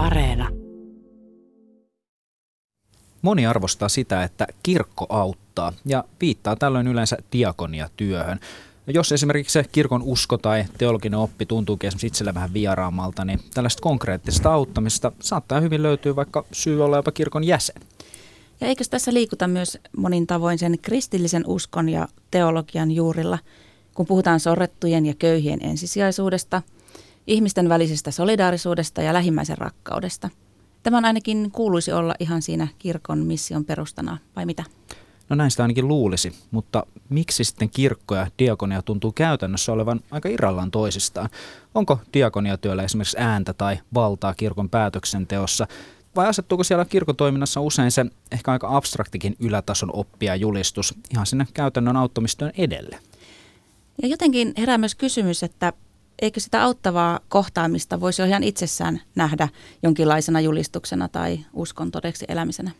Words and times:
Areena. 0.00 0.48
Moni 3.22 3.46
arvostaa 3.46 3.88
sitä, 3.88 4.24
että 4.24 4.46
kirkko 4.62 5.06
auttaa 5.08 5.72
ja 5.84 6.04
viittaa 6.20 6.56
tällöin 6.56 6.86
yleensä 6.86 7.16
diakonia-työhön. 7.32 8.40
Jos 8.86 9.12
esimerkiksi 9.12 9.52
se 9.52 9.64
kirkon 9.72 10.02
usko 10.02 10.38
tai 10.38 10.64
teologinen 10.78 11.18
oppi 11.18 11.46
tuntuukin 11.46 11.88
esimerkiksi 11.88 12.06
itselle 12.06 12.34
vähän 12.34 12.52
vieraamalta, 12.52 13.24
niin 13.24 13.40
tällaista 13.54 13.82
konkreettista 13.82 14.52
auttamista 14.52 15.12
saattaa 15.20 15.60
hyvin 15.60 15.82
löytyä 15.82 16.16
vaikka 16.16 16.44
syy 16.52 16.84
olla 16.84 16.96
jopa 16.96 17.12
kirkon 17.12 17.44
jäsen. 17.44 17.82
Ja 18.60 18.66
eikö 18.66 18.84
tässä 18.90 19.14
liikuta 19.14 19.48
myös 19.48 19.78
monin 19.96 20.26
tavoin 20.26 20.58
sen 20.58 20.78
kristillisen 20.82 21.44
uskon 21.46 21.88
ja 21.88 22.08
teologian 22.30 22.90
juurilla, 22.90 23.38
kun 23.94 24.06
puhutaan 24.06 24.40
sorrettujen 24.40 25.06
ja 25.06 25.14
köyhien 25.14 25.58
ensisijaisuudesta, 25.62 26.62
ihmisten 27.26 27.68
välisestä 27.68 28.10
solidaarisuudesta 28.10 29.02
ja 29.02 29.12
lähimmäisen 29.12 29.58
rakkaudesta? 29.58 30.30
Tämän 30.82 31.04
ainakin 31.04 31.50
kuuluisi 31.50 31.92
olla 31.92 32.14
ihan 32.20 32.42
siinä 32.42 32.68
kirkon 32.78 33.18
mission 33.18 33.64
perustana, 33.64 34.18
vai 34.36 34.46
mitä? 34.46 34.64
No 35.28 35.36
näin 35.36 35.50
sitä 35.50 35.62
ainakin 35.62 35.88
luulisi, 35.88 36.32
mutta 36.50 36.86
miksi 37.08 37.44
sitten 37.44 37.70
kirkko 37.70 38.14
ja 38.14 38.26
diakonia 38.38 38.82
tuntuu 38.82 39.12
käytännössä 39.12 39.72
olevan 39.72 40.00
aika 40.10 40.28
irrallaan 40.28 40.70
toisistaan? 40.70 41.28
Onko 41.74 41.98
diakoniatyöllä 42.14 42.82
esimerkiksi 42.82 43.16
ääntä 43.20 43.52
tai 43.52 43.78
valtaa 43.94 44.34
kirkon 44.34 44.70
päätöksenteossa? 44.70 45.66
Vai 46.16 46.26
asettuuko 46.26 46.64
siellä 46.64 46.84
kirkotoiminnassa 46.84 47.60
usein 47.60 47.90
se 47.90 48.06
ehkä 48.32 48.52
aika 48.52 48.76
abstraktikin 48.76 49.36
ylätason 49.40 49.90
oppia 49.92 50.36
julistus 50.36 50.94
ihan 51.12 51.26
sinne 51.26 51.46
käytännön 51.54 51.96
auttamistyön 51.96 52.52
edelle? 52.58 52.98
Ja 54.02 54.08
jotenkin 54.08 54.52
herää 54.58 54.78
myös 54.78 54.94
kysymys, 54.94 55.42
että 55.42 55.72
eikö 56.20 56.40
sitä 56.40 56.62
auttavaa 56.62 57.20
kohtaamista 57.28 58.00
voisi 58.00 58.22
ihan 58.22 58.42
itsessään 58.42 59.00
nähdä 59.14 59.48
jonkinlaisena 59.82 60.40
julistuksena 60.40 61.08
tai 61.08 61.40
uskon 61.52 61.90
todeksi 61.90 62.24
elämisenä? 62.28 62.70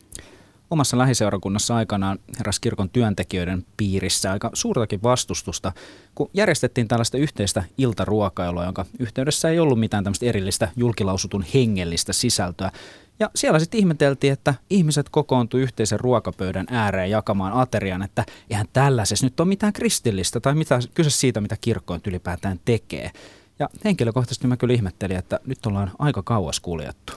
Omassa 0.71 0.97
lähiseurakunnassa 0.97 1.75
aikanaan 1.75 2.19
heräs 2.39 2.59
kirkon 2.59 2.89
työntekijöiden 2.89 3.65
piirissä 3.77 4.31
aika 4.31 4.49
suurtakin 4.53 5.03
vastustusta, 5.03 5.71
kun 6.15 6.29
järjestettiin 6.33 6.87
tällaista 6.87 7.17
yhteistä 7.17 7.63
iltaruokailua, 7.77 8.65
jonka 8.65 8.85
yhteydessä 8.99 9.49
ei 9.49 9.59
ollut 9.59 9.79
mitään 9.79 10.03
tämmöistä 10.03 10.25
erillistä 10.25 10.69
julkilausutun 10.75 11.45
hengellistä 11.53 12.13
sisältöä. 12.13 12.71
Ja 13.19 13.29
siellä 13.35 13.59
sitten 13.59 13.79
ihmeteltiin, 13.79 14.33
että 14.33 14.53
ihmiset 14.69 15.09
kokoontu 15.09 15.57
yhteisen 15.57 15.99
ruokapöydän 15.99 16.65
ääreen 16.69 17.09
jakamaan 17.09 17.53
aterian, 17.53 18.01
että 18.01 18.25
eihän 18.49 18.65
tällaisessa 18.73 19.25
nyt 19.25 19.39
ole 19.39 19.47
mitään 19.47 19.73
kristillistä 19.73 20.39
tai 20.39 20.55
mitä, 20.55 20.79
kyse 20.93 21.09
siitä, 21.09 21.41
mitä 21.41 21.57
kirkko 21.61 21.99
ylipäätään 22.07 22.59
tekee. 22.65 23.11
Ja 23.59 23.69
henkilökohtaisesti 23.85 24.47
mä 24.47 24.57
kyllä 24.57 24.73
ihmettelin, 24.73 25.17
että 25.17 25.39
nyt 25.45 25.65
ollaan 25.65 25.91
aika 25.99 26.23
kauas 26.23 26.59
kuljettu. 26.59 27.13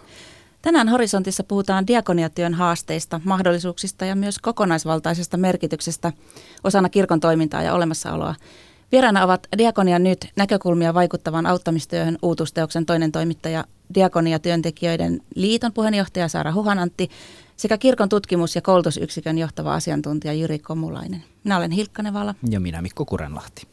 Tänään 0.65 0.89
Horisontissa 0.89 1.45
puhutaan 1.45 1.87
diakoniatyön 1.87 2.55
haasteista, 2.55 3.21
mahdollisuuksista 3.25 4.05
ja 4.05 4.17
myös 4.17 4.39
kokonaisvaltaisesta 4.39 5.37
merkityksestä 5.37 6.13
osana 6.65 6.89
kirkon 6.89 7.21
toimintaa 7.21 7.63
ja 7.63 7.75
olemassaoloa. 7.75 8.35
Vieraana 8.93 9.25
ovat 9.25 9.47
Diakonia 9.59 9.99
nyt 9.99 10.29
näkökulmia 10.37 10.95
vaikuttavan 10.95 11.47
auttamistyöhön 11.47 12.19
uutusteoksen 12.23 12.87
toinen 12.87 13.13
toimittaja 13.13 13.65
Diakonia-työntekijöiden 13.95 15.21
liiton 15.35 15.73
puheenjohtaja 15.73 16.29
Saara 16.29 16.53
Huhanantti 16.53 17.11
sekä 17.57 17.79
kirkon 17.79 18.09
tutkimus- 18.09 18.55
ja 18.55 18.63
koulutusyksikön 18.63 19.39
johtava 19.39 19.75
asiantuntija 19.75 20.33
Jyri 20.33 20.59
Komulainen. 20.59 21.25
Minä 21.45 21.57
olen 21.57 21.71
Hilkka 21.71 22.03
Nevala. 22.03 22.35
Ja 22.51 22.61
minä 22.61 22.83
Mikko 22.83 23.05
Kurenlahti. 23.05 23.67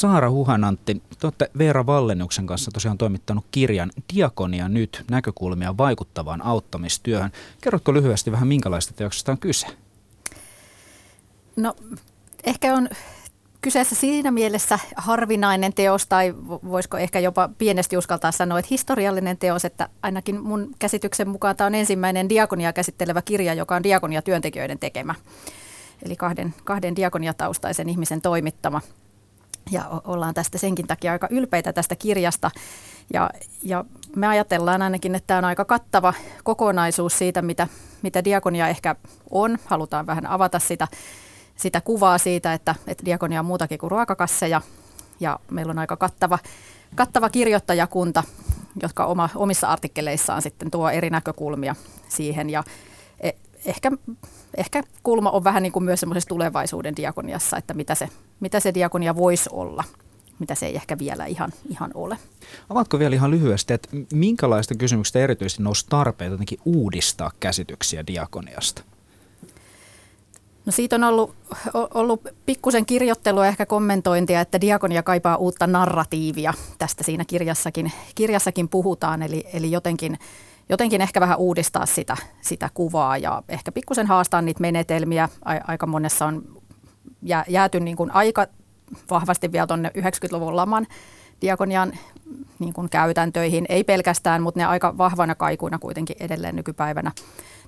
Saara 0.00 0.30
Huhanantti, 0.30 1.02
te 1.18 1.26
olette 1.26 1.50
Veera 1.58 1.86
Vallennuksen 1.86 2.46
kanssa 2.46 2.70
tosiaan 2.70 2.98
toimittanut 2.98 3.44
kirjan 3.50 3.92
Diakonia 4.14 4.68
nyt 4.68 5.04
näkökulmia 5.10 5.76
vaikuttavaan 5.76 6.42
auttamistyöhön. 6.42 7.32
Kerrotko 7.60 7.94
lyhyesti 7.94 8.32
vähän 8.32 8.48
minkälaista 8.48 8.94
teoksesta 8.94 9.32
on 9.32 9.38
kyse? 9.38 9.66
No 11.56 11.76
ehkä 12.44 12.74
on 12.74 12.88
kyseessä 13.60 13.94
siinä 13.94 14.30
mielessä 14.30 14.78
harvinainen 14.96 15.72
teos, 15.72 16.06
tai 16.06 16.34
voisiko 16.48 16.98
ehkä 16.98 17.18
jopa 17.18 17.50
pienesti 17.58 17.96
uskaltaa 17.96 18.32
sanoa, 18.32 18.58
että 18.58 18.68
historiallinen 18.70 19.38
teos, 19.38 19.64
että 19.64 19.88
ainakin 20.02 20.42
mun 20.42 20.74
käsityksen 20.78 21.28
mukaan 21.28 21.56
tämä 21.56 21.66
on 21.66 21.74
ensimmäinen 21.74 22.28
diakonia 22.28 22.72
käsittelevä 22.72 23.22
kirja, 23.22 23.54
joka 23.54 23.76
on 23.76 23.82
diakonia 23.82 24.22
työntekijöiden 24.22 24.78
tekemä. 24.78 25.14
Eli 26.04 26.16
kahden, 26.16 26.54
kahden 26.64 26.96
diakoniataustaisen 26.96 27.88
ihmisen 27.88 28.20
toimittama– 28.20 28.80
ja 29.70 30.00
ollaan 30.04 30.34
tästä 30.34 30.58
senkin 30.58 30.86
takia 30.86 31.12
aika 31.12 31.28
ylpeitä 31.30 31.72
tästä 31.72 31.96
kirjasta. 31.96 32.50
Ja, 33.12 33.30
ja 33.62 33.84
me 34.16 34.26
ajatellaan 34.26 34.82
ainakin, 34.82 35.14
että 35.14 35.26
tämä 35.26 35.38
on 35.38 35.44
aika 35.44 35.64
kattava 35.64 36.14
kokonaisuus 36.44 37.18
siitä, 37.18 37.42
mitä, 37.42 37.68
mitä 38.02 38.24
diakonia 38.24 38.68
ehkä 38.68 38.96
on. 39.30 39.58
Halutaan 39.64 40.06
vähän 40.06 40.26
avata 40.26 40.58
sitä, 40.58 40.88
sitä 41.56 41.80
kuvaa 41.80 42.18
siitä, 42.18 42.52
että, 42.52 42.74
että 42.86 43.04
diakonia 43.04 43.40
on 43.40 43.46
muutakin 43.46 43.78
kuin 43.78 43.90
ruokakasseja. 43.90 44.60
Ja 45.20 45.38
meillä 45.50 45.70
on 45.70 45.78
aika 45.78 45.96
kattava, 45.96 46.38
kattava 46.94 47.30
kirjoittajakunta, 47.30 48.22
jotka 48.82 49.06
oma, 49.06 49.28
omissa 49.34 49.68
artikkeleissaan 49.68 50.42
sitten 50.42 50.70
tuo 50.70 50.90
eri 50.90 51.10
näkökulmia 51.10 51.74
siihen. 52.08 52.50
Ja 52.50 52.64
ehkä, 53.64 53.90
ehkä 54.56 54.82
kulma 55.02 55.30
on 55.30 55.44
vähän 55.44 55.62
niin 55.62 55.72
kuin 55.72 55.84
myös 55.84 56.00
semmoisessa 56.00 56.28
tulevaisuuden 56.28 56.96
diakoniassa, 56.96 57.56
että 57.56 57.74
mitä 57.74 57.94
se, 57.94 58.08
mitä 58.40 58.60
se 58.60 58.74
diakonia 58.74 59.16
voisi 59.16 59.50
olla 59.52 59.84
mitä 60.38 60.54
se 60.54 60.66
ei 60.66 60.76
ehkä 60.76 60.98
vielä 60.98 61.26
ihan, 61.26 61.52
ihan 61.70 61.90
ole. 61.94 62.18
Avaatko 62.70 62.98
vielä 62.98 63.14
ihan 63.14 63.30
lyhyesti, 63.30 63.74
että 63.74 63.88
minkälaista 64.12 64.74
kysymyksistä 64.74 65.18
erityisesti 65.18 65.62
nousi 65.62 65.86
tarpeita 65.88 66.34
jotenkin 66.34 66.58
uudistaa 66.64 67.30
käsityksiä 67.40 68.06
diakoniasta? 68.06 68.82
No 70.66 70.72
siitä 70.72 70.96
on 70.96 71.04
ollut, 71.04 71.34
ollut 71.74 72.20
pikkusen 72.46 72.86
kirjoittelua 72.86 73.46
ehkä 73.46 73.66
kommentointia, 73.66 74.40
että 74.40 74.60
diakonia 74.60 75.02
kaipaa 75.02 75.36
uutta 75.36 75.66
narratiivia. 75.66 76.54
Tästä 76.78 77.04
siinä 77.04 77.24
kirjassakin, 77.24 77.92
kirjassakin 78.14 78.68
puhutaan, 78.68 79.22
eli, 79.22 79.44
eli 79.52 79.70
jotenkin 79.70 80.18
jotenkin 80.68 81.00
ehkä 81.00 81.20
vähän 81.20 81.38
uudistaa 81.38 81.86
sitä, 81.86 82.16
sitä 82.40 82.70
kuvaa 82.74 83.18
ja 83.18 83.42
ehkä 83.48 83.72
pikkusen 83.72 84.06
haastaa 84.06 84.42
niitä 84.42 84.60
menetelmiä. 84.60 85.28
Aika 85.66 85.86
monessa 85.86 86.26
on 86.26 86.60
jääty 87.48 87.80
niin 87.80 87.96
kuin 87.96 88.10
aika 88.10 88.46
vahvasti 89.10 89.52
vielä 89.52 89.66
tuonne 89.66 89.90
90-luvun 89.98 90.56
laman 90.56 90.86
diakonian 91.40 91.92
niin 92.58 92.72
kuin 92.72 92.90
käytäntöihin, 92.90 93.66
ei 93.68 93.84
pelkästään, 93.84 94.42
mutta 94.42 94.60
ne 94.60 94.66
aika 94.66 94.98
vahvana 94.98 95.34
kaikuina 95.34 95.78
kuitenkin 95.78 96.16
edelleen 96.20 96.56
nykypäivänä 96.56 97.12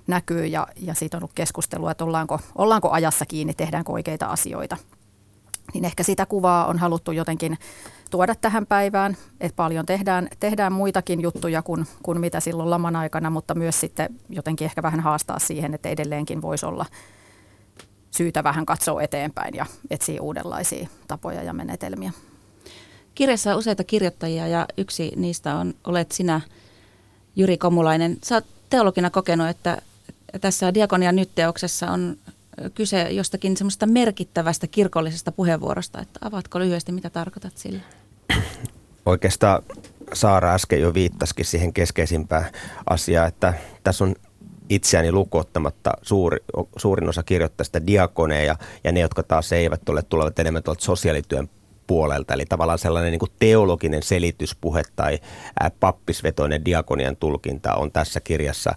näkyy 0.07 0.45
ja, 0.45 0.67
ja 0.75 0.93
siitä 0.93 1.17
on 1.17 1.23
ollut 1.23 1.35
keskustelua, 1.35 1.91
että 1.91 2.03
ollaanko, 2.03 2.39
ollaanko 2.55 2.91
ajassa 2.91 3.25
kiinni, 3.25 3.53
tehdäänkö 3.53 3.91
oikeita 3.91 4.25
asioita. 4.25 4.77
Niin 5.73 5.85
ehkä 5.85 6.03
sitä 6.03 6.25
kuvaa 6.25 6.65
on 6.65 6.77
haluttu 6.77 7.11
jotenkin 7.11 7.57
tuoda 8.11 8.35
tähän 8.35 8.65
päivään, 8.65 9.17
että 9.39 9.55
paljon 9.55 9.85
tehdään, 9.85 10.27
tehdään 10.39 10.73
muitakin 10.73 11.21
juttuja 11.21 11.61
kuin, 11.61 11.87
kuin 12.03 12.19
mitä 12.19 12.39
silloin 12.39 12.69
laman 12.69 12.95
aikana, 12.95 13.29
mutta 13.29 13.55
myös 13.55 13.79
sitten 13.79 14.09
jotenkin 14.29 14.65
ehkä 14.65 14.83
vähän 14.83 14.99
haastaa 14.99 15.39
siihen, 15.39 15.73
että 15.73 15.89
edelleenkin 15.89 16.41
voisi 16.41 16.65
olla 16.65 16.85
syytä 18.11 18.43
vähän 18.43 18.65
katsoa 18.65 19.01
eteenpäin 19.01 19.55
ja 19.55 19.65
etsiä 19.89 20.21
uudenlaisia 20.21 20.87
tapoja 21.07 21.43
ja 21.43 21.53
menetelmiä. 21.53 22.11
Kirjassa 23.15 23.51
on 23.51 23.59
useita 23.59 23.83
kirjoittajia 23.83 24.47
ja 24.47 24.65
yksi 24.77 25.11
niistä 25.15 25.55
on, 25.55 25.73
olet 25.83 26.11
sinä, 26.11 26.41
Jyri 27.35 27.57
Komulainen. 27.57 28.17
Sä 28.23 28.35
oot 28.35 28.45
teologina 28.69 29.09
kokenut, 29.09 29.47
että 29.47 29.81
tässä 30.41 30.73
Diakonia 30.73 31.11
nyt-teoksessa 31.11 31.91
on 31.91 32.17
kyse 32.75 33.01
jostakin 33.01 33.57
semmoista 33.57 33.85
merkittävästä 33.85 34.67
kirkollisesta 34.67 35.31
puheenvuorosta. 35.31 36.01
Että 36.01 36.19
avaatko 36.21 36.59
lyhyesti, 36.59 36.91
mitä 36.91 37.09
tarkoitat 37.09 37.57
sillä? 37.57 37.79
Oikeastaan 39.05 39.63
Saara 40.13 40.53
äsken 40.53 40.81
jo 40.81 40.93
viittasikin 40.93 41.45
siihen 41.45 41.73
keskeisimpään 41.73 42.45
asiaan, 42.89 43.27
että 43.27 43.53
tässä 43.83 44.03
on 44.03 44.15
itseäni 44.69 45.11
lukuottamatta 45.11 45.91
suuri, 46.01 46.37
suurin 46.77 47.09
osa 47.09 47.23
kirjoittajista 47.23 47.87
diakoneja 47.87 48.55
ja 48.83 48.91
ne, 48.91 48.99
jotka 48.99 49.23
taas 49.23 49.51
eivät 49.51 49.89
ole, 49.89 50.03
tulevat 50.03 50.39
enemmän 50.39 50.63
tuolta 50.63 50.85
sosiaalityön 50.85 51.49
puolelta. 51.87 52.33
Eli 52.33 52.45
tavallaan 52.45 52.79
sellainen 52.79 53.11
niin 53.11 53.31
teologinen 53.39 54.03
selityspuhe 54.03 54.83
tai 54.95 55.19
pappisvetoinen 55.79 56.65
diakonian 56.65 57.15
tulkinta 57.15 57.73
on 57.73 57.91
tässä 57.91 58.19
kirjassa 58.19 58.75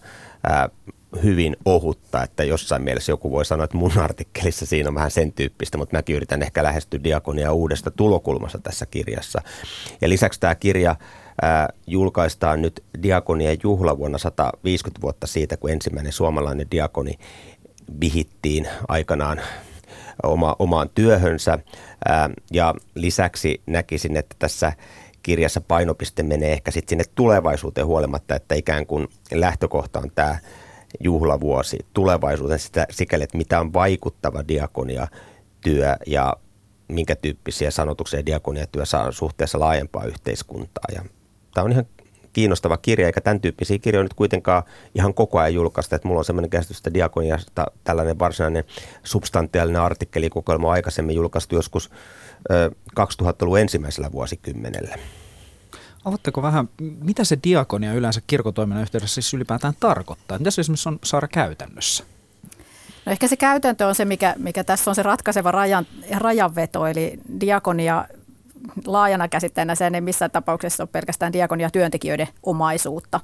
hyvin 1.22 1.56
ohutta, 1.64 2.22
että 2.22 2.44
jossain 2.44 2.82
mielessä 2.82 3.12
joku 3.12 3.30
voi 3.30 3.44
sanoa, 3.44 3.64
että 3.64 3.76
mun 3.76 3.98
artikkelissa 4.08 4.66
siinä 4.66 4.88
on 4.88 4.94
vähän 4.94 5.10
sen 5.10 5.32
tyyppistä, 5.32 5.78
mutta 5.78 5.96
mäkin 5.96 6.16
yritän 6.16 6.42
ehkä 6.42 6.62
lähestyä 6.62 7.04
diakonia 7.04 7.52
uudesta 7.52 7.90
tulokulmasta 7.90 8.58
tässä 8.58 8.86
kirjassa. 8.86 9.42
Ja 10.00 10.08
lisäksi 10.08 10.40
tämä 10.40 10.54
kirja 10.54 10.96
ää, 11.42 11.68
julkaistaan 11.86 12.62
nyt 12.62 12.84
diakonien 13.02 13.58
juhla 13.62 13.98
vuonna 13.98 14.18
150 14.18 15.02
vuotta 15.02 15.26
siitä, 15.26 15.56
kun 15.56 15.70
ensimmäinen 15.70 16.12
suomalainen 16.12 16.70
diakoni 16.70 17.18
vihittiin 18.00 18.68
aikanaan 18.88 19.40
oma, 20.22 20.56
omaan 20.58 20.90
työhönsä. 20.94 21.58
Ää, 22.08 22.30
ja 22.52 22.74
lisäksi 22.94 23.62
näkisin, 23.66 24.16
että 24.16 24.36
tässä 24.38 24.72
kirjassa 25.22 25.60
painopiste 25.60 26.22
menee 26.22 26.52
ehkä 26.52 26.70
sitten 26.70 26.88
sinne 26.88 27.04
tulevaisuuteen 27.14 27.86
huolimatta, 27.86 28.34
että 28.34 28.54
ikään 28.54 28.86
kuin 28.86 29.08
lähtökohta 29.32 29.98
on 29.98 30.10
tämä 30.14 30.38
juhlavuosi 31.00 31.78
tulevaisuuteen 31.94 32.58
sitä 32.58 32.87
sikäli, 32.90 33.25
että 33.25 33.38
mitä 33.38 33.60
on 33.60 33.72
vaikuttava 33.72 34.48
diakonia 34.48 35.08
työ 35.60 35.96
ja 36.06 36.37
minkä 36.88 37.16
tyyppisiä 37.16 37.70
sanotuksia 37.70 38.26
diakoniatyö 38.26 38.84
saa 38.84 39.12
suhteessa 39.12 39.60
laajempaa 39.60 40.04
yhteiskuntaa. 40.04 40.84
Ja 40.94 41.02
tämä 41.54 41.64
on 41.64 41.72
ihan 41.72 41.87
kiinnostava 42.32 42.76
kirja, 42.76 43.06
eikä 43.06 43.20
tämän 43.20 43.40
tyyppisiä 43.40 43.78
kirjoja 43.78 44.02
nyt 44.02 44.14
kuitenkaan 44.14 44.62
ihan 44.94 45.14
koko 45.14 45.38
ajan 45.38 45.54
julkaista. 45.54 45.96
Että 45.96 46.08
mulla 46.08 46.19
on 46.19 46.25
sellainen 46.25 46.50
käsitys, 46.50 46.76
että 46.76 46.94
diakoniasta 46.94 47.66
tällainen 47.84 48.19
varsinainen 48.19 48.64
substantiaalinen 49.04 49.82
artikkelikokoelma 49.82 50.69
on 50.69 50.75
aikaisemmin 50.75 51.16
julkaistu 51.16 51.54
joskus 51.54 51.90
2000-luvun 53.00 53.60
ensimmäisellä 53.60 54.12
vuosikymmenellä. 54.12 54.96
Avatteko 56.05 56.43
vähän, 56.43 56.69
mitä 56.81 57.25
se 57.25 57.38
diakonia 57.44 57.93
yleensä 57.93 58.20
kirkotoiminnan 58.26 58.82
yhteydessä 58.82 59.14
siis 59.14 59.35
ylipäätään 59.35 59.75
tarkoittaa? 59.81 60.38
Mitä 60.38 60.50
se 60.50 60.61
esimerkiksi 60.61 60.88
on 60.88 60.99
saada 61.05 61.29
käytännössä? 61.29 62.05
No 63.06 63.12
ehkä 63.12 63.29
se 63.29 63.37
käytäntö 63.37 63.87
on 63.87 63.94
se, 63.94 64.05
mikä, 64.05 64.35
mikä 64.38 64.64
tässä 64.64 64.91
on 64.91 64.94
se 64.94 65.02
ratkaiseva 65.02 65.50
rajan, 65.50 65.87
rajanveto, 66.19 66.87
eli 66.87 67.20
diakonia 67.41 68.05
laajana 68.87 69.29
käsitteenä 69.29 69.75
sen 69.75 69.94
ei 69.94 70.00
missään 70.00 70.31
tapauksessa 70.31 70.82
ole 70.82 70.88
pelkästään 70.93 71.32
diakonia 71.32 71.70
työntekijöiden 71.70 72.29
omaisuutta. 72.43 73.20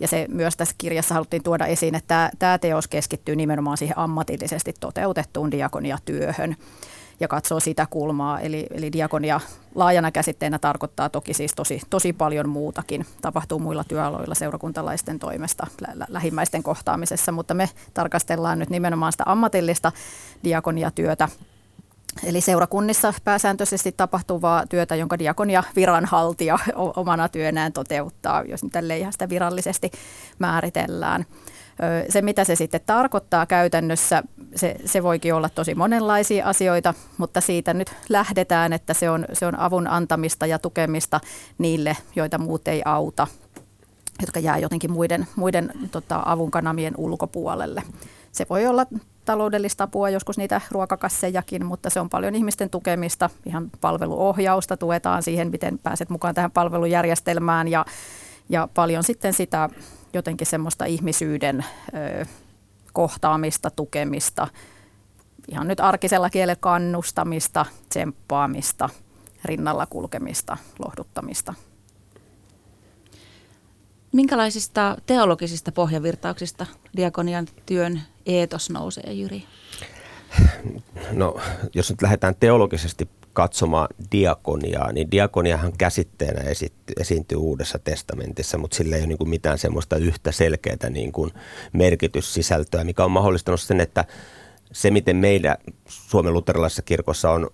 Ja 0.00 0.08
se 0.08 0.26
myös 0.28 0.56
tässä 0.56 0.74
kirjassa 0.78 1.14
haluttiin 1.14 1.42
tuoda 1.42 1.66
esiin, 1.66 1.94
että 1.94 2.30
tämä 2.38 2.58
teos 2.58 2.88
keskittyy 2.88 3.36
nimenomaan 3.36 3.76
siihen 3.76 3.98
ammatillisesti 3.98 4.74
toteutettuun 4.80 5.50
diakoniatyöhön 5.50 6.56
ja 7.20 7.28
katsoo 7.28 7.60
sitä 7.60 7.86
kulmaa. 7.90 8.40
Eli, 8.40 8.66
eli 8.70 8.92
diakonia 8.92 9.40
laajana 9.74 10.10
käsitteenä 10.10 10.58
tarkoittaa 10.58 11.08
toki 11.08 11.34
siis 11.34 11.54
tosi, 11.54 11.80
tosi 11.90 12.12
paljon 12.12 12.48
muutakin. 12.48 13.06
Tapahtuu 13.22 13.58
muilla 13.58 13.84
työaloilla 13.84 14.34
seurakuntalaisten 14.34 15.18
toimesta 15.18 15.66
lä- 15.80 16.06
lähimmäisten 16.08 16.62
kohtaamisessa, 16.62 17.32
mutta 17.32 17.54
me 17.54 17.70
tarkastellaan 17.94 18.58
nyt 18.58 18.70
nimenomaan 18.70 19.12
sitä 19.12 19.24
ammatillista 19.26 19.92
diakoniatyötä 20.44 21.28
Eli 22.24 22.40
seurakunnissa 22.40 23.14
pääsääntöisesti 23.24 23.92
tapahtuvaa 23.92 24.66
työtä, 24.66 24.96
jonka 24.96 25.18
diakonia 25.18 25.62
viranhaltija 25.76 26.58
omana 26.74 27.28
työnään 27.28 27.72
toteuttaa, 27.72 28.42
jos 28.42 28.64
nyt 28.64 28.72
ihan 28.98 29.12
sitä 29.12 29.28
virallisesti 29.28 29.90
määritellään. 30.38 31.26
Se, 32.08 32.22
mitä 32.22 32.44
se 32.44 32.54
sitten 32.54 32.80
tarkoittaa 32.86 33.46
käytännössä, 33.46 34.22
se, 34.56 34.76
se 34.84 35.02
voikin 35.02 35.34
olla 35.34 35.48
tosi 35.48 35.74
monenlaisia 35.74 36.46
asioita, 36.46 36.94
mutta 37.18 37.40
siitä 37.40 37.74
nyt 37.74 37.92
lähdetään, 38.08 38.72
että 38.72 38.94
se 38.94 39.10
on, 39.10 39.24
se 39.32 39.46
on 39.46 39.58
avun 39.58 39.86
antamista 39.86 40.46
ja 40.46 40.58
tukemista 40.58 41.20
niille, 41.58 41.96
joita 42.16 42.38
muut 42.38 42.68
ei 42.68 42.82
auta, 42.84 43.26
jotka 44.20 44.40
jää 44.40 44.58
jotenkin 44.58 44.92
muiden, 44.92 45.26
muiden 45.36 45.72
tota, 45.90 46.22
avunkanamien 46.24 46.94
ulkopuolelle. 46.96 47.82
Se 48.32 48.46
voi 48.50 48.66
olla 48.66 48.86
taloudellista 49.24 49.84
apua, 49.84 50.10
joskus 50.10 50.38
niitä 50.38 50.60
ruokakassejakin, 50.70 51.66
mutta 51.66 51.90
se 51.90 52.00
on 52.00 52.10
paljon 52.10 52.34
ihmisten 52.34 52.70
tukemista, 52.70 53.30
ihan 53.46 53.70
palveluohjausta, 53.80 54.76
tuetaan 54.76 55.22
siihen, 55.22 55.50
miten 55.50 55.78
pääset 55.78 56.10
mukaan 56.10 56.34
tähän 56.34 56.50
palvelujärjestelmään 56.50 57.68
ja, 57.68 57.84
ja 58.48 58.68
paljon 58.74 59.04
sitten 59.04 59.32
sitä 59.32 59.68
jotenkin 60.12 60.46
semmoista 60.46 60.84
ihmisyyden 60.84 61.64
ö, 61.94 62.26
kohtaamista, 62.92 63.70
tukemista, 63.70 64.48
ihan 65.48 65.68
nyt 65.68 65.80
arkisella 65.80 66.30
kielellä 66.30 66.56
kannustamista, 66.60 67.66
tsemppaamista, 67.88 68.88
rinnalla 69.44 69.86
kulkemista, 69.86 70.56
lohduttamista. 70.78 71.54
Minkälaisista 74.12 74.96
teologisista 75.06 75.72
pohjavirtauksista 75.72 76.66
diakonian 76.96 77.46
työn 77.66 78.02
eetos 78.26 78.70
nousee, 78.70 79.12
Jyri? 79.12 79.44
No, 81.12 81.36
jos 81.74 81.90
nyt 81.90 82.02
lähdetään 82.02 82.34
teologisesti 82.40 83.08
katsomaan 83.32 83.88
diakoniaa, 84.12 84.92
niin 84.92 85.10
diakoniahan 85.10 85.72
käsitteenä 85.78 86.40
esitty, 86.40 86.92
esiintyy 87.00 87.38
Uudessa 87.38 87.78
testamentissa, 87.78 88.58
mutta 88.58 88.76
sillä 88.76 88.96
ei 88.96 89.02
ole 89.02 89.08
niin 89.08 89.28
mitään 89.28 89.58
semmoista 89.58 89.96
yhtä 89.96 90.32
selkeää 90.32 90.90
niin 90.90 91.12
kuin 91.12 91.30
merkityssisältöä, 91.72 92.84
mikä 92.84 93.04
on 93.04 93.10
mahdollistanut 93.10 93.60
sen, 93.60 93.80
että 93.80 94.04
se, 94.72 94.90
miten 94.90 95.16
meillä 95.16 95.56
Suomen 95.88 96.34
luterilaisessa 96.34 96.82
kirkossa 96.82 97.30
on 97.30 97.50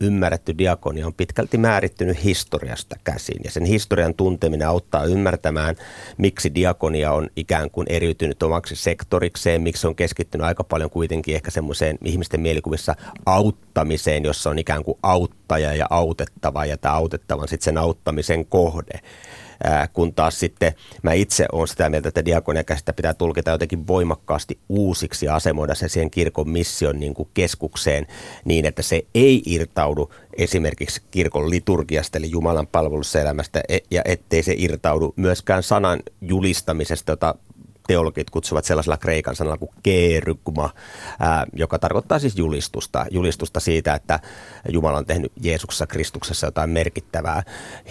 ymmärretty 0.00 0.58
diakonia 0.58 1.06
on 1.06 1.14
pitkälti 1.14 1.58
määrittynyt 1.58 2.24
historiasta 2.24 2.96
käsin. 3.04 3.40
Ja 3.44 3.50
sen 3.50 3.64
historian 3.64 4.14
tunteminen 4.14 4.68
auttaa 4.68 5.04
ymmärtämään, 5.04 5.76
miksi 6.18 6.54
diakonia 6.54 7.12
on 7.12 7.30
ikään 7.36 7.70
kuin 7.70 7.86
eriytynyt 7.90 8.42
omaksi 8.42 8.76
sektorikseen, 8.76 9.62
miksi 9.62 9.86
on 9.86 9.96
keskittynyt 9.96 10.46
aika 10.46 10.64
paljon 10.64 10.90
kuitenkin 10.90 11.34
ehkä 11.34 11.50
semmoiseen 11.50 11.98
ihmisten 12.04 12.40
mielikuvissa 12.40 12.94
auttamiseen, 13.26 14.24
jossa 14.24 14.50
on 14.50 14.58
ikään 14.58 14.84
kuin 14.84 14.98
auttaja 15.02 15.74
ja 15.74 15.86
autettava 15.90 16.66
ja 16.66 16.78
tämä 16.78 16.94
autettavan 16.94 17.48
sitten 17.48 17.64
sen 17.64 17.78
auttamisen 17.78 18.46
kohde 18.46 19.00
kun 19.92 20.14
taas 20.14 20.40
sitten 20.40 20.74
mä 21.02 21.12
itse 21.12 21.46
olen 21.52 21.68
sitä 21.68 21.88
mieltä, 21.88 22.08
että 22.08 22.24
diakonia 22.24 22.64
käsittä 22.64 22.92
pitää 22.92 23.14
tulkita 23.14 23.50
jotenkin 23.50 23.86
voimakkaasti 23.86 24.58
uusiksi 24.68 25.26
ja 25.26 25.34
asemoida 25.34 25.74
se 25.74 25.88
siihen 25.88 26.10
kirkon 26.10 26.48
mission 26.48 27.00
niin 27.00 27.14
kuin 27.14 27.28
keskukseen 27.34 28.06
niin, 28.44 28.64
että 28.64 28.82
se 28.82 29.02
ei 29.14 29.42
irtaudu 29.46 30.12
esimerkiksi 30.36 31.02
kirkon 31.10 31.50
liturgiasta 31.50 32.18
eli 32.18 32.30
Jumalan 32.30 32.66
palveluselämästä 32.66 33.60
e, 33.68 33.78
ja 33.90 34.02
ettei 34.04 34.42
se 34.42 34.54
irtaudu 34.56 35.14
myöskään 35.16 35.62
sanan 35.62 36.02
julistamisesta, 36.20 37.12
jota 37.12 37.34
teologit 37.86 38.30
kutsuvat 38.30 38.64
sellaisella 38.64 38.96
kreikan 38.96 39.36
sanalla 39.36 39.56
kuin 39.56 39.70
kerygma, 39.82 40.70
ää, 41.20 41.46
joka 41.52 41.78
tarkoittaa 41.78 42.18
siis 42.18 42.36
julistusta. 42.36 43.06
Julistusta 43.10 43.60
siitä, 43.60 43.94
että 43.94 44.20
Jumala 44.68 44.98
on 44.98 45.06
tehnyt 45.06 45.32
Jeesuksessa 45.40 45.86
Kristuksessa 45.86 46.46
jotain 46.46 46.70
merkittävää 46.70 47.42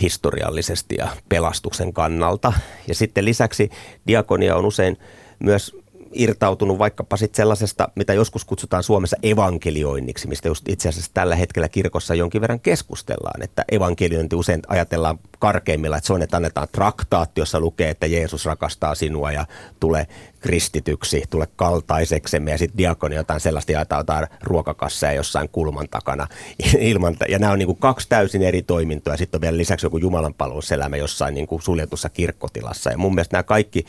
historiallisesti 0.01 0.95
ja 0.98 1.07
pelastuksen 1.30 1.94
kannalta. 1.94 2.54
Ja 2.88 2.95
sitten 2.95 3.25
lisäksi 3.25 3.69
diakonia 4.07 4.56
on 4.56 4.66
usein 4.66 4.98
myös 5.40 5.82
irtautunut 6.15 6.80
vaikkapa 6.80 7.18
sit 7.18 7.36
sellaisesta, 7.36 7.89
mitä 7.95 8.13
joskus 8.13 8.45
kutsutaan 8.45 8.83
Suomessa 8.83 9.18
evankelioinniksi, 9.24 10.27
mistä 10.27 10.48
just 10.48 10.69
itse 10.69 10.89
asiassa 10.89 11.12
tällä 11.13 11.36
hetkellä 11.36 11.69
kirkossa 11.69 12.16
jonkin 12.16 12.42
verran 12.42 12.59
keskustellaan, 12.59 13.44
että 13.44 13.66
evankeliointi 13.71 14.35
usein 14.35 14.61
ajatellaan 14.68 15.19
karkeimmilla, 15.40 15.97
että 15.97 16.07
se 16.07 16.14
on, 16.14 16.21
että 16.21 16.37
annetaan 16.37 16.68
traktaatti, 16.71 17.42
jossa 17.42 17.59
lukee, 17.59 17.90
että 17.90 18.07
Jeesus 18.07 18.45
rakastaa 18.45 18.95
sinua 18.95 19.31
ja 19.31 19.45
tule 19.80 20.07
kristityksi, 20.40 21.23
tule 21.30 21.47
kaltaiseksemme 21.56 22.52
ja 22.52 22.57
sitten 22.57 22.78
diakonia 22.78 23.18
jotain 23.19 23.40
sellaista 23.40 23.71
jaetaan 23.71 23.99
jotain 23.99 24.28
ruokakasseja 24.42 25.14
jossain 25.14 25.49
kulman 25.49 25.90
takana. 25.90 26.28
Ilman, 26.80 27.16
ja 27.30 27.40
nämä 27.40 27.54
on 27.54 27.59
niin 27.59 27.68
kuin 27.68 27.78
kaksi 27.78 28.09
täysin 28.09 28.42
eri 28.42 28.61
toimintoja. 28.61 29.18
Sitten 29.18 29.37
on 29.37 29.42
vielä 29.42 29.57
lisäksi 29.57 29.85
joku 29.85 29.97
Jumalan 29.97 30.35
jossain 30.97 31.33
niin 31.33 31.47
kuin 31.47 31.61
suljetussa 31.61 32.09
kirkkotilassa. 32.09 32.92
Ja 32.92 32.97
mun 32.97 33.16
mielestä 33.16 33.35
nämä 33.35 33.44
kaikki 33.44 33.85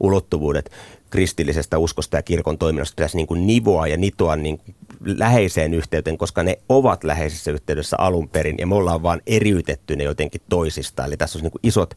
ulottuvuudet 0.00 0.70
kristillisestä 1.10 1.78
uskosta 1.78 2.16
ja 2.16 2.22
kirkon 2.22 2.58
toiminnasta 2.58 2.94
pitäisi 2.94 3.16
niin 3.16 3.26
kuin 3.26 3.46
nivoa 3.46 3.86
ja 3.86 3.96
nitoa 3.96 4.36
niin 4.36 4.58
kuin 4.58 4.76
läheiseen 5.18 5.74
yhteyteen, 5.74 6.18
koska 6.18 6.42
ne 6.42 6.58
ovat 6.68 7.04
läheisessä 7.04 7.50
yhteydessä 7.50 7.96
alun 7.98 8.28
perin 8.28 8.56
ja 8.58 8.66
me 8.66 8.74
ollaan 8.74 9.02
vaan 9.02 9.20
eriytetty 9.26 9.96
ne 9.96 10.04
jotenkin 10.04 10.40
toisistaan. 10.48 11.06
Eli 11.06 11.16
tässä 11.16 11.38
on 11.38 11.42
niin 11.42 11.52
kuin 11.52 11.60
isot 11.62 11.94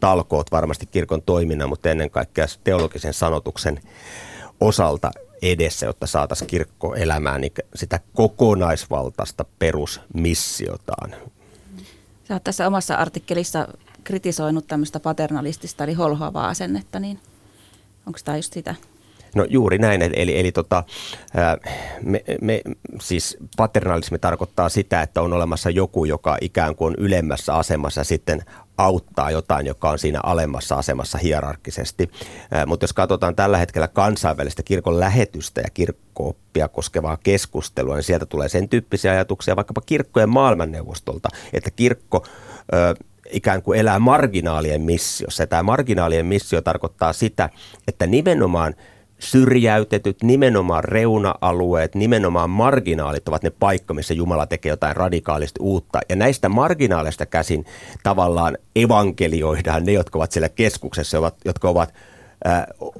talkoot 0.00 0.52
varmasti 0.52 0.86
kirkon 0.86 1.22
toiminnan, 1.22 1.68
mutta 1.68 1.90
ennen 1.90 2.10
kaikkea 2.10 2.46
teologisen 2.64 3.14
sanotuksen 3.14 3.80
osalta 4.60 5.10
edessä, 5.42 5.86
jotta 5.86 6.06
saataisiin 6.06 6.48
kirkko 6.48 6.94
elämään 6.94 7.40
niin 7.40 7.52
sitä 7.74 8.00
kokonaisvaltaista 8.14 9.44
perusmissiotaan. 9.58 11.14
Sä 12.28 12.34
oot 12.34 12.44
tässä 12.44 12.66
omassa 12.66 12.94
artikkelissa 12.94 13.68
kritisoinut 14.04 14.66
tämmöistä 14.66 15.00
paternalistista 15.00 15.84
eli 15.84 15.94
holhoavaa 15.94 16.48
asennetta, 16.48 17.00
niin– 17.00 17.18
Onko 18.06 18.18
tämä 18.24 18.38
just 18.38 18.52
sitä? 18.52 18.74
No 19.34 19.46
juuri 19.48 19.78
näin, 19.78 20.02
eli, 20.02 20.38
eli 20.38 20.52
tota, 20.52 20.84
me, 22.02 22.24
me, 22.40 22.60
siis 23.00 23.36
paternalismi 23.56 24.18
tarkoittaa 24.18 24.68
sitä, 24.68 25.02
että 25.02 25.22
on 25.22 25.32
olemassa 25.32 25.70
joku, 25.70 26.04
joka 26.04 26.36
ikään 26.40 26.76
kuin 26.76 26.88
on 26.88 26.94
ylemmässä 26.98 27.54
asemassa 27.54 28.04
sitten 28.04 28.42
auttaa 28.78 29.30
jotain, 29.30 29.66
joka 29.66 29.90
on 29.90 29.98
siinä 29.98 30.20
alemmassa 30.22 30.74
asemassa 30.74 31.18
hierarkkisesti. 31.18 32.10
Mutta 32.66 32.84
jos 32.84 32.92
katsotaan 32.92 33.36
tällä 33.36 33.58
hetkellä 33.58 33.88
kansainvälistä 33.88 34.62
kirkon 34.62 35.00
lähetystä 35.00 35.60
ja 35.60 35.70
kirkkooppia 35.74 36.68
koskevaa 36.68 37.16
keskustelua, 37.16 37.94
niin 37.94 38.02
sieltä 38.02 38.26
tulee 38.26 38.48
sen 38.48 38.68
tyyppisiä 38.68 39.12
ajatuksia 39.12 39.56
vaikkapa 39.56 39.80
kirkkojen 39.80 40.28
maailmanneuvostolta, 40.28 41.28
että 41.52 41.70
kirkko 41.70 42.26
ikään 43.30 43.62
kuin 43.62 43.78
elää 43.78 43.98
marginaalien 43.98 44.82
missiossa. 44.82 45.42
Ja 45.42 45.46
tämä 45.46 45.62
marginaalien 45.62 46.26
missio 46.26 46.62
tarkoittaa 46.62 47.12
sitä, 47.12 47.50
että 47.88 48.06
nimenomaan 48.06 48.74
syrjäytetyt, 49.18 50.22
nimenomaan 50.22 50.84
reuna-alueet, 50.84 51.94
nimenomaan 51.94 52.50
marginaalit 52.50 53.28
ovat 53.28 53.42
ne 53.42 53.50
paikka, 53.50 53.94
missä 53.94 54.14
Jumala 54.14 54.46
tekee 54.46 54.70
jotain 54.70 54.96
radikaalisti 54.96 55.60
uutta. 55.62 56.00
Ja 56.08 56.16
näistä 56.16 56.48
marginaaleista 56.48 57.26
käsin 57.26 57.64
tavallaan 58.02 58.58
evankelioidaan 58.76 59.84
ne, 59.84 59.92
jotka 59.92 60.18
ovat 60.18 60.32
siellä 60.32 60.48
keskuksessa, 60.48 61.32
jotka 61.44 61.68
ovat 61.68 61.94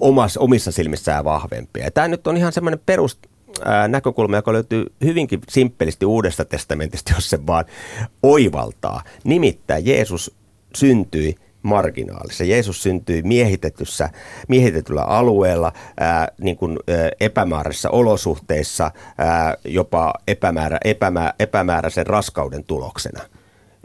omassa, 0.01 0.41
omissa 0.41 0.73
silmissään 0.73 1.25
vahvempia. 1.25 1.85
Ja 1.85 1.91
tämä 1.91 2.09
nyt 2.09 2.27
on 2.27 2.37
ihan 2.37 2.53
semmoinen 2.53 2.81
perus 2.87 3.19
näkökulma, 3.89 4.37
joka 4.37 4.53
löytyy 4.53 4.87
hyvinkin 5.05 5.41
simppelisti 5.49 6.07
Uudesta 6.07 6.45
testamentista, 6.45 7.13
jos 7.15 7.31
se 7.31 7.47
vaan 7.47 7.65
oivaltaa. 8.23 9.03
Nimittäin 9.25 9.87
Jeesus 9.87 10.37
syntyi 10.77 11.37
marginaalissa. 11.65 12.45
Jeesus 12.45 12.83
syntyi 12.83 13.23
miehitetyssä, 13.23 14.11
miehitetyllä 14.49 15.03
alueella, 15.03 15.73
ää, 16.01 16.29
niin 16.41 16.57
kuin, 16.57 16.79
ää, 16.89 17.11
epämääräisissä 17.21 17.91
olosuhteissa, 17.91 18.91
ää, 19.19 19.57
jopa 19.65 20.15
epämäärä, 20.29 20.79
epämä, 20.85 21.35
epämääräisen 21.39 22.07
raskauden 22.07 22.65
tuloksena. 22.65 23.21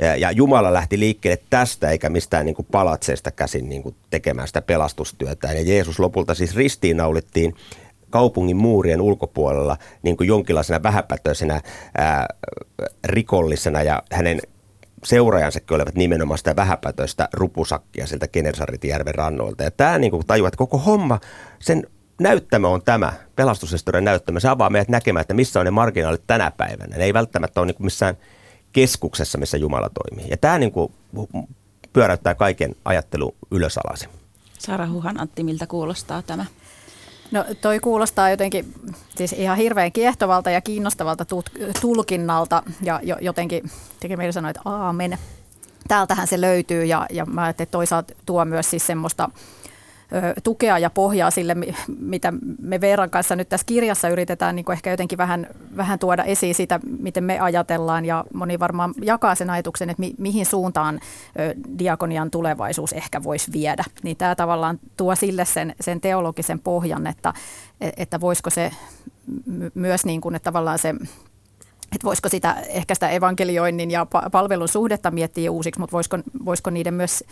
Ja, 0.01 0.15
ja 0.15 0.31
Jumala 0.31 0.73
lähti 0.73 0.99
liikkeelle 0.99 1.43
tästä 1.49 1.89
eikä 1.89 2.09
mistään 2.09 2.45
niin 2.45 2.55
kuin 2.55 2.67
käsin 3.35 3.69
niin 3.69 3.83
kuin 3.83 3.95
tekemään 4.09 4.47
sitä 4.47 4.61
pelastustyötä. 4.61 5.53
Ja 5.53 5.61
Jeesus 5.61 5.99
lopulta 5.99 6.33
siis 6.33 6.55
ristiinnaulittiin 6.55 7.55
kaupungin 8.09 8.57
muurien 8.57 9.01
ulkopuolella 9.01 9.77
niin 10.03 10.17
kuin 10.17 10.27
jonkinlaisena 10.27 10.83
vähäpätöisenä 10.83 11.61
ää, 11.97 12.27
rikollisena 13.03 13.83
ja 13.83 14.03
hänen 14.11 14.39
seuraajansakin 15.03 15.75
olivat 15.75 15.95
nimenomaan 15.95 16.37
sitä 16.37 16.55
vähäpätöistä 16.55 17.29
rupusakkia 17.33 18.07
sieltä 18.07 18.27
Kenersarritjärven 18.27 19.15
rannoilta. 19.15 19.63
Ja 19.63 19.71
tämä 19.71 19.99
niin 19.99 20.25
tajuaa, 20.27 20.47
että 20.47 20.57
koko 20.57 20.77
homma, 20.77 21.19
sen 21.59 21.87
näyttämö 22.19 22.67
on 22.67 22.81
tämä, 22.81 23.13
pelastushistorian 23.35 24.03
näyttämö. 24.03 24.39
Se 24.39 24.47
avaa 24.47 24.69
meidät 24.69 24.89
näkemään, 24.89 25.21
että 25.21 25.33
missä 25.33 25.59
on 25.59 25.65
ne 25.65 25.71
marginaalit 25.71 26.23
tänä 26.27 26.51
päivänä. 26.51 26.97
Ne 26.97 27.03
ei 27.03 27.13
välttämättä 27.13 27.61
ole 27.61 27.67
niin 27.67 27.85
missään 27.85 28.17
keskuksessa, 28.71 29.37
missä 29.37 29.57
Jumala 29.57 29.89
toimii. 29.89 30.29
Ja 30.29 30.37
tämä 30.37 30.57
niin 30.57 30.71
kuin 30.71 30.93
pyöräyttää 31.93 32.35
kaiken 32.35 32.75
ajattelu 32.85 33.35
ylösalaisin. 33.51 34.09
Sara 34.59 34.87
Huhan 34.87 35.19
Antti, 35.19 35.43
miltä 35.43 35.67
kuulostaa 35.67 36.21
tämä? 36.21 36.45
No 37.31 37.45
toi 37.61 37.79
kuulostaa 37.79 38.29
jotenkin 38.29 38.73
siis 39.15 39.33
ihan 39.33 39.57
hirveän 39.57 39.91
kiehtovalta 39.91 40.49
ja 40.49 40.61
kiinnostavalta 40.61 41.25
tulkinnalta 41.81 42.63
ja 42.81 43.01
jotenkin 43.21 43.71
tekee 43.99 44.17
meidän 44.17 44.33
sanoa, 44.33 44.49
että 44.49 44.61
aamen. 44.65 45.17
Täältähän 45.87 46.27
se 46.27 46.41
löytyy 46.41 46.85
ja, 46.85 47.05
ja 47.09 47.25
mä 47.25 47.43
ajattelin, 47.43 47.65
että 47.65 47.71
toisaalta 47.77 48.13
tuo 48.25 48.45
myös 48.45 48.69
siis 48.69 48.87
semmoista 48.87 49.29
tukea 50.43 50.77
ja 50.77 50.89
pohjaa 50.89 51.31
sille, 51.31 51.55
mitä 51.99 52.33
me 52.61 52.81
Veeran 52.81 53.09
kanssa 53.09 53.35
nyt 53.35 53.49
tässä 53.49 53.65
kirjassa 53.65 54.09
yritetään 54.09 54.55
niin 54.55 54.71
ehkä 54.71 54.91
jotenkin 54.91 55.17
vähän, 55.17 55.47
vähän 55.77 55.99
tuoda 55.99 56.23
esiin 56.23 56.55
sitä, 56.55 56.79
miten 56.99 57.23
me 57.23 57.39
ajatellaan 57.39 58.05
ja 58.05 58.25
moni 58.33 58.59
varmaan 58.59 58.93
jakaa 59.01 59.35
sen 59.35 59.49
ajatuksen, 59.49 59.89
että 59.89 60.01
mi, 60.01 60.13
mihin 60.17 60.45
suuntaan 60.45 60.99
diakonian 61.79 62.31
tulevaisuus 62.31 62.93
ehkä 62.93 63.23
voisi 63.23 63.51
viedä. 63.51 63.83
Niin 64.03 64.17
tämä 64.17 64.35
tavallaan 64.35 64.79
tuo 64.97 65.15
sille 65.15 65.45
sen, 65.45 65.75
sen 65.81 66.01
teologisen 66.01 66.59
pohjan, 66.59 67.07
että, 67.07 67.33
että 67.97 68.21
voisiko 68.21 68.49
se 68.49 68.71
myös 69.73 70.05
niin 70.05 70.21
kuin, 70.21 70.35
että 70.35 70.43
tavallaan 70.43 70.79
se 70.79 70.95
että 71.95 72.05
voisiko 72.05 72.29
sitä, 72.29 72.55
ehkä 72.67 72.93
sitä 72.93 73.09
evankelioinnin 73.09 73.91
ja 73.91 74.05
palvelun 74.31 74.67
suhdetta 74.67 75.11
miettiä 75.11 75.51
uusiksi, 75.51 75.79
mutta 75.79 75.93
voisiko, 75.93 76.17
voisiko 76.45 76.69
niiden 76.69 76.93
myös 76.93 77.23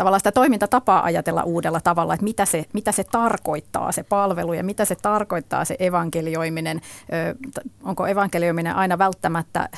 tavallaan 0.00 0.20
sitä 0.20 0.32
toimintatapaa 0.32 1.04
ajatella 1.04 1.42
uudella 1.42 1.80
tavalla, 1.80 2.14
että 2.14 2.24
mitä 2.24 2.44
se, 2.44 2.64
mitä 2.72 2.92
se 2.92 3.04
tarkoittaa 3.04 3.92
se 3.92 4.02
palvelu 4.02 4.52
ja 4.52 4.64
mitä 4.64 4.84
se 4.84 4.96
tarkoittaa 5.02 5.64
se 5.64 5.76
evankelioiminen. 5.78 6.80
onko 7.82 8.06
evankelioiminen 8.06 8.76
aina 8.76 8.98
välttämättä, 8.98 9.68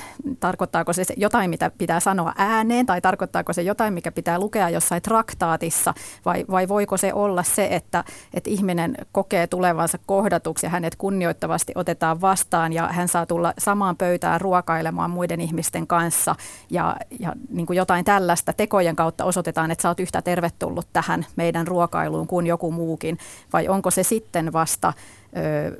tarkoittaako 0.41 0.93
se 0.93 1.05
jotain, 1.17 1.51
mitä 1.51 1.71
pitää 1.79 2.01
sanoa 2.01 2.33
ääneen 2.39 2.87
tai 2.87 3.01
tarkoittaako 3.01 3.53
se 3.53 3.63
jotain, 3.63 3.95
mikä 3.95 4.13
pitää 4.13 4.39
lukea 4.39 4.69
jossain 4.69 5.03
traktaatissa 5.03 5.95
vai, 6.25 6.45
vai 6.51 6.69
voiko 6.69 6.97
se 6.97 7.13
olla 7.15 7.43
se, 7.43 7.69
että, 7.71 8.05
että 8.35 8.51
ihminen 8.51 8.95
kokee 9.13 9.47
tulevansa 9.47 9.99
kohdatuksi 10.07 10.67
ja 10.67 10.71
hänet 10.71 10.97
kunnioittavasti 10.97 11.73
otetaan 11.75 12.21
vastaan 12.21 12.73
ja 12.73 12.89
hän 12.89 13.09
saa 13.09 13.27
tulla 13.27 13.55
samaan 13.59 13.97
pöytään 13.97 14.41
ruokailemaan 14.41 15.11
muiden 15.11 15.41
ihmisten 15.41 15.87
kanssa 15.87 16.35
ja, 16.71 16.97
ja 17.19 17.33
niin 17.49 17.67
kuin 17.67 17.77
jotain 17.77 18.05
tällaista 18.05 18.53
tekojen 18.53 18.97
kautta 18.97 19.25
osoitetaan, 19.25 19.71
että 19.71 19.83
sä 19.83 19.89
oot 19.89 20.01
yhtä 20.13 20.23
tervetullut 20.23 20.87
tähän 20.93 21.27
meidän 21.37 21.67
ruokailuun 21.67 22.27
kuin 22.27 22.47
joku 22.47 22.71
muukin, 22.71 23.19
vai 23.53 23.69
onko 23.69 23.91
se 23.91 24.03
sitten 24.03 24.53
vasta 24.53 24.93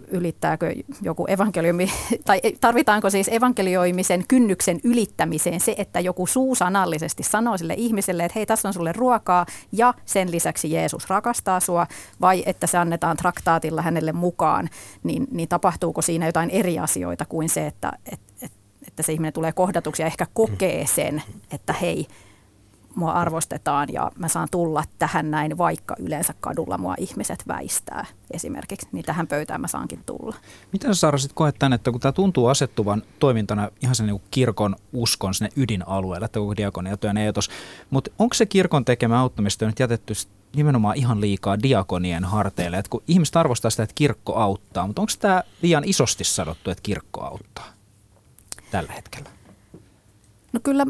ylittääkö 0.09 0.75
joku 1.03 1.27
evankelioimi, 1.27 1.93
tai 2.25 2.41
tarvitaanko 2.61 3.11
siis 3.11 3.29
evankelioimisen 3.29 4.25
kynnyksen 4.29 4.81
ylittämiseen 4.85 5.61
se, 5.61 5.75
että 5.79 6.01
joku 6.01 6.27
suusanallisesti 6.27 7.23
sanoo 7.23 7.59
sille 7.59 7.75
ihmiselle, 7.77 8.25
että 8.25 8.39
hei, 8.39 8.47
tässä 8.47 8.69
on 8.69 8.75
sulle 8.75 8.93
ruokaa 8.93 9.47
ja 9.73 9.95
sen 10.05 10.31
lisäksi 10.31 10.73
Jeesus 10.73 11.11
rakastaa 11.11 11.61
sua, 11.61 11.87
vai 12.21 12.43
että 12.47 12.67
se 12.67 12.79
annetaan 12.79 13.17
traktaatilla 13.17 13.83
hänelle 13.83 14.13
mukaan, 14.13 14.69
niin, 15.03 15.27
niin 15.31 15.49
tapahtuuko 15.49 16.03
siinä 16.03 16.27
jotain 16.27 16.51
eri 16.51 16.79
asioita 16.79 17.25
kuin 17.25 17.49
se, 17.49 17.67
että, 17.67 17.93
että, 18.13 18.47
että 18.87 19.03
se 19.03 19.13
ihminen 19.13 19.33
tulee 19.33 19.53
kohdatuksi 19.53 20.03
ja 20.03 20.07
ehkä 20.07 20.27
kokee 20.35 20.87
sen, 20.87 21.23
että 21.51 21.73
hei, 21.73 22.07
mua 22.95 23.13
arvostetaan 23.13 23.89
ja 23.93 24.11
mä 24.19 24.29
saan 24.29 24.49
tulla 24.51 24.85
tähän 24.99 25.31
näin, 25.31 25.59
vaikka 25.59 25.97
yleensä 25.99 26.35
kadulla 26.41 26.79
mua 26.79 26.95
ihmiset 26.99 27.45
väistää 27.49 28.07
esimerkiksi, 28.31 28.89
niin 28.93 29.05
tähän 29.05 29.27
pöytään 29.27 29.61
mä 29.61 29.69
saankin 29.69 30.03
tulla. 30.07 30.37
Miten 30.73 30.95
Saara 30.95 31.19
sitten 31.19 31.35
koet 31.35 31.57
tämän, 31.59 31.73
että 31.73 31.91
kun 31.91 32.01
tämä 32.01 32.13
tuntuu 32.13 32.47
asettuvan 32.47 33.03
toimintana 33.19 33.69
ihan 33.81 33.95
sen 33.95 34.07
niin 34.07 34.23
kirkon 34.31 34.77
uskon 34.93 35.35
sinne 35.35 35.51
ydinalueelle, 35.57 36.25
että 36.25 36.41
koko 36.41 36.57
diakoniatyön 36.57 37.17
eetos, 37.17 37.51
mutta 37.91 38.11
onko 38.19 38.35
se 38.35 38.47
kirkon 38.47 38.85
tekemä 38.85 39.21
auttamistyö 39.21 39.69
nyt 39.69 39.81
jätetty 39.81 40.15
nimenomaan 40.57 40.97
ihan 40.97 41.21
liikaa 41.21 41.63
diakonien 41.63 42.25
harteille, 42.25 42.79
että 42.79 42.91
kun 42.91 43.03
ihmiset 43.09 43.37
arvostaa 43.37 43.71
sitä, 43.71 43.83
että 43.83 43.95
kirkko 43.95 44.35
auttaa, 44.35 44.87
mutta 44.87 45.03
onko 45.03 45.13
tämä 45.19 45.43
liian 45.63 45.85
isosti 45.87 46.25
sanottu, 46.25 46.71
että 46.71 46.83
kirkko 46.83 47.25
auttaa 47.25 47.67
tällä 48.71 48.93
hetkellä? 48.93 49.31
No 50.53 50.61
kyllä 50.63 50.87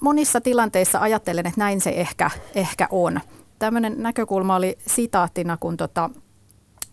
monissa 0.00 0.40
tilanteissa 0.40 0.98
ajattelen, 0.98 1.46
että 1.46 1.60
näin 1.60 1.80
se 1.80 1.90
ehkä, 1.90 2.30
ehkä 2.54 2.88
on. 2.90 3.20
Tämmöinen 3.58 3.94
näkökulma 4.02 4.56
oli 4.56 4.78
sitaattina, 4.86 5.56
kun 5.56 5.76
tota, 5.76 6.10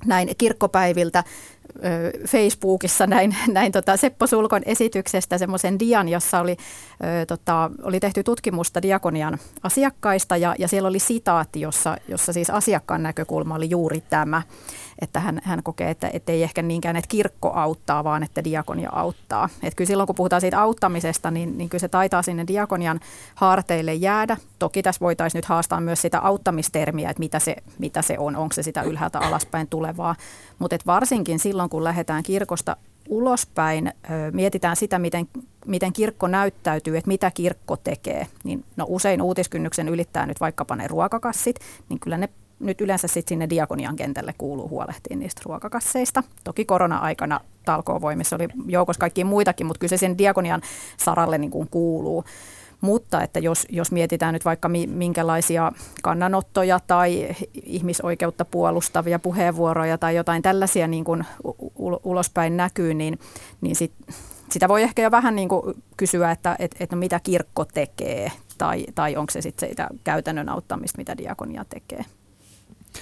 näin 0.05 0.29
kirkkopäiviltä 0.37 1.23
Facebookissa 2.27 3.07
näin, 3.07 3.35
näin 3.51 3.71
tota 3.71 3.97
Seppo 3.97 4.27
Sulkon 4.27 4.61
esityksestä 4.65 5.37
semmoisen 5.37 5.79
dian, 5.79 6.09
jossa 6.09 6.39
oli, 6.39 6.57
ö, 7.21 7.25
tota, 7.25 7.71
oli 7.83 7.99
tehty 7.99 8.23
tutkimusta 8.23 8.81
diakonian 8.81 9.37
asiakkaista 9.63 10.37
ja, 10.37 10.55
ja 10.59 10.67
siellä 10.67 10.89
oli 10.89 10.99
sitaatti, 10.99 11.61
jossa, 11.61 11.97
jossa 12.07 12.33
siis 12.33 12.49
asiakkaan 12.49 13.03
näkökulma 13.03 13.55
oli 13.55 13.69
juuri 13.69 14.03
tämä 14.09 14.41
että 15.01 15.19
hän, 15.19 15.41
hän 15.43 15.63
kokee, 15.63 15.89
että, 15.89 16.09
että 16.13 16.31
ei 16.31 16.43
ehkä 16.43 16.61
niinkään, 16.61 16.95
että 16.95 17.07
kirkko 17.07 17.51
auttaa, 17.55 18.03
vaan 18.03 18.23
että 18.23 18.43
diakonia 18.43 18.89
auttaa. 18.91 19.49
Että 19.63 19.75
kyllä 19.75 19.87
silloin, 19.87 20.07
kun 20.07 20.15
puhutaan 20.15 20.41
siitä 20.41 20.61
auttamisesta, 20.61 21.31
niin, 21.31 21.57
niin 21.57 21.69
kyllä 21.69 21.81
se 21.81 21.87
taitaa 21.87 22.21
sinne 22.21 22.47
diakonian 22.47 22.99
haarteille 23.35 23.93
jäädä. 23.93 24.37
Toki 24.59 24.83
tässä 24.83 24.99
voitaisiin 24.99 25.37
nyt 25.37 25.45
haastaa 25.45 25.81
myös 25.81 26.01
sitä 26.01 26.19
auttamistermiä, 26.19 27.09
että 27.09 27.19
mitä 27.19 27.39
se, 27.39 27.55
mitä 27.79 28.01
se 28.01 28.19
on, 28.19 28.35
onko 28.35 28.53
se 28.53 28.63
sitä 28.63 28.81
ylhäältä 28.81 29.19
alaspäin 29.19 29.67
tulevaa. 29.67 30.15
Mutta 30.59 30.77
varsinkin 30.85 31.39
silloin, 31.39 31.58
kun 31.67 31.83
lähdetään 31.83 32.23
kirkosta 32.23 32.77
ulospäin, 33.09 33.93
mietitään 34.33 34.75
sitä, 34.75 34.99
miten, 34.99 35.27
miten 35.65 35.93
kirkko 35.93 36.27
näyttäytyy, 36.27 36.97
että 36.97 37.07
mitä 37.07 37.31
kirkko 37.31 37.77
tekee, 37.77 38.27
niin 38.43 38.65
no 38.75 38.85
usein 38.87 39.21
uutiskynnyksen 39.21 39.89
ylittää 39.89 40.25
nyt 40.25 40.39
vaikkapa 40.39 40.75
ne 40.75 40.87
ruokakassit, 40.87 41.59
niin 41.89 41.99
kyllä 41.99 42.17
ne 42.17 42.29
nyt 42.59 42.81
yleensä 42.81 43.07
sitten 43.07 43.29
sinne 43.29 43.49
diakonian 43.49 43.95
kentälle 43.95 44.33
kuuluu 44.37 44.69
huolehtia 44.69 45.17
niistä 45.17 45.41
ruokakasseista. 45.45 46.23
Toki 46.43 46.65
korona-aikana 46.65 47.39
talkoovoimissa 47.65 48.35
oli 48.35 48.47
joukossa 48.67 48.99
kaikkia 48.99 49.25
muitakin, 49.25 49.67
mutta 49.67 49.79
kyllä 49.79 49.89
se 49.89 49.97
sen 49.97 50.17
diakonian 50.17 50.61
saralle 50.97 51.37
niin 51.37 51.51
kuin 51.51 51.67
kuuluu. 51.71 52.23
Mutta 52.81 53.23
että 53.23 53.39
jos, 53.39 53.65
jos 53.69 53.91
mietitään 53.91 54.33
nyt 54.33 54.45
vaikka 54.45 54.69
minkälaisia 54.87 55.71
kannanottoja 56.03 56.79
tai 56.87 57.27
ihmisoikeutta 57.63 58.45
puolustavia 58.45 59.19
puheenvuoroja 59.19 59.97
tai 59.97 60.15
jotain 60.15 60.41
tällaisia 60.41 60.87
niin 60.87 61.03
kuin 61.03 61.25
ulospäin 62.03 62.57
näkyy, 62.57 62.93
niin, 62.93 63.19
niin 63.61 63.75
sit, 63.75 63.91
sitä 64.49 64.67
voi 64.67 64.83
ehkä 64.83 65.01
jo 65.01 65.11
vähän 65.11 65.35
niin 65.35 65.49
kuin 65.49 65.83
kysyä, 65.97 66.31
että, 66.31 66.55
että, 66.59 66.77
että 66.79 66.95
no 66.95 66.99
mitä 66.99 67.19
kirkko 67.19 67.65
tekee 67.65 68.31
tai, 68.57 68.85
tai 68.95 69.15
onko 69.15 69.31
se 69.31 69.41
sitten 69.41 69.69
käytännön 70.03 70.49
auttamista, 70.49 70.97
mitä 70.97 71.17
diakonia 71.17 71.65
tekee. 71.69 72.05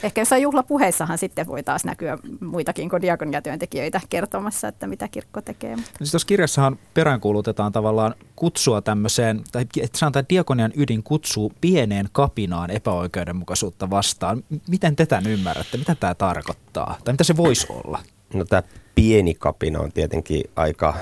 Ehkä 0.03 0.21
jossain 0.21 0.41
juhlapuheissahan 0.41 1.17
sitten 1.17 1.47
voi 1.47 1.63
taas 1.63 1.85
näkyä 1.85 2.17
muitakin 2.39 2.89
kuin 2.89 3.01
diakoniatyöntekijöitä 3.01 4.01
kertomassa, 4.09 4.67
että 4.67 4.87
mitä 4.87 5.07
kirkko 5.07 5.41
tekee. 5.41 5.75
No 5.75 5.81
siis 5.97 6.11
tuossa 6.11 6.27
kirjassahan 6.27 6.79
peräänkuulutetaan 6.93 7.71
tavallaan 7.71 8.15
kutsua 8.35 8.81
tämmöiseen, 8.81 9.41
tai 9.51 9.65
että 9.81 9.97
sanotaan, 9.97 10.21
että 10.21 10.33
diakonian 10.33 10.71
ydin 10.75 11.03
kutsuu 11.03 11.53
pieneen 11.61 12.09
kapinaan 12.11 12.69
epäoikeudenmukaisuutta 12.69 13.89
vastaan. 13.89 14.43
Miten 14.69 14.95
te 14.95 15.05
tämän 15.05 15.27
ymmärrätte? 15.27 15.77
Mitä 15.77 15.95
tämä 15.95 16.15
tarkoittaa? 16.15 16.97
Tai 17.03 17.13
mitä 17.13 17.23
se 17.23 17.37
voisi 17.37 17.67
olla? 17.69 17.99
No 18.33 18.45
tämä 18.45 18.63
pieni 18.95 19.33
kapina 19.33 19.79
on 19.79 19.91
tietenkin 19.91 20.43
aika 20.55 20.93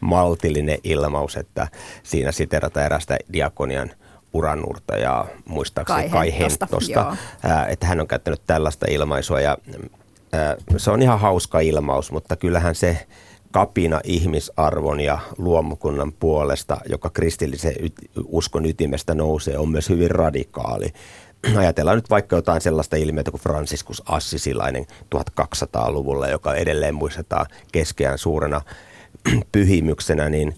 maltillinen 0.00 0.78
ilmaus, 0.84 1.36
että 1.36 1.68
siinä 2.02 2.32
siterataan 2.32 2.86
erästä 2.86 3.18
diakonian 3.32 3.90
uranurta 4.32 4.96
ja 4.96 5.26
muistaakseni 5.44 6.10
Kai 6.10 6.38
Hentosta, 6.38 7.16
että 7.68 7.86
hän 7.86 8.00
on 8.00 8.08
käyttänyt 8.08 8.42
tällaista 8.46 8.86
ilmaisua 8.90 9.40
ja 9.40 9.58
se 10.76 10.90
on 10.90 11.02
ihan 11.02 11.20
hauska 11.20 11.60
ilmaus, 11.60 12.12
mutta 12.12 12.36
kyllähän 12.36 12.74
se 12.74 13.06
kapina 13.50 14.00
ihmisarvon 14.04 15.00
ja 15.00 15.18
luomukunnan 15.38 16.12
puolesta, 16.12 16.76
joka 16.88 17.10
kristillisen 17.10 17.74
uskon 18.24 18.66
ytimestä 18.66 19.14
nousee, 19.14 19.58
on 19.58 19.68
myös 19.68 19.88
hyvin 19.88 20.10
radikaali. 20.10 20.92
Ajatellaan 21.56 21.96
nyt 21.96 22.10
vaikka 22.10 22.36
jotain 22.36 22.60
sellaista 22.60 22.96
ilmiötä 22.96 23.30
kuin 23.30 23.40
Franciscus 23.40 24.02
Assisilainen 24.06 24.86
1200-luvulla, 25.14 26.28
joka 26.28 26.54
edelleen 26.54 26.94
muistetaan 26.94 27.46
keskeään 27.72 28.18
suurena 28.18 28.60
pyhimyksenä, 29.52 30.28
niin 30.28 30.54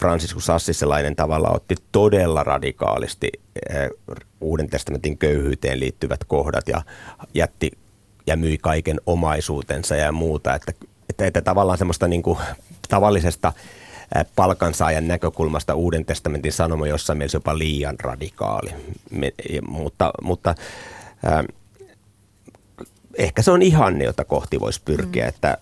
Franciscus 0.00 0.50
Assisilainen 0.50 1.16
tavalla 1.16 1.50
otti 1.50 1.74
todella 1.92 2.42
radikaalisti 2.42 3.30
eh, 3.70 3.90
Uuden 4.40 4.70
testamentin 4.70 5.18
köyhyyteen 5.18 5.80
liittyvät 5.80 6.24
kohdat 6.24 6.68
ja 6.68 6.82
jätti 7.34 7.70
ja 8.26 8.36
myi 8.36 8.58
kaiken 8.58 9.00
omaisuutensa 9.06 9.96
ja 9.96 10.12
muuta. 10.12 10.54
Että, 10.54 10.72
että, 11.08 11.26
että 11.26 11.42
tavallaan 11.42 11.78
semmoista 11.78 12.08
niin 12.08 12.22
kuin 12.22 12.38
tavallisesta 12.88 13.52
eh, 14.16 14.26
palkansaajan 14.36 15.08
näkökulmasta 15.08 15.74
Uuden 15.74 16.04
testamentin 16.04 16.52
sanoma 16.52 16.86
jossain 16.86 17.18
mielessä 17.18 17.36
jopa 17.36 17.58
liian 17.58 18.00
radikaali. 18.00 18.70
Me, 19.10 19.32
mutta 19.68 20.10
mutta 20.22 20.54
äh, 21.26 21.44
ehkä 23.18 23.42
se 23.42 23.50
on 23.50 23.62
ihanne, 23.62 24.04
jota 24.04 24.24
kohti 24.24 24.60
voisi 24.60 24.80
pyrkiä, 24.84 25.24
mm. 25.24 25.28
että 25.28 25.58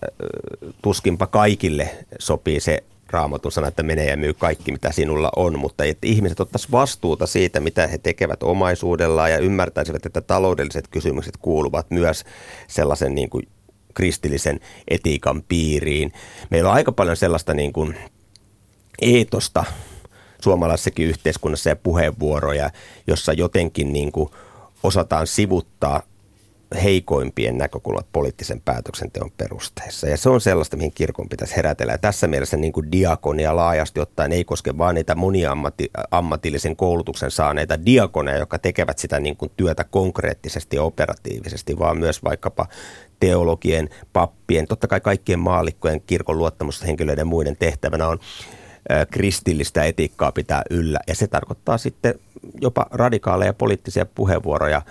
tuskinpa 0.81 1.27
kaikille 1.27 1.95
sopii 2.19 2.59
se 2.59 2.83
raamatun 3.13 3.51
sana, 3.51 3.67
että 3.67 3.83
menee 3.83 4.09
ja 4.09 4.17
myy 4.17 4.33
kaikki, 4.33 4.71
mitä 4.71 4.91
sinulla 4.91 5.31
on, 5.35 5.59
mutta 5.59 5.83
että 5.83 6.07
ihmiset 6.07 6.39
ottaisivat 6.39 6.71
vastuuta 6.71 7.27
siitä, 7.27 7.59
mitä 7.59 7.87
he 7.87 7.97
tekevät 7.97 8.43
omaisuudellaan 8.43 9.31
ja 9.31 9.37
ymmärtäisivät, 9.37 10.05
että 10.05 10.21
taloudelliset 10.21 10.87
kysymykset 10.87 11.37
kuuluvat 11.37 11.91
myös 11.91 12.23
sellaisen 12.67 13.15
niin 13.15 13.29
kuin 13.29 13.47
kristillisen 13.93 14.59
etiikan 14.87 15.43
piiriin. 15.49 16.13
Meillä 16.49 16.69
on 16.69 16.75
aika 16.75 16.91
paljon 16.91 17.17
sellaista 17.17 17.53
niin 17.53 17.73
kuin 17.73 17.97
eetosta 19.01 19.63
suomalaisessakin 20.41 21.07
yhteiskunnassa 21.07 21.69
ja 21.69 21.75
puheenvuoroja, 21.75 22.69
jossa 23.07 23.33
jotenkin 23.33 23.93
niin 23.93 24.11
kuin 24.11 24.29
osataan 24.83 25.27
sivuttaa 25.27 26.01
heikoimpien 26.83 27.57
näkökulmat 27.57 28.07
poliittisen 28.11 28.61
päätöksenteon 28.61 29.31
perusteissa. 29.37 30.07
Ja 30.07 30.17
se 30.17 30.29
on 30.29 30.41
sellaista, 30.41 30.77
mihin 30.77 30.91
kirkon 30.95 31.29
pitäisi 31.29 31.55
herätellä. 31.55 31.93
Ja 31.93 31.97
tässä 31.97 32.27
mielessä 32.27 32.57
niin 32.57 32.73
kuin 32.73 32.91
diakonia 32.91 33.55
laajasti 33.55 33.99
ottaen 33.99 34.31
ei 34.31 34.43
koske 34.43 34.77
vain 34.77 34.95
niitä 34.95 35.15
moniammatillisen 35.15 36.75
koulutuksen 36.75 37.31
saaneita 37.31 37.85
diakoneja, 37.85 38.37
jotka 38.37 38.59
tekevät 38.59 38.99
sitä 38.99 39.19
niin 39.19 39.37
kuin 39.37 39.51
työtä 39.57 39.83
konkreettisesti 39.83 40.75
ja 40.75 40.83
operatiivisesti, 40.83 41.79
vaan 41.79 41.97
myös 41.97 42.23
vaikkapa 42.23 42.67
teologien, 43.19 43.89
pappien, 44.13 44.67
totta 44.67 44.87
kai 44.87 44.99
kaikkien 44.99 45.39
maallikkojen, 45.39 46.01
kirkon 46.01 46.37
luottamushenkilöiden 46.37 47.21
ja 47.21 47.25
muiden 47.25 47.57
tehtävänä 47.57 48.07
on 48.07 48.19
kristillistä 49.11 49.83
etiikkaa 49.83 50.31
pitää 50.31 50.61
yllä. 50.69 50.99
Ja 51.07 51.15
se 51.15 51.27
tarkoittaa 51.27 51.77
sitten 51.77 52.13
jopa 52.61 52.85
radikaaleja 52.91 53.53
poliittisia 53.53 54.05
puheenvuoroja 54.05 54.81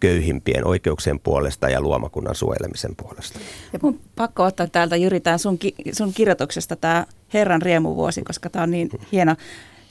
köyhimpien 0.00 0.66
oikeuksien 0.66 1.20
puolesta 1.20 1.68
ja 1.68 1.80
luomakunnan 1.80 2.34
suojelemisen 2.34 2.96
puolesta. 2.96 3.38
Ja 3.72 3.78
mun 3.82 4.00
pakko 4.16 4.44
ottaa 4.44 4.66
täältä 4.66 4.96
Jyri 4.96 5.20
sun, 5.36 5.58
sun 5.92 6.12
kirjoituksesta 6.12 6.76
tämä 6.76 7.06
Herran 7.34 7.62
riemuvuosi, 7.62 8.22
koska 8.22 8.50
tämä 8.50 8.62
on 8.62 8.70
niin 8.70 8.90
hieno. 9.12 9.36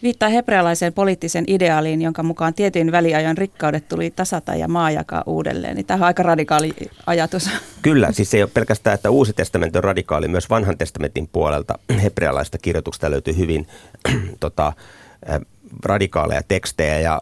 Viittaa 0.04 0.30
hebrealaiseen 0.30 0.94
poliittisen 0.94 1.44
ideaaliin, 1.48 2.02
jonka 2.02 2.24
mukaan 2.24 2.54
tietyin 2.54 2.92
väliajan 2.92 3.38
rikkaudet 3.38 3.88
tuli 3.88 4.12
tasata 4.12 4.56
ja 4.56 4.68
maa 4.68 4.92
jakaa 4.92 5.24
uudelleen. 5.26 5.76
Niin 5.76 5.86
tämä 5.86 5.98
on 5.98 6.04
aika 6.04 6.24
radikaali 6.24 6.74
ajatus. 7.06 7.50
Kyllä, 7.82 8.12
siis 8.12 8.34
ei 8.34 8.44
ole 8.44 8.50
pelkästään, 8.54 8.94
että 8.94 9.10
uusi 9.10 9.34
testamentti 9.34 9.78
on 9.78 9.84
radikaali, 9.84 10.28
myös 10.28 10.50
vanhan 10.50 10.78
testamentin 10.78 11.30
puolelta 11.32 11.80
hebrealaista 12.04 12.58
kirjoituksesta 12.58 13.12
löytyy 13.12 13.38
hyvin 13.38 13.68
tota, 14.40 14.74
radikaaleja 15.86 16.42
tekstejä 16.48 17.00
ja 17.00 17.22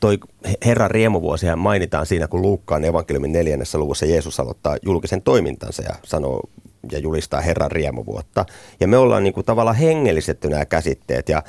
toi 0.00 0.18
Herran 0.64 0.90
riemuvuosi 0.90 1.46
mainitaan 1.56 2.06
siinä, 2.06 2.28
kun 2.28 2.42
Luukkaan 2.42 2.84
evankeliumin 2.84 3.32
neljännessä 3.32 3.78
luvussa 3.78 4.06
Jeesus 4.06 4.40
aloittaa 4.40 4.76
julkisen 4.82 5.22
toimintansa 5.22 5.82
ja 5.82 5.94
sanoo 6.04 6.40
ja 6.92 6.98
julistaa 6.98 7.40
Herran 7.40 7.70
riemuvuotta. 7.70 8.46
Ja 8.80 8.88
me 8.88 8.96
ollaan 8.96 9.24
niin 9.24 9.34
kuin 9.34 9.46
tavallaan 9.46 9.76
hengellistetty 9.76 10.48
nämä 10.48 10.64
käsitteet 10.64 11.28
ja 11.28 11.42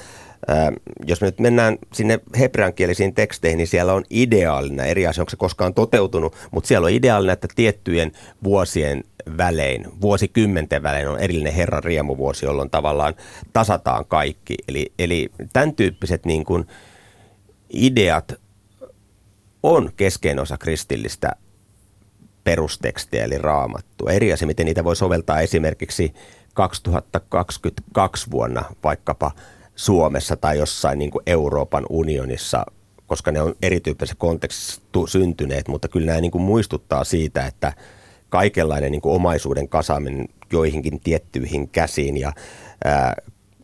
jos 1.05 1.21
me 1.21 1.27
nyt 1.27 1.39
mennään 1.39 1.77
sinne 1.93 2.19
hebreankielisiin 2.39 3.13
teksteihin, 3.13 3.57
niin 3.57 3.67
siellä 3.67 3.93
on 3.93 4.03
ideaalina, 4.09 4.83
eri 4.83 5.07
asia 5.07 5.21
onko 5.21 5.29
se 5.29 5.37
koskaan 5.37 5.73
toteutunut, 5.73 6.35
mutta 6.51 6.67
siellä 6.67 6.85
on 6.85 6.91
ideaalina, 6.91 7.33
että 7.33 7.47
tiettyjen 7.55 8.11
vuosien 8.43 9.03
välein, 9.37 9.85
vuosikymmenten 10.01 10.83
välein 10.83 11.07
on 11.07 11.19
erillinen 11.19 11.53
Herran 11.53 11.83
riemuvuosi, 11.83 12.45
jolloin 12.45 12.69
tavallaan 12.69 13.13
tasataan 13.53 14.05
kaikki. 14.05 14.55
Eli, 14.67 14.93
eli 14.99 15.29
tämän 15.53 15.75
tyyppiset 15.75 16.25
niin 16.25 16.45
kuin 16.45 16.67
ideat 17.69 18.33
on 19.63 19.91
keskeinen 19.97 20.41
osa 20.41 20.57
kristillistä 20.57 21.31
perustekstiä, 22.43 23.23
eli 23.23 23.37
raamattua. 23.37 24.11
Eri 24.11 24.33
asia, 24.33 24.47
miten 24.47 24.65
niitä 24.65 24.83
voi 24.83 24.95
soveltaa 24.95 25.39
esimerkiksi 25.39 26.13
2022 26.53 28.31
vuonna 28.31 28.63
vaikkapa– 28.83 29.31
Suomessa 29.79 30.35
tai 30.35 30.57
jossain 30.57 30.99
niin 30.99 31.11
kuin 31.11 31.23
Euroopan 31.27 31.85
unionissa, 31.89 32.65
koska 33.07 33.31
ne 33.31 33.41
on 33.41 33.55
erityyppisessä 33.61 34.15
kontekstissa 34.19 34.81
syntyneet, 35.07 35.67
mutta 35.67 35.87
kyllä 35.87 36.05
nämä 36.05 36.21
niin 36.21 36.31
kuin 36.31 36.41
muistuttaa 36.41 37.03
siitä, 37.03 37.47
että 37.47 37.73
kaikenlainen 38.29 38.91
niin 38.91 39.01
kuin 39.01 39.15
omaisuuden 39.15 39.69
kasaaminen 39.69 40.27
joihinkin 40.51 40.99
tiettyihin 40.99 41.69
käsiin 41.69 42.17
ja 42.17 42.33
ää, 42.85 43.15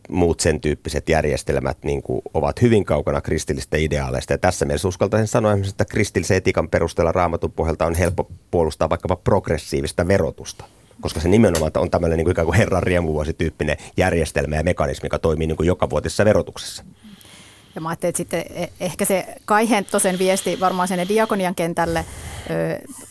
muut 0.08 0.40
sen 0.40 0.60
tyyppiset 0.60 1.08
järjestelmät 1.08 1.78
niin 1.82 2.02
kuin 2.02 2.22
ovat 2.34 2.62
hyvin 2.62 2.84
kaukana 2.84 3.20
kristillistä 3.20 3.76
ideaaleista. 3.76 4.32
Ja 4.32 4.38
tässä 4.38 4.64
mielessä 4.64 4.88
uskaltaisin 4.88 5.28
sanoa, 5.28 5.52
että 5.52 5.84
kristillisen 5.84 6.36
etikan 6.36 6.68
perusteella 6.68 7.12
raamatun 7.12 7.52
pohjalta 7.52 7.86
on 7.86 7.94
helppo 7.94 8.30
puolustaa 8.50 8.90
vaikkapa 8.90 9.16
progressiivista 9.16 10.08
verotusta 10.08 10.64
koska 11.00 11.20
se 11.20 11.28
nimenomaan 11.28 11.70
on 11.74 11.90
tämmöinen 11.90 12.16
niin 12.16 12.24
kuin 12.24 12.32
ikään 12.32 12.46
kuin 12.46 12.56
herran 12.56 12.82
riemuvuosityyppinen 12.82 13.76
järjestelmä 13.96 14.56
ja 14.56 14.64
mekanismi, 14.64 15.06
joka 15.06 15.18
toimii 15.18 15.46
niin 15.46 15.56
kuin 15.56 15.90
vuotisessa 15.90 16.24
verotuksessa. 16.24 16.84
Ja 17.76 17.80
mä 17.80 17.88
ajattelin, 17.88 18.10
että 18.10 18.16
sitten 18.16 18.44
e- 18.50 18.68
ehkä 18.80 19.04
se 19.04 19.26
Kai 19.44 19.70
Henttosen 19.70 20.18
viesti 20.18 20.60
varmaan 20.60 20.88
sinne 20.88 21.08
diakonian 21.08 21.54
kentälle, 21.54 22.04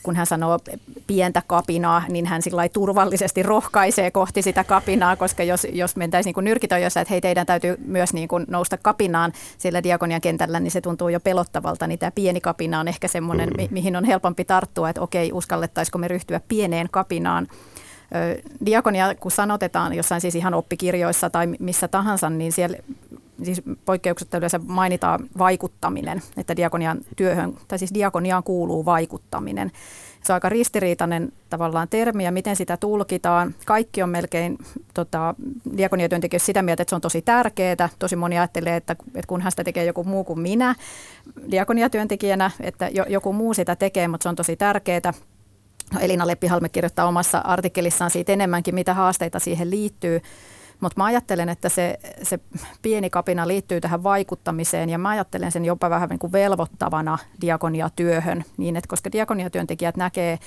kun 0.04 0.16
hän 0.16 0.26
sanoo 0.26 0.60
pientä 1.08 1.42
kapinaa, 1.48 2.04
niin 2.10 2.26
hän 2.26 2.42
sillä 2.42 2.70
turvallisesti 2.70 3.44
rohkaisee 3.44 4.12
kohti 4.12 4.42
sitä 4.42 4.64
kapinaa, 4.64 5.16
koska 5.16 5.44
jos, 5.44 5.68
jos 5.72 5.96
mentäisiin 5.96 6.34
niin 6.38 6.46
nyrkitöjössä, 6.46 7.02
että 7.02 7.14
hei 7.14 7.22
teidän 7.22 7.46
täytyy 7.46 7.78
myös 7.86 8.14
niin 8.14 8.28
kuin 8.28 8.46
nousta 8.50 8.78
kapinaan 8.78 9.34
siellä 9.58 9.84
diakonian 9.84 10.22
kentällä, 10.22 10.60
niin 10.60 10.72
se 10.72 10.82
tuntuu 10.82 11.10
jo 11.10 11.20
pelottavalta, 11.20 11.88
niin 11.88 12.00
tämä 12.00 12.12
pieni 12.12 12.42
kapina 12.42 12.80
on 12.80 12.88
ehkä 12.88 13.08
semmoinen, 13.08 13.50
mm. 13.50 13.68
mihin 13.72 13.96
on 13.96 14.04
helpompi 14.06 14.46
tarttua, 14.46 14.90
että 14.90 15.02
okei, 15.02 15.32
uskallettaisiko 15.34 15.98
me 15.98 16.08
ryhtyä 16.08 16.42
pieneen 16.48 16.88
kapinaan. 16.92 17.48
Diakonia, 18.66 19.16
kun 19.16 19.32
sanotetaan 19.32 19.94
jossain 19.94 20.22
siis 20.22 20.36
ihan 20.36 20.54
oppikirjoissa 20.54 21.30
tai 21.30 21.48
missä 21.60 21.88
tahansa, 21.88 22.30
niin 22.30 22.52
siellä 22.52 22.78
siis 23.44 23.62
poikkeuksetta 23.86 24.38
yleensä 24.38 24.60
mainitaan 24.68 25.20
vaikuttaminen, 25.38 26.22
että 26.38 26.56
diakonian 26.56 26.98
työhön, 27.16 27.54
tai 27.68 27.80
siis 27.80 27.94
diakoniaan 27.94 28.44
kuuluu 28.44 28.86
vaikuttaminen. 28.86 29.72
Se 30.24 30.34
on 30.34 30.36
aika 30.36 30.50
ristiriitainen 30.50 31.32
tavallaan 31.50 31.88
termi 31.88 32.24
ja 32.24 32.32
miten 32.32 32.56
sitä 32.56 32.78
tulkitaan. 32.78 33.56
Kaikki 33.66 34.04
on 34.04 34.10
melkein 34.10 34.58
tota, 34.94 35.36
diakoniatyöntekijöissä 35.78 36.46
sitä 36.46 36.62
mieltä, 36.62 36.84
että 36.84 36.90
se 36.90 36.96
on 36.96 37.02
tosi 37.02 37.22
tärkeää. 37.22 37.90
Tosi 38.00 38.16
moni 38.16 38.38
ajattelee, 38.38 38.76
että, 38.76 38.96
että 39.06 39.28
kun 39.28 39.44
sitä 39.50 39.64
tekee 39.64 39.86
joku 39.86 40.04
muu 40.04 40.24
kuin 40.24 40.40
minä 40.40 40.76
diakoniatyöntekijänä, 41.52 42.52
että 42.60 42.90
joku 43.10 43.34
muu 43.34 43.54
sitä 43.54 43.76
tekee, 43.76 44.08
mutta 44.08 44.24
se 44.24 44.30
on 44.30 44.36
tosi 44.36 44.56
tärkeää. 44.56 45.14
No 45.94 46.00
Elina 46.00 46.28
Leppihalme 46.28 46.70
kirjoittaa 46.70 47.08
omassa 47.08 47.38
artikkelissaan 47.38 48.12
siitä 48.12 48.34
enemmänkin, 48.34 48.76
mitä 48.76 48.94
haasteita 48.94 49.40
siihen 49.40 49.70
liittyy. 49.70 50.22
Mutta 50.80 51.02
mä 51.02 51.06
ajattelen, 51.06 51.50
että 51.50 51.70
se, 51.70 52.00
se 52.24 52.40
pieni 52.82 53.10
kapina 53.10 53.48
liittyy 53.48 53.82
tähän 53.82 54.04
vaikuttamiseen 54.04 54.90
ja 54.90 54.98
mä 54.98 55.10
ajattelen 55.10 55.52
sen 55.52 55.66
jopa 55.66 55.90
vähän 55.90 56.10
niin 56.10 56.20
kuin 56.20 56.32
velvoittavana 56.32 57.18
diakoniatyöhön, 57.42 58.44
niin 58.58 58.76
että 58.76 58.88
koska 58.88 59.12
diakoniatyöntekijät 59.12 59.98
näkee 59.98 60.40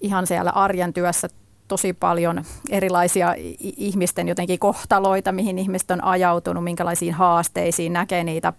ihan 0.00 0.26
siellä 0.26 0.50
arjen 0.50 0.92
työssä 0.92 1.28
tosi 1.68 1.92
paljon 1.92 2.44
erilaisia 2.70 3.34
ihmisten 3.60 4.28
jotenkin 4.28 4.58
kohtaloita, 4.58 5.32
mihin 5.32 5.58
ihmiset 5.58 5.90
on 5.90 6.04
ajautunut, 6.04 6.64
minkälaisiin 6.64 7.14
haasteisiin, 7.14 7.92
näkee 7.92 8.24
niitä 8.24 8.52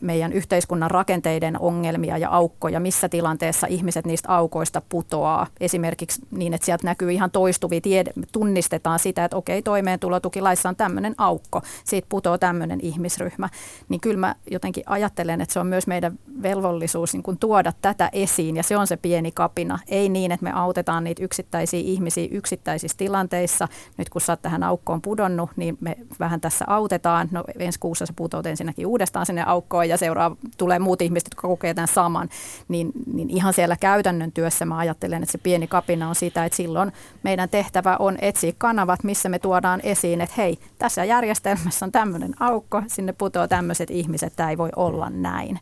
meidän 0.00 0.32
yhteiskunnan 0.32 0.90
rakenteiden 0.90 1.60
ongelmia 1.60 2.18
ja 2.18 2.30
aukkoja, 2.30 2.80
missä 2.80 3.08
tilanteessa 3.08 3.66
ihmiset 3.66 4.06
niistä 4.06 4.28
aukoista 4.28 4.82
putoaa. 4.88 5.46
Esimerkiksi 5.60 6.22
niin, 6.30 6.54
että 6.54 6.64
sieltä 6.64 6.84
näkyy 6.84 7.12
ihan 7.12 7.30
toistuvia, 7.30 7.80
tiede, 7.80 8.12
tunnistetaan 8.32 8.98
sitä, 8.98 9.24
että 9.24 9.36
okei, 9.36 9.62
toimeentulotukilaissa 9.62 10.68
on 10.68 10.76
tämmöinen 10.76 11.14
aukko, 11.18 11.62
siitä 11.84 12.06
putoaa 12.08 12.38
tämmöinen 12.38 12.80
ihmisryhmä. 12.82 13.48
Niin 13.88 14.00
kyllä 14.00 14.18
mä 14.18 14.34
jotenkin 14.50 14.84
ajattelen, 14.86 15.40
että 15.40 15.52
se 15.52 15.60
on 15.60 15.66
myös 15.66 15.86
meidän 15.86 16.18
velvollisuus 16.42 17.12
niin 17.12 17.22
kuin 17.22 17.38
tuoda 17.38 17.72
tätä 17.82 18.10
esiin 18.12 18.56
ja 18.56 18.62
se 18.62 18.76
on 18.76 18.86
se 18.86 18.96
pieni 18.96 19.32
kapina. 19.32 19.78
Ei 19.88 20.08
niin, 20.08 20.32
että 20.32 20.44
me 20.44 20.52
autetaan 20.52 21.04
niitä 21.04 21.24
yksittäisiä 21.24 21.80
ihmisiä 21.80 22.28
yksittäisissä 22.30 22.98
tilanteissa. 22.98 23.68
Nyt 23.96 24.08
kun 24.08 24.20
sä 24.20 24.32
oot 24.32 24.42
tähän 24.42 24.62
aukkoon 24.62 25.02
pudonnut, 25.02 25.50
niin 25.56 25.78
me 25.80 25.96
vähän 26.20 26.40
tässä 26.40 26.64
autetaan. 26.68 27.28
No 27.30 27.44
ensi 27.58 27.78
kuussa 27.78 28.06
sä 28.06 28.12
putoat 28.16 28.46
ensinnäkin 28.46 28.86
uudestaan 28.86 29.26
sinne 29.26 29.42
aukkoon 29.48 29.88
ja 29.88 29.96
seuraa, 29.96 30.36
tulee 30.56 30.78
muut 30.78 31.02
ihmiset, 31.02 31.26
jotka 31.26 31.48
kokee 31.48 31.74
tämän 31.74 31.88
saman, 31.88 32.28
niin, 32.68 32.90
niin 33.14 33.30
ihan 33.30 33.52
siellä 33.52 33.76
käytännön 33.76 34.32
työssä 34.32 34.64
mä 34.64 34.78
ajattelen, 34.78 35.22
että 35.22 35.32
se 35.32 35.38
pieni 35.38 35.66
kapina 35.66 36.08
on 36.08 36.14
sitä, 36.14 36.44
että 36.44 36.56
silloin 36.56 36.92
meidän 37.22 37.48
tehtävä 37.48 37.96
on 37.98 38.18
etsiä 38.20 38.52
kanavat, 38.58 39.04
missä 39.04 39.28
me 39.28 39.38
tuodaan 39.38 39.80
esiin, 39.82 40.20
että 40.20 40.34
hei, 40.36 40.58
tässä 40.78 41.04
järjestelmässä 41.04 41.86
on 41.86 41.92
tämmöinen 41.92 42.34
aukko, 42.40 42.82
sinne 42.86 43.12
putoaa 43.12 43.48
tämmöiset 43.48 43.90
ihmiset, 43.90 44.32
tämä 44.36 44.50
ei 44.50 44.58
voi 44.58 44.70
olla 44.76 45.10
näin. 45.10 45.58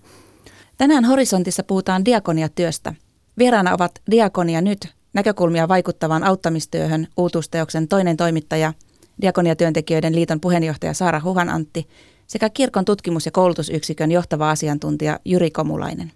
Tänään 0.79 1.05
Horisontissa 1.05 1.63
puhutaan 1.63 2.05
diakoniatyöstä. 2.05 2.95
Vieraana 3.39 3.75
ovat 3.75 4.03
Diakonia 4.11 4.61
nyt 4.61 4.95
näkökulmia 5.13 5.69
vaikuttavaan 5.69 6.25
auttamistyöhön 6.25 7.07
uutuusteoksen 7.17 7.89
toinen 7.89 8.17
toimittaja, 8.17 8.73
Diakoniatyöntekijöiden 9.21 10.15
liiton 10.15 10.41
puheenjohtaja 10.41 10.95
Saara 10.95 11.21
Huhan 11.25 11.49
Antti 11.49 11.89
sekä 12.27 12.51
kirkon 12.51 12.85
tutkimus- 12.85 13.27
ja 13.27 13.33
koulutusyksikön 13.33 14.13
johtava 14.13 14.51
asiantuntija 14.51 15.21
Jyri 15.25 15.51
Komulainen. 15.51 16.13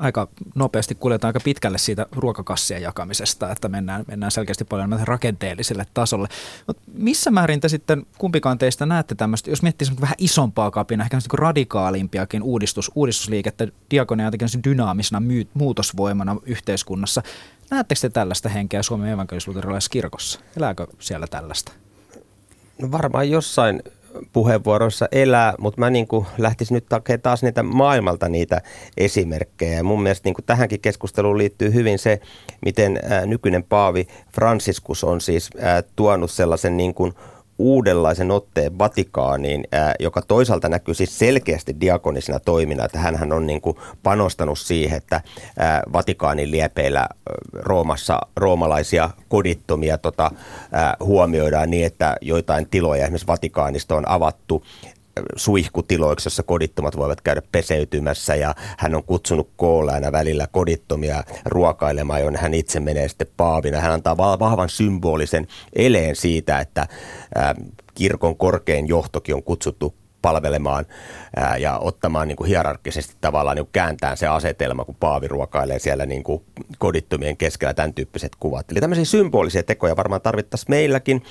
aika 0.00 0.28
nopeasti 0.54 0.94
kuljetaan 0.94 1.28
aika 1.28 1.40
pitkälle 1.44 1.78
siitä 1.78 2.06
ruokakassien 2.12 2.82
jakamisesta, 2.82 3.52
että 3.52 3.68
mennään, 3.68 4.04
mennään 4.08 4.32
selkeästi 4.32 4.64
paljon 4.64 5.00
rakenteelliselle 5.04 5.86
tasolle. 5.94 6.28
Mut 6.66 6.78
missä 6.94 7.30
määrin 7.30 7.60
te 7.60 7.68
sitten 7.68 8.06
kumpikaan 8.18 8.58
teistä 8.58 8.86
näette 8.86 9.14
tämmöistä, 9.14 9.50
jos 9.50 9.62
miettii 9.62 9.88
vähän 10.00 10.14
isompaa 10.18 10.70
kapina, 10.70 11.04
ehkä 11.04 11.16
niin 11.16 11.38
radikaalimpiakin 11.38 12.42
uudistus, 12.42 12.90
uudistusliikettä 12.94 13.68
diakonia 13.90 14.26
jotenkin 14.26 14.64
dynaamisena 14.64 15.20
myy, 15.20 15.48
muutosvoimana 15.54 16.36
yhteiskunnassa. 16.46 17.22
Näettekö 17.70 18.00
te 18.00 18.08
tällaista 18.08 18.48
henkeä 18.48 18.82
Suomen 18.82 19.12
evankelis 19.12 19.46
kirkossa? 19.90 20.40
Elääkö 20.56 20.86
siellä 20.98 21.26
tällaista? 21.26 21.72
No 22.82 22.92
varmaan 22.92 23.30
jossain 23.30 23.82
puheenvuoroissa 24.32 25.08
elää, 25.12 25.54
mutta 25.58 25.80
mä 25.80 25.90
niin 25.90 26.08
kuin 26.08 26.26
lähtisin 26.38 26.74
nyt 26.74 26.86
takemaan 26.88 27.20
taas 27.20 27.42
niitä 27.42 27.62
maailmalta 27.62 28.28
niitä 28.28 28.60
esimerkkejä. 28.96 29.76
Ja 29.76 29.84
mun 29.84 30.02
mielestä 30.02 30.26
niin 30.26 30.34
kuin 30.34 30.44
tähänkin 30.44 30.80
keskusteluun 30.80 31.38
liittyy 31.38 31.74
hyvin 31.74 31.98
se, 31.98 32.20
miten 32.64 33.00
nykyinen 33.26 33.64
paavi 33.64 34.06
Franciscus 34.34 35.04
on 35.04 35.20
siis 35.20 35.50
tuonut 35.96 36.30
sellaisen 36.30 36.76
niin 36.76 36.94
kuin 36.94 37.12
uudenlaisen 37.60 38.30
otteen 38.30 38.78
Vatikaaniin, 38.78 39.64
joka 40.00 40.22
toisaalta 40.22 40.68
näkyy 40.68 40.94
siis 40.94 41.18
selkeästi 41.18 41.80
diakonisena 41.80 42.40
toimina, 42.40 42.84
että 42.84 42.98
hän 42.98 43.32
on 43.32 43.46
niin 43.46 43.60
kuin 43.60 43.76
panostanut 44.02 44.58
siihen, 44.58 44.96
että 44.96 45.20
Vatikaanin 45.92 46.50
liepeillä 46.50 47.08
Roomassa 47.52 48.18
roomalaisia 48.36 49.10
kodittomia 49.28 49.98
tota, 49.98 50.30
huomioidaan 51.00 51.70
niin, 51.70 51.86
että 51.86 52.16
joitain 52.20 52.68
tiloja 52.70 53.02
esimerkiksi 53.04 53.26
Vatikaanista 53.26 53.94
on 53.96 54.08
avattu 54.08 54.64
suihkutiloiksi, 55.36 56.26
jossa 56.26 56.42
kodittomat 56.42 56.96
voivat 56.96 57.20
käydä 57.20 57.42
peseytymässä 57.52 58.34
ja 58.34 58.54
hän 58.78 58.94
on 58.94 59.04
kutsunut 59.04 59.50
koolla 59.56 59.92
aina 59.92 60.12
välillä 60.12 60.46
kodittomia 60.52 61.24
ruokailemaan, 61.44 62.20
jonne 62.20 62.38
hän 62.38 62.54
itse 62.54 62.80
menee 62.80 63.08
sitten 63.08 63.26
paavina. 63.36 63.80
Hän 63.80 63.92
antaa 63.92 64.16
vahvan 64.16 64.68
symbolisen 64.68 65.46
eleen 65.72 66.16
siitä, 66.16 66.60
että 66.60 66.86
kirkon 67.94 68.36
korkein 68.36 68.88
johtokin 68.88 69.34
on 69.34 69.42
kutsuttu 69.42 69.94
palvelemaan 70.22 70.86
ja 71.58 71.78
ottamaan 71.78 72.28
niin 72.28 72.36
kuin 72.36 72.48
hierarkkisesti 72.48 73.14
tavallaan 73.20 73.56
niin 73.56 73.66
kuin 73.66 73.72
kääntää 73.72 74.16
se 74.16 74.26
asetelma, 74.26 74.84
kun 74.84 74.96
Paavi 75.00 75.28
ruokailee 75.28 75.78
siellä 75.78 76.06
niin 76.06 76.22
kuin 76.22 76.42
kodittomien 76.78 77.36
keskellä 77.36 77.74
tämän 77.74 77.94
tyyppiset 77.94 78.32
kuvat. 78.40 78.70
Eli 78.70 78.80
tämmöisiä 78.80 79.04
symbolisia 79.04 79.62
tekoja 79.62 79.96
varmaan 79.96 80.20
tarvittaisiin 80.20 80.70
meilläkin, 80.70 81.22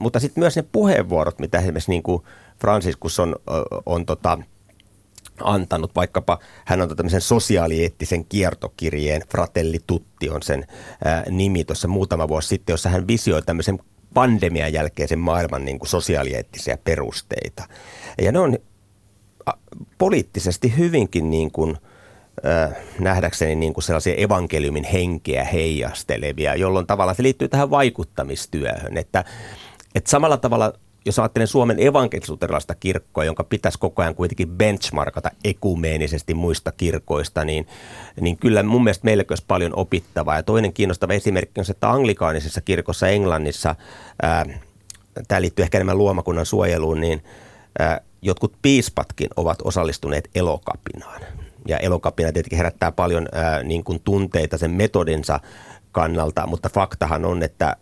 mutta 0.00 0.20
sitten 0.20 0.40
myös 0.40 0.56
ne 0.56 0.64
puheenvuorot, 0.72 1.38
mitä 1.38 1.58
esimerkiksi 1.58 1.90
niin 1.90 2.02
kuin 2.02 2.22
Franciscus 2.62 3.20
on, 3.20 3.36
on 3.86 4.06
tota, 4.06 4.38
antanut, 5.40 5.94
vaikkapa 5.96 6.38
hän 6.64 6.80
on 6.80 6.96
tämmöisen 6.96 7.20
sosiaalieettisen 7.20 8.24
kiertokirjeen, 8.24 9.22
Fratelli 9.30 9.78
Tutti 9.86 10.30
on 10.30 10.42
sen 10.42 10.66
ää, 11.04 11.24
nimi 11.30 11.64
tuossa 11.64 11.88
muutama 11.88 12.28
vuosi 12.28 12.48
sitten, 12.48 12.72
jossa 12.72 12.88
hän 12.88 13.06
visioi 13.06 13.42
tämmöisen 13.42 13.78
pandemian 14.14 14.72
jälkeisen 14.72 15.18
maailman 15.18 15.64
niin 15.64 15.78
kuin 15.78 15.88
sosiaalieettisiä 15.88 16.78
perusteita. 16.84 17.68
Ja 18.22 18.32
ne 18.32 18.38
on 18.38 18.58
poliittisesti 19.98 20.76
hyvinkin 20.76 21.30
niin 21.30 21.50
kuin, 21.50 21.76
äh, 22.46 22.76
nähdäkseni 23.00 23.54
niin 23.54 23.74
kuin 23.74 23.84
sellaisia 23.84 24.14
evankeliumin 24.14 24.84
henkeä 24.84 25.44
heijastelevia, 25.44 26.54
jolloin 26.54 26.86
tavallaan 26.86 27.16
se 27.16 27.22
liittyy 27.22 27.48
tähän 27.48 27.70
vaikuttamistyöhön, 27.70 28.98
että, 28.98 29.24
että 29.94 30.10
samalla 30.10 30.36
tavalla 30.36 30.72
jos 31.04 31.18
ajattelen 31.18 31.48
Suomen 31.48 31.80
evankelisuterilaista 31.80 32.74
kirkkoa, 32.74 33.24
jonka 33.24 33.44
pitäisi 33.44 33.78
koko 33.78 34.02
ajan 34.02 34.14
kuitenkin 34.14 34.48
benchmarkata 34.48 35.30
ekumeenisesti 35.44 36.34
muista 36.34 36.72
kirkoista, 36.72 37.44
niin, 37.44 37.66
niin 38.20 38.36
kyllä 38.36 38.62
mun 38.62 38.84
mielestä 38.84 39.04
meillä 39.04 39.24
olisi 39.30 39.44
paljon 39.48 39.72
opittavaa. 39.76 40.36
Ja 40.36 40.42
toinen 40.42 40.72
kiinnostava 40.72 41.12
esimerkki 41.12 41.60
on 41.60 41.64
se, 41.64 41.72
että 41.72 41.90
anglikaanisessa 41.90 42.60
kirkossa 42.60 43.08
Englannissa, 43.08 43.74
ää, 44.22 44.46
tämä 45.28 45.40
liittyy 45.40 45.62
ehkä 45.62 45.78
enemmän 45.78 45.98
luomakunnan 45.98 46.46
suojeluun, 46.46 47.00
niin 47.00 47.24
ää, 47.78 48.00
jotkut 48.22 48.52
piispatkin 48.62 49.28
ovat 49.36 49.58
osallistuneet 49.64 50.30
elokapinaan. 50.34 51.22
Ja 51.68 51.78
elokapina 51.78 52.32
tietenkin 52.32 52.56
herättää 52.56 52.92
paljon 52.92 53.28
ää, 53.32 53.62
niin 53.62 53.84
kuin 53.84 54.00
tunteita 54.04 54.58
sen 54.58 54.70
metodinsa 54.70 55.40
kannalta, 55.92 56.46
mutta 56.46 56.68
faktahan 56.68 57.24
on, 57.24 57.42
että 57.42 57.76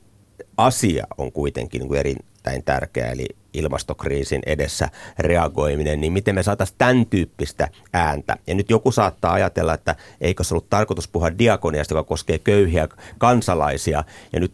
asia 0.57 1.07
on 1.19 1.33
kuitenkin 1.33 1.79
niin 1.79 1.89
kuin 1.89 2.01
eri, 2.01 2.17
erittäin 2.41 2.65
tärkeä, 2.65 3.11
eli 3.11 3.27
ilmastokriisin 3.55 4.43
edessä 4.47 4.89
reagoiminen, 5.19 6.01
niin 6.01 6.13
miten 6.13 6.35
me 6.35 6.43
saataisiin 6.43 6.79
tämän 6.79 7.07
tyyppistä 7.07 7.69
ääntä. 7.93 8.37
Ja 8.47 8.55
nyt 8.55 8.71
joku 8.71 8.93
saattaa 8.93 9.33
ajatella, 9.33 9.75
että 9.75 9.97
eikö 10.21 10.45
se 10.45 10.55
ollut 10.55 10.71
tarkoitus 10.71 11.09
puhua 11.09 11.39
diakoniasta, 11.39 11.95
joka 11.95 12.09
koskee 12.09 12.39
köyhiä 12.39 12.89
kansalaisia, 13.19 14.05
ja 14.33 14.41
nyt 14.41 14.53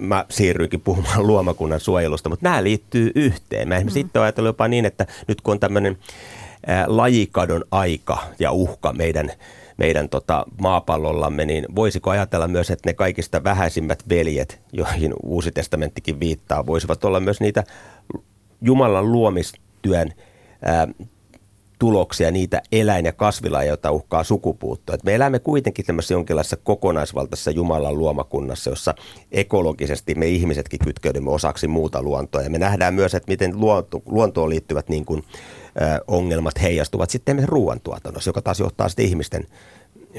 mä 0.00 0.24
siirryinkin 0.30 0.80
puhumaan 0.80 1.26
luomakunnan 1.30 1.80
suojelusta, 1.80 2.28
mutta 2.28 2.48
nämä 2.48 2.64
liittyy 2.64 3.12
yhteen. 3.14 3.68
Mä 3.68 3.76
esimerkiksi 3.76 4.02
mm. 4.02 4.06
itse 4.06 4.18
ajatellut 4.18 4.48
jopa 4.48 4.68
niin, 4.68 4.84
että 4.84 5.06
nyt 5.28 5.40
kun 5.40 5.52
on 5.52 5.60
tämmöinen 5.60 5.98
lajikadon 6.86 7.64
aika 7.70 8.18
ja 8.38 8.52
uhka 8.52 8.92
meidän 8.92 9.32
meidän 9.76 10.08
tota, 10.08 10.44
maapallollamme, 10.60 11.44
niin 11.44 11.66
voisiko 11.74 12.10
ajatella 12.10 12.48
myös, 12.48 12.70
että 12.70 12.88
ne 12.88 12.94
kaikista 12.94 13.44
vähäisimmät 13.44 14.08
veljet, 14.08 14.60
joihin 14.72 15.14
Uusi 15.22 15.52
testamenttikin 15.52 16.20
viittaa, 16.20 16.66
voisivat 16.66 17.04
olla 17.04 17.20
myös 17.20 17.40
niitä 17.40 17.64
Jumalan 18.60 19.12
luomistyön 19.12 20.12
ää, 20.62 20.88
tuloksia, 21.78 22.30
niitä 22.30 22.62
eläin- 22.72 23.04
ja 23.04 23.12
kasvilajeja, 23.12 23.68
joita 23.70 23.90
uhkaa 23.90 24.24
sukupuuttoa. 24.24 24.94
Et 24.94 25.04
me 25.04 25.14
elämme 25.14 25.38
kuitenkin 25.38 25.84
tämmöisessä 25.84 26.14
jonkinlaisessa 26.14 26.56
kokonaisvaltaisessa 26.56 27.50
Jumalan 27.50 27.98
luomakunnassa, 27.98 28.70
jossa 28.70 28.94
ekologisesti 29.32 30.14
me 30.14 30.26
ihmisetkin 30.26 30.78
kytkeydymme 30.84 31.30
osaksi 31.30 31.68
muuta 31.68 32.02
luontoa. 32.02 32.42
Ja 32.42 32.50
me 32.50 32.58
nähdään 32.58 32.94
myös, 32.94 33.14
että 33.14 33.32
miten 33.32 33.60
luonto, 33.60 34.02
luontoon 34.06 34.48
liittyvät 34.48 34.88
niin 34.88 35.04
kuin, 35.04 35.24
ongelmat 36.06 36.62
heijastuvat 36.62 37.10
sitten 37.10 37.48
ruoantuotannossa, 37.48 38.28
joka 38.28 38.42
taas 38.42 38.60
johtaa 38.60 38.88
sitten 38.88 39.04
ihmisten 39.04 39.46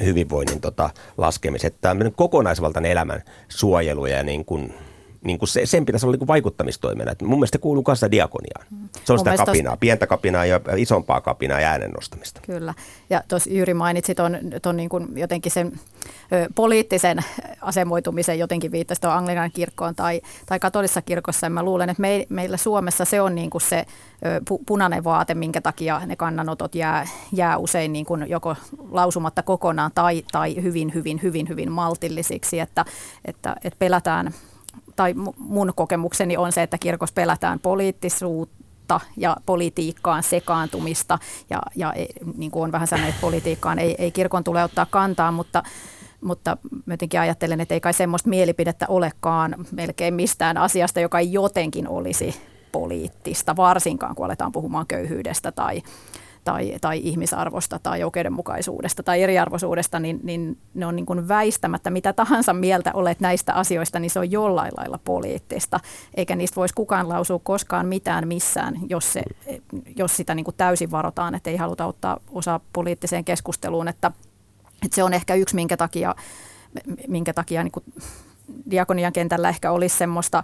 hyvinvoinnin 0.05 0.61
tota, 0.61 0.89
laskemiseen. 1.17 1.73
Tämmöinen 1.81 2.13
kokonaisvaltainen 2.13 2.91
elämän 2.91 3.23
suojelu 3.47 4.05
ja 4.05 4.23
niin 4.23 4.45
kuin 4.45 4.73
niin 5.23 5.39
kuin 5.39 5.49
se, 5.49 5.65
sen 5.65 5.85
pitäisi 5.85 6.05
olla 6.05 6.13
niin 6.13 6.19
kuin 6.19 6.27
vaikuttamistoimena. 6.27 7.11
Et 7.11 7.21
mun 7.21 7.39
mielestä 7.39 7.55
se 7.55 7.61
kuuluu 7.61 7.83
kanssa 7.83 8.11
diakoniaan. 8.11 8.65
Se 9.05 9.13
on 9.13 9.19
Mun 9.19 9.19
sitä 9.19 9.45
kapinaa, 9.45 9.73
tos- 9.73 9.79
pientä 9.79 10.07
kapinaa 10.07 10.45
ja 10.45 10.59
isompaa 10.77 11.21
kapinaa 11.21 11.61
ja 11.61 11.69
äänen 11.69 11.91
nostamista. 11.91 12.41
Kyllä. 12.45 12.73
Ja 13.09 13.23
tuossa 13.27 13.49
Jyri 13.49 13.73
mainitsi 13.73 14.15
ton, 14.15 14.37
ton 14.61 14.77
niin 14.77 14.89
kuin 14.89 15.07
jotenkin 15.15 15.51
sen 15.51 15.71
ö, 16.33 16.47
poliittisen 16.55 17.19
asemoitumisen 17.61 18.39
jotenkin 18.39 18.71
viittasi 18.71 19.01
tuon 19.01 19.13
Anglikan 19.13 19.51
kirkkoon 19.51 19.95
tai, 19.95 20.21
tai 20.45 20.59
katolisessa 20.59 21.01
kirkossa. 21.01 21.45
Ja 21.45 21.49
mä 21.49 21.63
luulen, 21.63 21.89
että 21.89 22.01
me, 22.01 22.25
meillä 22.29 22.57
Suomessa 22.57 23.05
se 23.05 23.21
on 23.21 23.35
niin 23.35 23.49
kuin 23.49 23.61
se 23.61 23.85
ö, 24.25 24.41
pu, 24.47 24.61
punainen 24.65 25.03
vaate, 25.03 25.33
minkä 25.33 25.61
takia 25.61 26.01
ne 26.05 26.15
kannanotot 26.15 26.75
jää, 26.75 27.07
jää 27.31 27.57
usein 27.57 27.93
niin 27.93 28.05
kuin 28.05 28.29
joko 28.29 28.55
lausumatta 28.91 29.43
kokonaan 29.43 29.91
tai, 29.95 30.23
tai 30.31 30.55
hyvin, 30.63 30.93
hyvin, 30.93 31.19
hyvin, 31.23 31.49
hyvin 31.49 31.71
maltillisiksi, 31.71 32.59
että, 32.59 32.85
että, 33.25 33.55
että 33.63 33.79
pelätään 33.79 34.33
tai 34.97 35.13
mu- 35.13 35.33
mun 35.37 35.73
kokemukseni 35.75 36.37
on 36.37 36.51
se, 36.51 36.63
että 36.63 36.77
kirkossa 36.77 37.13
pelätään 37.13 37.59
poliittisuutta 37.59 38.99
ja 39.17 39.37
politiikkaan 39.45 40.23
sekaantumista. 40.23 41.19
Ja, 41.49 41.61
ja 41.75 41.93
ei- 41.93 42.13
niin 42.37 42.51
kuin 42.51 42.63
on 42.63 42.71
vähän 42.71 42.87
sanonut, 42.87 43.09
että 43.09 43.21
politiikkaan 43.21 43.79
ei, 43.79 43.95
ei 43.97 44.11
kirkon 44.11 44.43
tule 44.43 44.63
ottaa 44.63 44.87
kantaa, 44.89 45.31
mutta, 45.31 45.63
mutta 46.21 46.57
jotenkin 46.87 47.19
ajattelen, 47.19 47.61
että 47.61 47.73
ei 47.73 47.79
kai 47.81 47.93
semmoista 47.93 48.29
mielipidettä 48.29 48.85
olekaan 48.89 49.55
melkein 49.71 50.13
mistään 50.13 50.57
asiasta, 50.57 50.99
joka 50.99 51.19
ei 51.19 51.33
jotenkin 51.33 51.87
olisi 51.87 52.41
poliittista, 52.71 53.55
varsinkaan 53.55 54.15
kun 54.15 54.25
aletaan 54.25 54.51
puhumaan 54.51 54.87
köyhyydestä 54.87 55.51
tai, 55.51 55.81
tai, 56.47 56.73
tai 56.81 56.99
ihmisarvosta 57.03 57.79
tai 57.79 58.03
oikeudenmukaisuudesta 58.03 59.03
tai 59.03 59.21
eriarvoisuudesta, 59.21 59.99
niin, 59.99 60.19
niin 60.23 60.57
ne 60.73 60.85
on 60.85 60.95
niin 60.95 61.05
kuin 61.05 61.27
väistämättä 61.27 61.89
mitä 61.89 62.13
tahansa 62.13 62.53
mieltä 62.53 62.91
olet 62.93 63.19
näistä 63.19 63.53
asioista, 63.53 63.99
niin 63.99 64.09
se 64.09 64.19
on 64.19 64.31
jollain 64.31 64.71
lailla 64.77 64.99
poliittista. 65.03 65.79
Eikä 66.13 66.35
niistä 66.35 66.55
voisi 66.55 66.73
kukaan 66.73 67.09
lausua 67.09 67.39
koskaan 67.43 67.85
mitään 67.87 68.27
missään, 68.27 68.75
jos, 68.89 69.13
se, 69.13 69.21
jos 69.95 70.17
sitä 70.17 70.35
niin 70.35 70.43
kuin 70.43 70.55
täysin 70.57 70.91
varotaan, 70.91 71.35
että 71.35 71.49
ei 71.49 71.57
haluta 71.57 71.85
ottaa 71.85 72.19
osaa 72.31 72.59
poliittiseen 72.73 73.25
keskusteluun. 73.25 73.87
Että, 73.87 74.11
että 74.85 74.95
se 74.95 75.03
on 75.03 75.13
ehkä 75.13 75.35
yksi, 75.35 75.55
minkä 75.55 75.77
takia, 75.77 76.15
minkä 77.07 77.33
takia 77.33 77.63
niin 77.63 77.71
kuin 77.71 77.85
diakonian 78.71 79.13
kentällä 79.13 79.49
ehkä 79.49 79.71
olisi 79.71 79.97
semmoista 79.97 80.43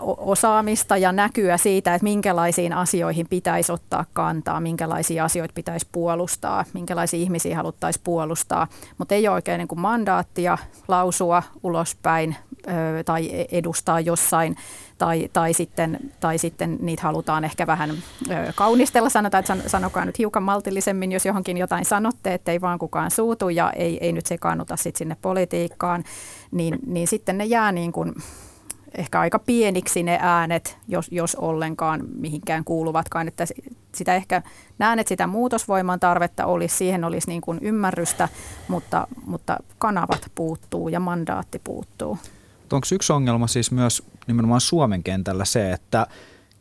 osaamista 0.00 0.96
ja 0.96 1.12
näkyä 1.12 1.56
siitä, 1.56 1.94
että 1.94 2.04
minkälaisiin 2.04 2.72
asioihin 2.72 3.26
pitäisi 3.28 3.72
ottaa 3.72 4.04
kantaa, 4.12 4.60
minkälaisia 4.60 5.24
asioita 5.24 5.52
pitäisi 5.54 5.86
puolustaa, 5.92 6.64
minkälaisia 6.72 7.20
ihmisiä 7.20 7.56
haluttaisiin 7.56 8.04
puolustaa, 8.04 8.66
mutta 8.98 9.14
ei 9.14 9.28
ole 9.28 9.34
oikein 9.34 9.58
niin 9.58 9.68
kuin 9.68 9.80
mandaattia 9.80 10.58
lausua 10.88 11.42
ulospäin 11.62 12.36
tai 13.04 13.46
edustaa 13.52 14.00
jossain, 14.00 14.56
tai, 14.98 15.28
tai, 15.32 15.52
sitten, 15.52 15.98
tai 16.20 16.38
sitten 16.38 16.78
niitä 16.80 17.02
halutaan 17.02 17.44
ehkä 17.44 17.66
vähän 17.66 17.90
kaunistella, 18.54 19.08
sanotaan, 19.08 19.38
että 19.40 19.54
san- 19.54 19.70
sanokaa 19.70 20.04
nyt 20.04 20.18
hiukan 20.18 20.42
maltillisemmin, 20.42 21.12
jos 21.12 21.26
johonkin 21.26 21.56
jotain 21.56 21.84
sanotte, 21.84 22.34
että 22.34 22.52
ei 22.52 22.60
vaan 22.60 22.78
kukaan 22.78 23.10
suutu 23.10 23.48
ja 23.48 23.72
ei, 23.72 23.98
ei 24.00 24.12
nyt 24.12 24.26
sekaannuta 24.26 24.76
sit 24.76 24.96
sinne 24.96 25.16
politiikkaan, 25.22 26.04
niin, 26.50 26.78
niin 26.86 27.08
sitten 27.08 27.38
ne 27.38 27.44
jää 27.44 27.72
niin 27.72 27.92
kuin 27.92 28.14
ehkä 28.96 29.20
aika 29.20 29.38
pieniksi 29.38 30.02
ne 30.02 30.18
äänet, 30.22 30.78
jos, 30.88 31.08
jos 31.10 31.34
ollenkaan 31.34 32.00
mihinkään 32.14 32.64
kuuluvatkaan. 32.64 33.28
Että 33.28 33.44
sitä 33.94 34.14
ehkä 34.14 34.42
näen, 34.78 34.98
että 34.98 35.08
sitä 35.08 35.26
muutosvoiman 35.26 36.00
tarvetta 36.00 36.46
olisi, 36.46 36.76
siihen 36.76 37.04
olisi 37.04 37.28
niin 37.28 37.40
kuin 37.40 37.58
ymmärrystä, 37.62 38.28
mutta, 38.68 39.08
mutta 39.26 39.56
kanavat 39.78 40.30
puuttuu 40.34 40.88
ja 40.88 41.00
mandaatti 41.00 41.58
puuttuu. 41.64 42.18
Onko 42.72 42.86
yksi 42.92 43.12
ongelma 43.12 43.46
siis 43.46 43.70
myös 43.70 44.02
nimenomaan 44.26 44.60
Suomen 44.60 45.02
kentällä 45.02 45.44
se, 45.44 45.72
että 45.72 46.06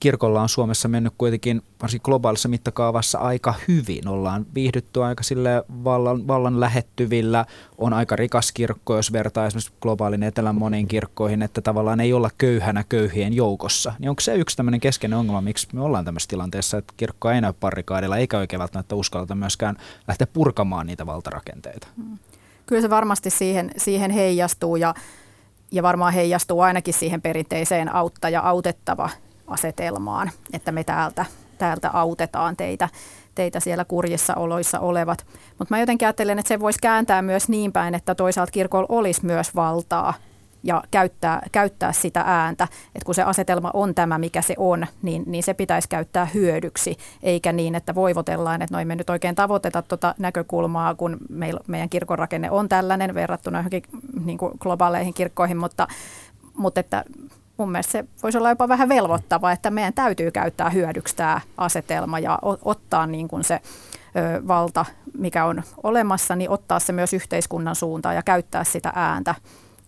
kirkolla 0.06 0.42
on 0.42 0.50
Suomessa 0.50 0.88
mennyt 0.88 1.14
kuitenkin 1.18 1.62
varsinkin 1.82 2.06
globaalissa 2.06 2.50
mittakaavassa 2.50 3.18
aika 3.18 3.54
hyvin. 3.68 4.08
Ollaan 4.08 4.46
viihdytty 4.56 5.04
aika 5.04 5.24
sille 5.24 5.64
vallan, 5.84 6.28
vallan 6.28 6.60
lähettyvillä, 6.60 7.46
on 7.78 7.94
aika 7.94 8.16
rikas 8.16 8.52
kirkko, 8.52 8.96
jos 8.96 9.12
vertaa 9.12 9.46
esimerkiksi 9.46 9.74
globaalin 9.82 10.24
etelän 10.24 10.56
moniin 10.56 10.88
kirkkoihin, 10.88 11.42
että 11.42 11.62
tavallaan 11.62 12.00
ei 12.00 12.14
olla 12.14 12.30
köyhänä 12.38 12.84
köyhien 12.90 13.34
joukossa. 13.34 13.94
Niin 14.00 14.10
onko 14.10 14.20
se 14.20 14.36
yksi 14.36 14.58
tämmöinen 14.58 14.80
keskeinen 14.80 15.20
ongelma, 15.20 15.42
miksi 15.42 15.68
me 15.74 15.82
ollaan 15.82 16.06
tämmöisessä 16.06 16.30
tilanteessa, 16.30 16.78
että 16.78 16.94
kirkko 16.98 17.32
ei 17.32 17.42
näy 17.42 17.54
parrikaadilla, 17.60 18.18
eikä 18.18 18.38
oikein 18.38 18.60
välttämättä 18.60 18.96
uskalleta 18.96 19.36
myöskään 19.36 19.76
lähteä 20.08 20.28
purkamaan 20.28 20.88
niitä 20.88 21.06
valtarakenteita? 21.06 21.88
Kyllä 22.66 22.82
se 22.82 22.90
varmasti 22.90 23.30
siihen, 23.30 23.72
siihen 23.78 24.12
heijastuu 24.12 24.76
ja, 24.76 24.94
ja 25.72 25.84
varmaan 25.84 26.14
heijastuu 26.14 26.62
ainakin 26.62 26.94
siihen 26.94 27.22
perinteiseen 27.22 27.96
auttaja-autettava 27.96 29.10
asetelmaan, 29.48 30.32
että 30.54 30.72
me 30.72 30.84
täältä, 30.84 31.26
täältä 31.58 31.90
autetaan 31.94 32.58
teitä, 32.58 32.90
teitä 33.36 33.60
siellä 33.60 33.86
kurjissa 33.86 34.36
oloissa 34.36 34.80
olevat. 34.80 35.26
Mutta 35.60 35.76
mä 35.76 35.80
jotenkin 35.80 36.08
ajattelen, 36.08 36.40
että 36.40 36.48
se 36.48 36.60
voisi 36.60 36.80
kääntää 36.82 37.22
myös 37.22 37.50
niin 37.50 37.72
päin, 37.72 37.96
että 37.96 38.16
toisaalta 38.16 38.52
kirkolla 38.52 38.88
olisi 38.90 39.26
myös 39.26 39.56
valtaa 39.56 40.14
ja 40.66 40.84
käyttää, 40.92 41.42
käyttää 41.52 41.92
sitä 41.92 42.24
ääntä. 42.26 42.64
Että 42.96 43.06
kun 43.06 43.16
se 43.16 43.24
asetelma 43.24 43.72
on 43.74 43.96
tämä, 43.96 44.18
mikä 44.18 44.42
se 44.42 44.54
on, 44.58 44.88
niin, 45.02 45.24
niin 45.26 45.44
se 45.44 45.54
pitäisi 45.54 45.90
käyttää 45.90 46.26
hyödyksi, 46.26 46.98
eikä 47.24 47.52
niin, 47.52 47.76
että 47.76 47.96
voivotellaan, 47.96 48.62
että 48.62 48.76
no 48.76 48.80
ei 48.80 48.86
me 48.86 48.96
nyt 48.96 49.10
oikein 49.10 49.36
tavoiteta 49.36 49.82
tuota 49.82 50.16
näkökulmaa, 50.20 50.96
kun 50.96 51.18
meil, 51.30 51.60
meidän 51.68 51.90
kirkon 51.90 52.20
rakenne 52.20 52.52
on 52.52 52.70
tällainen 52.70 53.14
verrattuna 53.14 53.60
johonkin 53.60 53.84
niin 54.26 54.38
globaaleihin 54.60 55.14
kirkkoihin, 55.14 55.58
mutta, 55.58 55.88
mutta 56.54 56.80
että 56.80 57.04
mun 57.58 57.72
mielestä 57.72 57.92
se 57.92 58.06
voisi 58.24 58.38
olla 58.38 58.50
jopa 58.50 58.68
vähän 58.68 58.90
velvoittava, 58.90 59.52
että 59.52 59.72
meidän 59.72 59.94
täytyy 59.94 60.32
käyttää 60.32 60.70
hyödyksi 60.70 61.16
tämä 61.16 61.42
asetelma 61.58 62.20
ja 62.20 62.40
ottaa 62.66 63.08
niin 63.08 63.28
kuin 63.28 63.44
se 63.44 63.62
valta, 64.48 64.86
mikä 65.18 65.46
on 65.46 65.64
olemassa, 65.84 66.36
niin 66.36 66.50
ottaa 66.50 66.80
se 66.80 66.94
myös 66.94 67.14
yhteiskunnan 67.14 67.76
suuntaan 67.76 68.16
ja 68.16 68.24
käyttää 68.24 68.64
sitä 68.64 68.92
ääntä. 68.96 69.36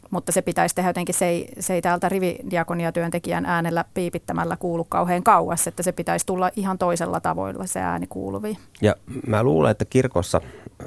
Mutta 0.10 0.32
se 0.32 0.42
pitäisi 0.42 0.76
tehdä 0.76 0.90
jotenkin, 0.90 1.16
se 1.16 1.26
ei, 1.26 1.50
se 1.60 1.74
ei 1.74 1.82
täältä 1.82 2.10
rividiakoniatyöntekijän 2.10 3.46
äänellä 3.46 3.86
piipittämällä 3.94 4.58
kuulu 4.58 4.84
kauhean 4.84 5.24
kauas, 5.24 5.68
että 5.68 5.84
se 5.84 5.92
pitäisi 5.92 6.26
tulla 6.26 6.52
ihan 6.56 6.78
toisella 6.78 7.20
tavoilla 7.20 7.66
se 7.66 7.80
ääni 7.80 8.08
kuuluviin. 8.08 8.58
Ja 8.82 8.96
mä 9.28 9.44
luulen, 9.44 9.72
että 9.72 9.86
kirkossa, 9.86 10.42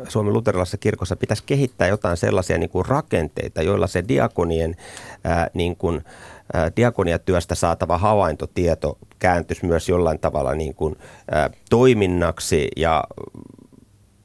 Suomen 0.09 0.33
luterilaisessa 0.33 0.79
kirkossa 0.79 1.17
pitäisi 1.17 1.43
kehittää 1.47 1.89
jotain 1.89 2.17
sellaisia 2.17 2.59
niin 2.59 2.71
kuin 2.71 2.87
rakenteita, 2.87 3.63
joilla 3.63 3.87
se 3.87 4.05
diakonien 4.09 4.77
ää, 5.25 5.51
niin 5.55 5.77
kuin, 5.77 6.05
ää, 6.53 6.71
diakoniatyöstä 6.77 7.55
saatava 7.55 7.99
havaintotieto 7.99 8.99
kääntyisi 9.19 9.67
myös 9.67 9.89
jollain 9.89 10.19
tavalla 10.19 10.55
niin 10.55 10.75
kuin, 10.75 10.97
ää, 11.31 11.51
toiminnaksi 11.71 12.69
ja 12.77 13.05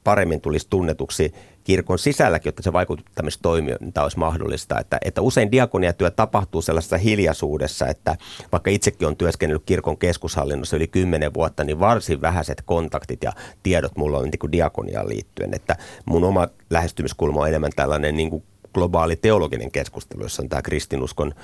paremmin 0.04 0.40
tulisi 0.40 0.66
tunnetuksi 0.70 1.34
kirkon 1.66 1.98
sisälläkin, 1.98 2.48
jotta 2.48 2.62
se 2.62 2.72
vaikuttamistoiminta 2.72 4.02
olisi 4.02 4.18
mahdollista. 4.18 4.80
Että, 4.80 4.98
että 5.04 5.20
usein 5.20 5.52
diakoniatyö 5.52 6.10
tapahtuu 6.10 6.62
sellaisessa 6.62 6.96
hiljaisuudessa, 6.96 7.86
että 7.86 8.16
vaikka 8.52 8.70
itsekin 8.70 9.08
on 9.08 9.16
työskennellyt 9.16 9.62
kirkon 9.66 9.98
keskushallinnossa 9.98 10.76
yli 10.76 10.86
kymmenen 10.86 11.34
vuotta, 11.34 11.64
niin 11.64 11.80
varsin 11.80 12.20
vähäiset 12.20 12.62
kontaktit 12.66 13.22
ja 13.22 13.32
tiedot 13.62 13.96
mulla 13.96 14.18
on 14.18 14.24
niin 14.24 14.38
kuin 14.38 14.52
diakoniaan 14.52 15.08
liittyen. 15.08 15.54
Että 15.54 15.76
mun 16.04 16.24
oma 16.24 16.48
lähestymiskulma 16.70 17.40
on 17.40 17.48
enemmän 17.48 17.72
tällainen 17.76 18.16
niin 18.16 18.30
kuin 18.30 18.42
globaali 18.74 19.16
teologinen 19.16 19.70
keskustelu, 19.70 20.22
jossa 20.22 20.42
on 20.42 20.48
tämä 20.48 20.62
kristinuskon 20.62 21.34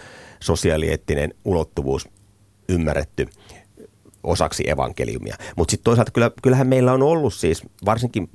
sosiaalieettinen 0.41 1.35
ulottuvuus 1.45 2.09
ymmärretty 2.69 3.29
osaksi 4.23 4.71
evankeliumia. 4.71 5.37
Mutta 5.57 5.71
sitten 5.71 5.85
toisaalta 5.85 6.13
kyllä, 6.13 6.31
kyllähän 6.43 6.67
meillä 6.67 6.93
on 6.93 7.03
ollut 7.03 7.35
siis 7.35 7.63
varsinkin 7.85 8.31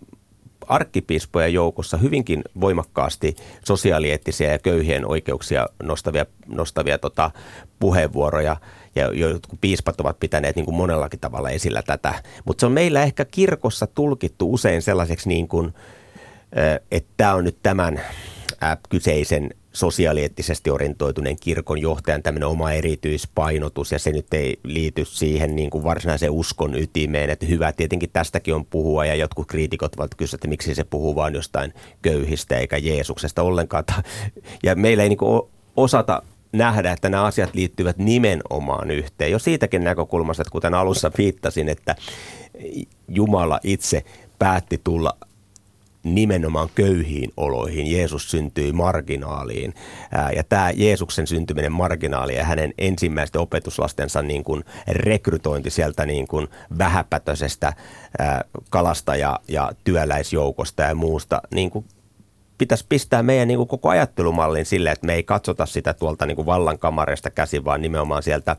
arkkipiispojen 0.68 1.54
joukossa 1.54 1.98
hyvinkin 1.98 2.44
voimakkaasti 2.62 3.36
sosiaalieettisiä 3.66 4.52
ja 4.52 4.60
köyhien 4.60 5.08
oikeuksia 5.08 5.68
nostavia, 5.84 6.26
nostavia 6.48 6.98
tota, 6.98 7.32
puheenvuoroja. 7.80 8.58
Ja 8.96 9.12
jotkut 9.14 9.62
piispat 9.62 10.00
ovat 10.02 10.20
pitäneet 10.20 10.56
niin 10.56 10.66
kuin 10.66 10.78
monellakin 10.78 11.20
tavalla 11.20 11.50
esillä 11.50 11.82
tätä. 11.82 12.14
Mutta 12.46 12.60
se 12.62 12.66
on 12.66 12.72
meillä 12.72 13.04
ehkä 13.04 13.26
kirkossa 13.26 13.88
tulkittu 13.88 14.54
usein 14.54 14.82
sellaiseksi, 14.82 15.30
niin 15.30 15.48
kuin, 15.48 15.74
että 16.92 17.14
tämä 17.18 17.34
on 17.34 17.44
nyt 17.44 17.58
tämän 17.64 18.02
kyseisen 18.90 19.50
sosiaalieettisesti 19.78 20.70
orientoituneen 20.70 21.38
kirkon 21.40 21.82
johtajan 21.82 22.24
tämmöinen 22.24 22.50
oma 22.50 22.72
erityispainotus 22.72 23.92
ja 23.92 24.00
se 24.00 24.12
nyt 24.12 24.34
ei 24.34 24.60
liity 24.64 25.06
siihen 25.06 25.56
niin 25.56 25.70
kuin 25.70 25.84
varsinaiseen 25.84 26.32
uskon 26.32 26.76
ytimeen, 26.76 27.30
että 27.30 27.46
hyvä 27.46 27.72
tietenkin 27.72 28.10
tästäkin 28.14 28.56
on 28.56 28.66
puhua 28.66 29.06
ja 29.06 29.16
jotkut 29.16 29.48
kriitikot 29.48 29.96
ovat 29.96 30.16
kysyä, 30.16 30.38
että 30.38 30.48
miksi 30.48 30.76
se 30.76 30.84
puhuu 30.84 31.16
vain 31.16 31.34
jostain 31.34 31.74
köyhistä 32.02 32.58
eikä 32.58 32.78
Jeesuksesta 32.78 33.44
ollenkaan 33.44 33.84
ja 34.64 34.76
meillä 34.76 35.04
ei 35.04 35.10
niin 35.10 35.18
kuin 35.18 35.42
osata 35.78 36.22
nähdä, 36.52 36.92
että 36.92 37.10
nämä 37.10 37.24
asiat 37.24 37.56
liittyvät 37.56 37.98
nimenomaan 37.98 38.92
yhteen. 38.92 39.32
Jo 39.32 39.40
siitäkin 39.40 39.84
näkökulmasta, 39.84 40.42
että 40.42 40.52
kuten 40.52 40.74
alussa 40.74 41.12
viittasin, 41.18 41.70
että 41.70 41.96
Jumala 43.08 43.60
itse 43.64 44.04
päätti 44.40 44.82
tulla 44.84 45.18
nimenomaan 46.16 46.70
köyhiin 46.76 47.32
oloihin. 47.38 47.88
Jeesus 47.88 48.32
syntyi 48.32 48.72
marginaaliin 48.72 49.74
ja 50.36 50.44
tämä 50.44 50.72
Jeesuksen 50.76 51.28
syntyminen 51.28 51.72
marginaaliin 51.72 52.38
ja 52.38 52.46
hänen 52.46 52.74
ensimmäisten 52.78 53.42
opetuslastensa 53.42 54.22
niin 54.22 54.44
kuin 54.44 54.64
rekrytointi 54.88 55.70
sieltä 55.70 56.06
niin 56.06 56.28
kuin 56.28 56.48
vähäpätöisestä 56.78 57.74
kalasta 58.70 59.16
ja, 59.16 59.40
ja 59.48 59.72
työläisjoukosta 59.84 60.84
ja 60.84 60.96
muusta 60.96 61.42
niin 61.54 61.70
kuin 61.70 61.86
pitäisi 62.58 62.86
pistää 62.90 63.24
meidän 63.24 63.48
niin 63.48 63.58
kuin 63.58 63.68
koko 63.68 63.90
ajattelumallin 63.90 64.66
sille, 64.66 64.92
että 64.92 65.06
me 65.06 65.14
ei 65.14 65.24
katsota 65.24 65.66
sitä 65.66 65.94
tuolta 65.94 66.26
niin 66.26 66.36
kuin 66.36 66.46
vallankamareista 66.46 67.30
käsin, 67.30 67.66
vaan 67.66 67.82
nimenomaan 67.82 68.24
sieltä 68.24 68.56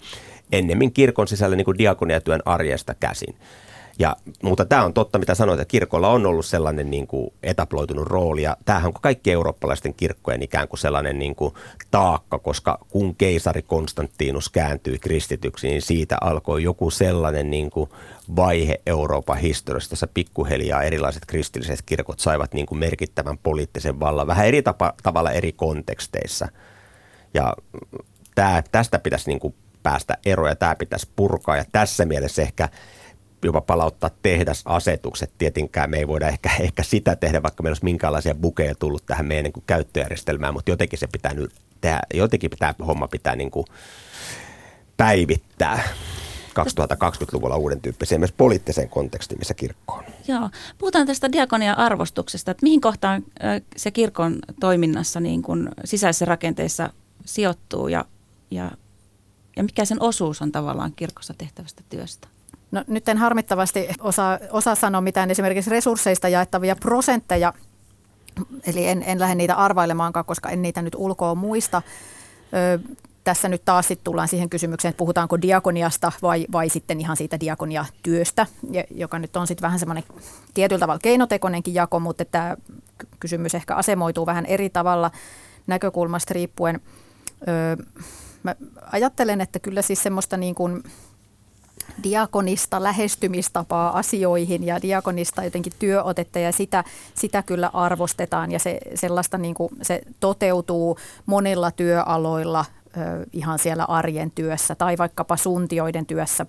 ennemmin 0.53 0.93
kirkon 0.93 1.29
sisällä 1.29 1.57
niin 1.57 1.65
kuin 1.65 1.79
diakoniatyön 1.79 2.43
arjesta 2.45 2.95
käsin. 2.95 3.35
Ja, 3.99 4.17
mutta 4.43 4.65
tämä 4.65 4.85
on 4.85 4.95
totta, 4.95 5.19
mitä 5.19 5.35
sanoit, 5.35 5.61
että 5.61 5.71
kirkolla 5.71 6.09
on 6.09 6.27
ollut 6.27 6.47
sellainen 6.47 6.91
niin 6.91 7.07
kuin 7.07 7.33
etaploitunut 7.43 8.07
rooli, 8.07 8.43
ja 8.43 8.57
tämähän 8.65 8.87
on 8.87 8.93
kaikki 9.01 9.33
eurooppalaisten 9.33 9.95
kirkkojen 9.95 10.43
ikään 10.43 10.69
kuin 10.69 10.81
sellainen 10.81 11.19
niin 11.19 11.35
kuin 11.35 11.55
taakka, 11.91 12.39
koska 12.39 12.79
kun 12.89 13.15
keisari 13.15 13.63
Konstantinus 13.63 14.49
kääntyi 14.49 14.99
kristityksi, 14.99 15.69
niin 15.69 15.83
siitä 15.83 16.17
alkoi 16.21 16.63
joku 16.63 16.91
sellainen 16.91 17.51
niin 17.51 17.71
kuin 17.71 17.91
vaihe 18.37 18.81
Euroopan 18.87 19.39
historiassa, 19.39 19.93
jossa 19.93 20.07
pikkuhiljaa 20.15 20.83
erilaiset 20.83 21.27
kristilliset 21.27 21.83
kirkot 21.87 22.21
saivat 22.21 22.55
niin 22.55 22.67
kuin 22.67 22.79
merkittävän 22.79 23.39
poliittisen 23.39 24.01
vallan, 24.01 24.27
vähän 24.27 24.47
eri 24.47 24.63
tapa, 24.63 24.95
tavalla 25.03 25.31
eri 25.31 25.53
konteksteissa. 25.53 26.49
Ja 27.35 27.55
tämä, 28.35 28.63
tästä 28.73 28.99
pitäisi 28.99 29.31
niin 29.31 29.41
kuin 29.41 29.55
päästä 29.83 30.17
eroja, 30.27 30.57
tämä 30.57 30.75
pitäisi 30.75 31.09
purkaa, 31.17 31.57
ja 31.57 31.65
tässä 31.73 32.05
mielessä 32.05 32.43
ehkä– 32.43 32.69
jopa 33.45 33.61
palauttaa 33.61 34.11
tehdasasetukset. 34.23 35.31
Tietenkään 35.39 35.91
me 35.91 35.99
ei 35.99 36.09
voida 36.09 36.29
ehkä, 36.29 36.51
ehkä 36.61 36.83
sitä 36.83 37.17
tehdä, 37.17 37.43
vaikka 37.43 37.63
meillä 37.63 37.73
olisi 37.73 37.85
minkäänlaisia 37.85 38.35
bukeja 38.35 38.75
tullut 38.75 39.07
tähän 39.07 39.27
meidän 39.27 39.45
niin 39.45 39.53
kuin 39.53 39.65
käyttöjärjestelmään, 39.67 40.55
mutta 40.55 40.71
jotenkin 40.71 40.99
se 40.99 41.07
pitää 41.07 41.35
nyt 41.35 41.51
tehdä, 41.81 42.01
jotenkin 42.15 42.51
pitää 42.51 42.75
homma 42.87 43.09
pitää 43.09 43.37
niin 43.37 43.51
kuin 43.51 43.67
päivittää. 44.97 45.83
2020-luvulla 46.59 47.57
uuden 47.57 47.81
tyyppiseen 47.81 48.21
myös 48.21 48.33
poliittiseen 48.33 48.89
kontekstiin, 48.89 49.39
missä 49.39 49.55
kirkko 49.55 49.95
on. 49.95 50.05
Joo. 50.29 50.51
Puhutaan 50.79 51.07
tästä 51.07 51.33
diakonia-arvostuksesta, 51.33 52.51
että 52.51 52.63
mihin 52.63 52.81
kohtaan 52.81 53.25
se 53.77 53.91
kirkon 53.91 54.39
toiminnassa 54.61 55.21
niin 55.21 55.43
kuin 55.43 55.69
sisäisessä 55.85 56.25
rakenteessa 56.25 56.93
sijoittuu 57.25 57.89
ja, 57.89 58.05
ja, 58.51 58.71
ja 59.57 59.63
mikä 59.63 59.85
sen 59.85 60.03
osuus 60.03 60.43
on 60.43 60.53
tavallaan 60.53 60.93
kirkossa 60.97 61.35
tehtävästä 61.39 61.83
työstä? 61.89 62.29
No, 62.71 62.85
nyt 62.87 63.09
en 63.09 63.19
harmittavasti 63.19 63.89
osaa, 64.01 64.39
osaa 64.51 64.75
sanoa 64.75 65.01
mitään 65.01 65.31
esimerkiksi 65.31 65.71
resursseista 65.71 66.29
jaettavia 66.29 66.77
prosentteja, 66.77 67.53
eli 68.67 68.89
en, 68.89 69.03
en 69.07 69.21
lähde 69.21 69.35
niitä 69.35 69.55
arvailemaankaan, 69.55 70.25
koska 70.25 70.49
en 70.49 70.63
niitä 70.63 70.83
nyt 70.83 70.95
ulkoa 70.95 71.35
muista. 71.35 71.83
Ö, 72.55 72.79
tässä 73.25 73.49
nyt 73.49 73.65
taas 73.65 73.89
sit 73.89 74.05
tullaan 74.05 74.29
siihen 74.29 74.51
kysymykseen, 74.51 74.91
että 74.91 74.99
puhutaanko 74.99 75.43
diakoniasta 75.43 76.13
vai, 76.23 76.47
vai 76.53 76.69
sitten 76.69 77.01
ihan 77.01 77.17
siitä 77.17 77.41
diakoniatyöstä, 77.41 78.47
joka 78.91 79.19
nyt 79.19 79.37
on 79.37 79.47
sitten 79.47 79.63
vähän 79.63 79.79
semmoinen 79.79 80.05
tietyllä 80.55 80.81
tavalla 80.81 81.01
keinotekoinenkin 81.03 81.75
jako, 81.75 82.01
mutta 82.01 82.25
tämä 82.25 82.57
kysymys 83.21 83.55
ehkä 83.55 83.75
asemoituu 83.75 84.27
vähän 84.27 84.47
eri 84.47 84.71
tavalla 84.71 85.11
näkökulmasta 85.67 86.35
riippuen. 86.35 86.81
Öö, 87.49 87.77
mä 88.43 88.55
ajattelen, 88.93 89.41
että 89.41 89.59
kyllä 89.59 89.83
siis 89.83 90.03
semmoista 90.03 90.37
niin 90.37 90.55
kuin 90.55 90.83
diakonista 92.03 92.83
lähestymistapaa 92.83 93.99
asioihin 93.99 94.65
ja 94.65 94.83
diakonista 94.83 95.45
jotenkin 95.45 95.73
työotetta 95.79 96.39
ja 96.39 96.53
sitä, 96.53 96.85
sitä 97.15 97.43
kyllä 97.43 97.71
arvostetaan 97.73 98.53
ja 98.53 98.59
se, 98.59 98.79
sellaista 98.95 99.39
niin 99.39 99.55
kuin, 99.55 99.71
se 99.83 100.01
toteutuu 100.21 100.99
monilla 101.27 101.71
työaloilla 101.71 102.65
ihan 103.33 103.59
siellä 103.59 103.85
arjen 103.85 104.31
työssä 104.31 104.75
tai 104.75 104.99
vaikkapa 104.99 105.37
suntioiden 105.37 106.07
työssä 106.07 106.47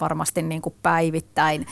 varmasti 0.00 0.42
niin 0.42 0.62
kuin 0.62 0.74
päivittäin. 0.82 1.66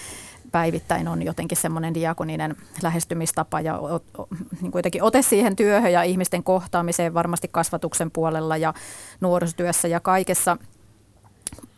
Päivittäin 0.52 1.08
on 1.08 1.22
jotenkin 1.22 1.58
semmoinen 1.58 1.94
diakoninen 1.94 2.56
lähestymistapa 2.82 3.60
ja 3.60 3.78
o, 3.78 3.94
o, 4.18 4.28
niin 4.60 4.72
kuitenkin 4.72 5.02
ote 5.02 5.22
siihen 5.22 5.56
työhön 5.56 5.92
ja 5.92 6.02
ihmisten 6.02 6.42
kohtaamiseen 6.42 7.14
varmasti 7.14 7.48
kasvatuksen 7.52 8.10
puolella 8.10 8.56
ja 8.56 8.74
nuorisotyössä 9.20 9.88
ja 9.88 10.00
kaikessa– 10.00 10.56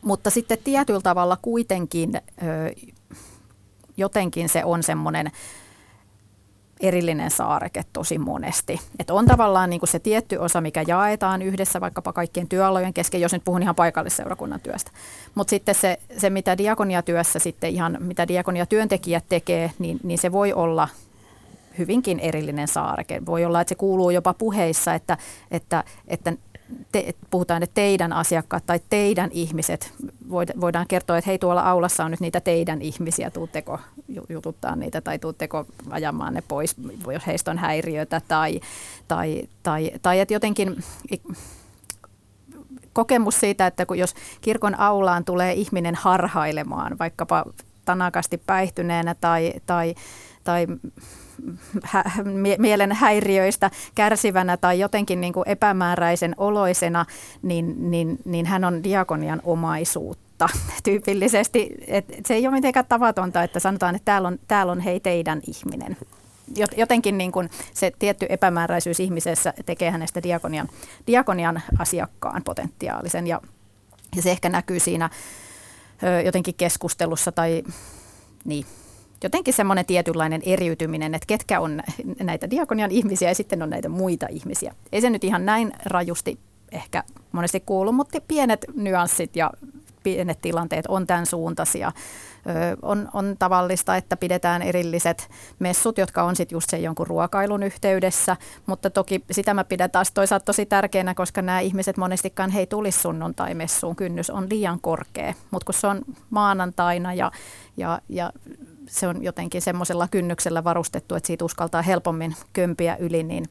mutta 0.03 0.31
sitten 0.31 0.59
tietyllä 0.65 1.01
tavalla 1.01 1.39
kuitenkin 1.43 2.13
jotenkin 3.97 4.49
se 4.49 4.65
on 4.65 4.83
semmoinen 4.83 5.31
erillinen 6.81 7.31
saareke 7.31 7.83
tosi 7.93 8.19
monesti. 8.19 8.81
Et 8.99 9.11
on 9.11 9.27
tavallaan 9.27 9.71
niin 9.71 9.81
kuin 9.81 9.91
se 9.91 9.99
tietty 9.99 10.37
osa, 10.37 10.61
mikä 10.61 10.85
jaetaan 10.87 11.43
yhdessä 11.43 11.81
vaikkapa 11.81 12.13
kaikkien 12.13 12.49
työalojen 12.49 12.95
kesken, 12.95 13.21
jos 13.21 13.33
nyt 13.33 13.45
puhun 13.45 13.63
ihan 13.63 13.75
paikallisseurakunnan 13.75 14.61
työstä. 14.61 14.91
Mutta 15.35 15.51
sitten 15.51 15.75
se, 15.75 15.99
se, 16.19 16.31
mitä 16.31 16.59
diakoniatyössä 16.59 17.39
sitten 17.39 17.71
ihan, 17.71 17.97
mitä 18.01 18.29
diakoniatyöntekijät 18.29 19.25
tekee, 19.29 19.71
niin, 19.79 20.01
niin 20.03 20.19
se 20.19 20.33
voi 20.33 20.53
olla 20.53 20.89
hyvinkin 21.79 22.19
erillinen 22.19 22.69
saareke. 22.69 23.23
Voi 23.27 23.45
olla, 23.45 23.61
että 23.61 23.69
se 23.69 23.75
kuuluu 23.75 24.11
jopa 24.11 24.35
puheissa, 24.35 24.95
että, 24.95 25.19
että, 25.51 25.85
että 26.09 26.33
te, 26.93 27.15
puhutaan, 27.31 27.63
että 27.63 27.75
teidän 27.75 28.13
asiakkaat 28.13 28.67
tai 28.67 28.81
teidän 28.91 29.31
ihmiset, 29.33 29.95
voidaan 30.61 30.87
kertoa, 30.89 31.19
että 31.19 31.31
hei 31.31 31.39
tuolla 31.39 31.63
aulassa 31.63 32.05
on 32.05 32.11
nyt 32.11 32.21
niitä 32.21 32.41
teidän 32.41 32.83
ihmisiä, 32.83 33.31
tuutteko 33.31 33.79
jututtaa 34.29 34.77
niitä 34.77 35.01
tai 35.01 35.19
tuutteko 35.19 35.67
ajamaan 35.91 36.35
ne 36.35 36.43
pois, 36.49 36.77
jos 37.13 37.27
heistä 37.27 37.51
on 37.51 37.59
häiriötä 37.59 38.21
tai, 38.29 38.61
tai, 39.09 39.43
tai, 39.63 39.91
tai 40.03 40.21
että 40.21 40.35
jotenkin 40.35 40.77
kokemus 42.93 43.41
siitä, 43.41 43.67
että 43.67 43.87
kun 43.87 43.99
jos 43.99 44.15
kirkon 44.41 44.81
aulaan 44.81 45.25
tulee 45.25 45.53
ihminen 45.53 45.95
harhailemaan, 45.95 46.99
vaikkapa 46.99 47.45
tanakasti 47.85 48.39
päihtyneenä 48.39 49.15
tai, 49.15 49.53
tai, 49.67 49.95
tai 50.45 50.67
hä- 51.85 52.05
mielen 52.59 52.93
häiriöistä 52.93 53.71
kärsivänä 53.95 54.57
tai 54.57 54.81
jotenkin 54.81 55.21
niin 55.21 55.33
kuin 55.33 55.49
epämääräisen 55.49 56.35
oloisena, 56.37 57.07
niin, 57.43 57.91
niin, 57.91 58.19
niin 58.25 58.47
hän 58.47 58.65
on 58.65 58.85
diakonian 58.85 59.41
omaisuutta 59.45 60.49
tyypillisesti. 60.85 61.71
Et 61.87 62.07
se 62.27 62.35
ei 62.35 62.47
ole 62.47 62.55
mitenkään 62.55 62.87
tavatonta, 62.89 63.43
että 63.43 63.61
sanotaan, 63.61 63.95
että 63.95 64.05
täällä 64.05 64.29
on, 64.29 64.39
täällä 64.49 64.73
on 64.73 64.81
hei 64.81 65.01
teidän 65.01 65.41
ihminen. 65.47 65.97
Jotenkin 66.77 67.19
niin 67.19 67.33
kuin 67.33 67.51
se 67.75 67.93
tietty 67.99 68.27
epämääräisyys 68.29 69.01
ihmisessä 69.01 69.55
tekee 69.67 69.91
hänestä 69.91 70.23
diakonian, 70.23 70.69
diakonian 71.07 71.63
asiakkaan 71.79 72.43
potentiaalisen 72.45 73.27
ja, 73.27 73.41
ja 74.17 74.23
se 74.23 74.31
ehkä 74.31 74.49
näkyy 74.49 74.81
siinä 74.81 75.11
jotenkin 76.25 76.55
keskustelussa 76.55 77.33
tai 77.33 77.63
niin, 78.45 78.67
jotenkin 79.23 79.55
semmoinen 79.55 79.87
tietynlainen 79.87 80.43
eriytyminen, 80.47 81.15
että 81.15 81.27
ketkä 81.27 81.61
on 81.61 81.81
näitä 82.23 82.51
diakonian 82.51 82.91
ihmisiä 82.91 83.29
ja 83.29 83.35
sitten 83.35 83.63
on 83.63 83.71
näitä 83.71 83.89
muita 83.89 84.27
ihmisiä. 84.31 84.75
Ei 84.93 85.01
se 85.01 85.11
nyt 85.11 85.25
ihan 85.25 85.47
näin 85.47 85.73
rajusti 85.85 86.39
ehkä 86.73 87.05
monesti 87.33 87.61
kuulu, 87.61 87.93
mutta 87.93 88.21
pienet 88.29 88.65
nyanssit 88.75 89.37
ja 89.37 89.51
pienet 90.03 90.41
tilanteet 90.43 90.85
on 90.89 91.07
tämän 91.07 91.27
suuntaisia. 91.27 91.93
On, 92.83 93.09
on 93.13 93.37
tavallista, 93.39 93.97
että 93.97 94.17
pidetään 94.17 94.63
erilliset 94.63 95.31
messut, 95.59 95.99
jotka 95.99 96.23
on 96.23 96.37
sitten 96.37 96.57
just 96.57 96.71
se 96.71 96.79
jonkun 96.79 97.07
ruokailun 97.07 97.63
yhteydessä, 97.63 98.37
mutta 98.67 98.91
toki 98.91 99.25
sitä 99.31 99.55
mä 99.55 99.65
pidän 99.65 99.91
taas 99.91 100.13
toisaalta 100.13 100.45
tosi 100.45 100.67
tärkeänä, 100.67 101.15
koska 101.15 101.43
nämä 101.43 101.61
ihmiset 101.61 101.97
monestikaan 101.97 102.51
hei 102.51 102.67
tulisi 102.67 103.01
sunnuntai-messuun, 103.01 103.97
kynnys 103.97 104.31
on 104.31 104.47
liian 104.51 104.81
korkea, 104.81 105.35
mutta 105.51 105.67
kun 105.67 105.75
se 105.75 105.87
on 105.87 106.03
maanantaina 106.31 107.15
ja, 107.15 107.33
ja, 107.77 108.01
ja 108.09 108.33
se 108.93 109.09
on 109.09 109.25
jotenkin 109.25 109.63
semmoisella 109.63 110.09
kynnyksellä 110.09 110.65
varustettu, 110.65 111.15
että 111.15 111.27
siitä 111.27 111.45
uskaltaa 111.45 111.83
helpommin 111.83 112.37
kömpiä 112.53 112.97
yli, 112.97 113.23
niin, 113.23 113.45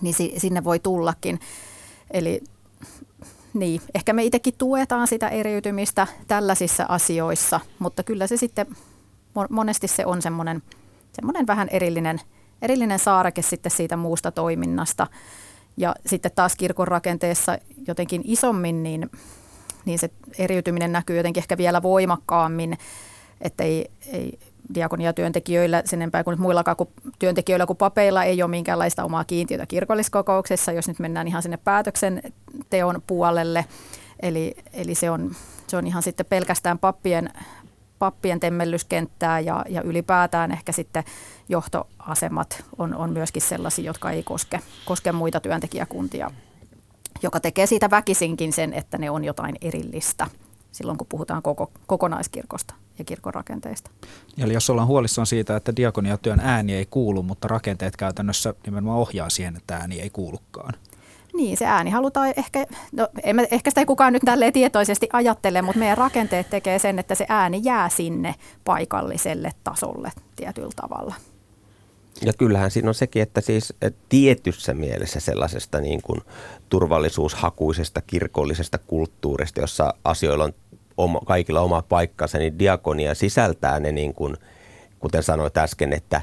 niin 0.00 0.14
sinne 0.40 0.64
voi 0.64 0.78
tullakin. 0.78 1.40
Eli 2.10 2.40
niin, 3.54 3.80
ehkä 3.94 4.12
me 4.12 4.24
itsekin 4.24 4.54
tuetaan 4.58 5.06
sitä 5.06 5.28
eriytymistä 5.28 6.06
tällaisissa 6.28 6.86
asioissa, 6.88 7.60
mutta 7.78 8.02
kyllä 8.02 8.26
se 8.26 8.36
sitten 8.36 8.66
monesti 9.50 9.88
se 9.88 10.06
on 10.06 10.22
semmoinen, 10.22 10.62
semmoinen 11.12 11.46
vähän 11.46 11.68
erillinen, 11.68 12.20
erillinen 12.62 12.98
saareke 12.98 13.42
sitten 13.42 13.72
siitä 13.72 13.96
muusta 13.96 14.30
toiminnasta. 14.30 15.06
Ja 15.76 15.94
sitten 16.06 16.32
taas 16.34 16.56
kirkon 16.56 16.88
rakenteessa 16.88 17.58
jotenkin 17.88 18.22
isommin, 18.24 18.82
niin, 18.82 19.10
niin 19.84 19.98
se 19.98 20.10
eriytyminen 20.38 20.92
näkyy 20.92 21.16
jotenkin 21.16 21.40
ehkä 21.40 21.58
vielä 21.58 21.82
voimakkaammin 21.82 22.78
että 23.42 23.64
ei, 23.64 23.90
ei 24.06 24.38
diakoniatyöntekijöillä 24.74 25.82
sen 25.84 26.02
enempää 26.02 26.24
kuin 26.24 26.40
muillakaan 26.40 26.76
kuin 26.76 26.88
työntekijöillä 27.18 27.66
kuin 27.66 27.76
papeilla 27.76 28.24
ei 28.24 28.42
ole 28.42 28.50
minkäänlaista 28.50 29.04
omaa 29.04 29.24
kiintiötä 29.24 29.66
kirkolliskokouksessa, 29.66 30.72
jos 30.72 30.88
nyt 30.88 30.98
mennään 30.98 31.28
ihan 31.28 31.42
sinne 31.42 31.56
päätöksenteon 31.56 33.02
puolelle. 33.06 33.64
Eli, 34.20 34.56
eli 34.72 34.94
se, 34.94 35.10
on, 35.10 35.34
se 35.66 35.76
on 35.76 35.86
ihan 35.86 36.02
sitten 36.02 36.26
pelkästään 36.26 36.78
pappien, 36.78 37.30
pappien 37.98 38.40
temmellyskenttää 38.40 39.40
ja, 39.40 39.64
ja 39.68 39.82
ylipäätään 39.82 40.52
ehkä 40.52 40.72
sitten 40.72 41.04
johtoasemat 41.48 42.64
on, 42.78 42.94
on 42.94 43.12
myöskin 43.12 43.42
sellaisia, 43.42 43.84
jotka 43.84 44.10
ei 44.10 44.22
koske, 44.22 44.60
koske 44.84 45.12
muita 45.12 45.40
työntekijäkuntia, 45.40 46.30
joka 47.22 47.40
tekee 47.40 47.66
siitä 47.66 47.90
väkisinkin 47.90 48.52
sen, 48.52 48.72
että 48.72 48.98
ne 48.98 49.10
on 49.10 49.24
jotain 49.24 49.56
erillistä 49.60 50.26
silloin, 50.72 50.98
kun 50.98 51.06
puhutaan 51.06 51.42
koko, 51.42 51.70
kokonaiskirkosta 51.86 52.74
ja 52.98 53.04
kirkon 53.04 53.34
rakenteista. 53.34 53.90
Eli 54.38 54.52
jos 54.52 54.70
ollaan 54.70 54.88
huolissaan 54.88 55.26
siitä, 55.26 55.56
että 55.56 55.76
diakoniatyön 55.76 56.40
ääni 56.40 56.74
ei 56.74 56.86
kuulu, 56.86 57.22
mutta 57.22 57.48
rakenteet 57.48 57.96
käytännössä 57.96 58.54
nimenomaan 58.66 58.98
ohjaa 58.98 59.30
siihen, 59.30 59.56
että 59.56 59.76
ääni 59.76 60.00
ei 60.00 60.10
kuulukaan. 60.10 60.74
Niin, 61.34 61.56
se 61.56 61.66
ääni 61.66 61.90
halutaan 61.90 62.34
ehkä, 62.36 62.66
no 62.92 63.08
en 63.22 63.36
mä, 63.36 63.42
ehkä 63.50 63.70
sitä 63.70 63.80
ei 63.80 63.86
kukaan 63.86 64.12
nyt 64.12 64.22
tälleen 64.24 64.52
tietoisesti 64.52 65.08
ajattele, 65.12 65.62
mutta 65.62 65.78
meidän 65.78 65.98
rakenteet 65.98 66.50
tekee 66.50 66.78
sen, 66.78 66.98
että 66.98 67.14
se 67.14 67.26
ääni 67.28 67.60
jää 67.64 67.88
sinne 67.88 68.34
paikalliselle 68.64 69.50
tasolle 69.64 70.12
tietyllä 70.36 70.72
tavalla. 70.76 71.14
Ja 72.24 72.32
kyllähän 72.32 72.70
siinä 72.70 72.88
on 72.88 72.94
sekin, 72.94 73.22
että 73.22 73.40
siis 73.40 73.74
tietyssä 74.08 74.74
mielessä 74.74 75.20
sellaisesta 75.20 75.80
niin 75.80 76.02
kuin 76.02 76.20
turvallisuushakuisesta 76.68 78.00
kirkollisesta 78.00 78.78
kulttuurista, 78.78 79.60
jossa 79.60 79.94
asioilla 80.04 80.44
on 80.44 80.52
oma, 80.96 81.20
kaikilla 81.26 81.60
oma 81.60 81.82
paikkansa, 81.82 82.38
niin 82.38 82.58
diakonia 82.58 83.14
sisältää 83.14 83.80
ne 83.80 83.92
niin 83.92 84.14
kuin, 84.14 84.36
kuten 84.98 85.22
sanoit 85.22 85.56
äsken, 85.56 85.92
että 85.92 86.22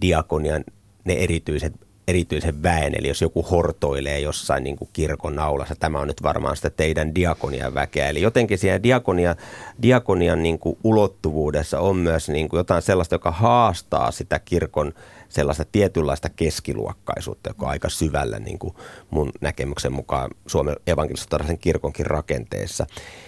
diakonian 0.00 0.64
ne 1.04 1.14
erityiset 1.14 1.72
erityisen 2.08 2.62
väen, 2.62 2.92
eli 2.98 3.08
jos 3.08 3.22
joku 3.22 3.42
hortoilee 3.42 4.20
jossain 4.20 4.64
niin 4.64 4.76
kuin 4.76 4.90
kirkon 4.92 5.36
naulassa, 5.36 5.74
tämä 5.74 6.00
on 6.00 6.08
nyt 6.08 6.22
varmaan 6.22 6.56
sitä 6.56 6.70
teidän 6.70 7.14
diakonian 7.14 7.74
väkeä. 7.74 8.08
Eli 8.08 8.22
jotenkin 8.22 8.58
siinä 8.58 8.82
diakonia, 8.82 9.36
diakonian 9.82 10.42
niin 10.42 10.58
kuin 10.58 10.78
ulottuvuudessa 10.84 11.80
on 11.80 11.96
myös 11.96 12.28
niin 12.28 12.48
kuin 12.48 12.58
jotain 12.58 12.82
sellaista, 12.82 13.14
joka 13.14 13.30
haastaa 13.30 14.10
sitä 14.10 14.38
kirkon 14.38 14.92
sellaista 15.28 15.64
tietynlaista 15.72 16.28
keskiluokkaisuutta, 16.28 17.50
joka 17.50 17.66
on 17.66 17.70
aika 17.70 17.88
syvällä 17.88 18.38
niin 18.38 18.58
kuin 18.58 18.74
mun 19.10 19.32
näkemyksen 19.40 19.92
mukaan 19.92 20.30
Suomen 20.46 20.76
evankelisotaraisen 20.86 21.58
kirkonkin 21.58 22.06
rakenteessa. 22.06 22.86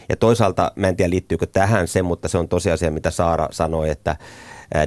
Ja 0.08 0.16
toisaalta, 0.16 0.72
mä 0.76 0.88
en 0.88 0.96
tiedä 0.96 1.10
liittyykö 1.10 1.46
tähän 1.46 1.88
se, 1.88 2.02
mutta 2.02 2.28
se 2.28 2.38
on 2.38 2.48
tosiasia, 2.48 2.90
mitä 2.90 3.10
Saara 3.10 3.48
sanoi, 3.50 3.90
että 3.90 4.16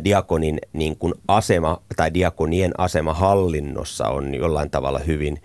diakonin 0.04 0.60
niin 0.74 0.98
kuin 0.98 1.14
asema 1.28 1.82
tai 1.96 2.14
diakonien 2.14 2.72
asema 2.78 3.14
hallinnossa 3.14 4.08
on 4.08 4.36
jollain 4.36 4.70
tavalla 4.70 5.00
hyvin 5.00 5.42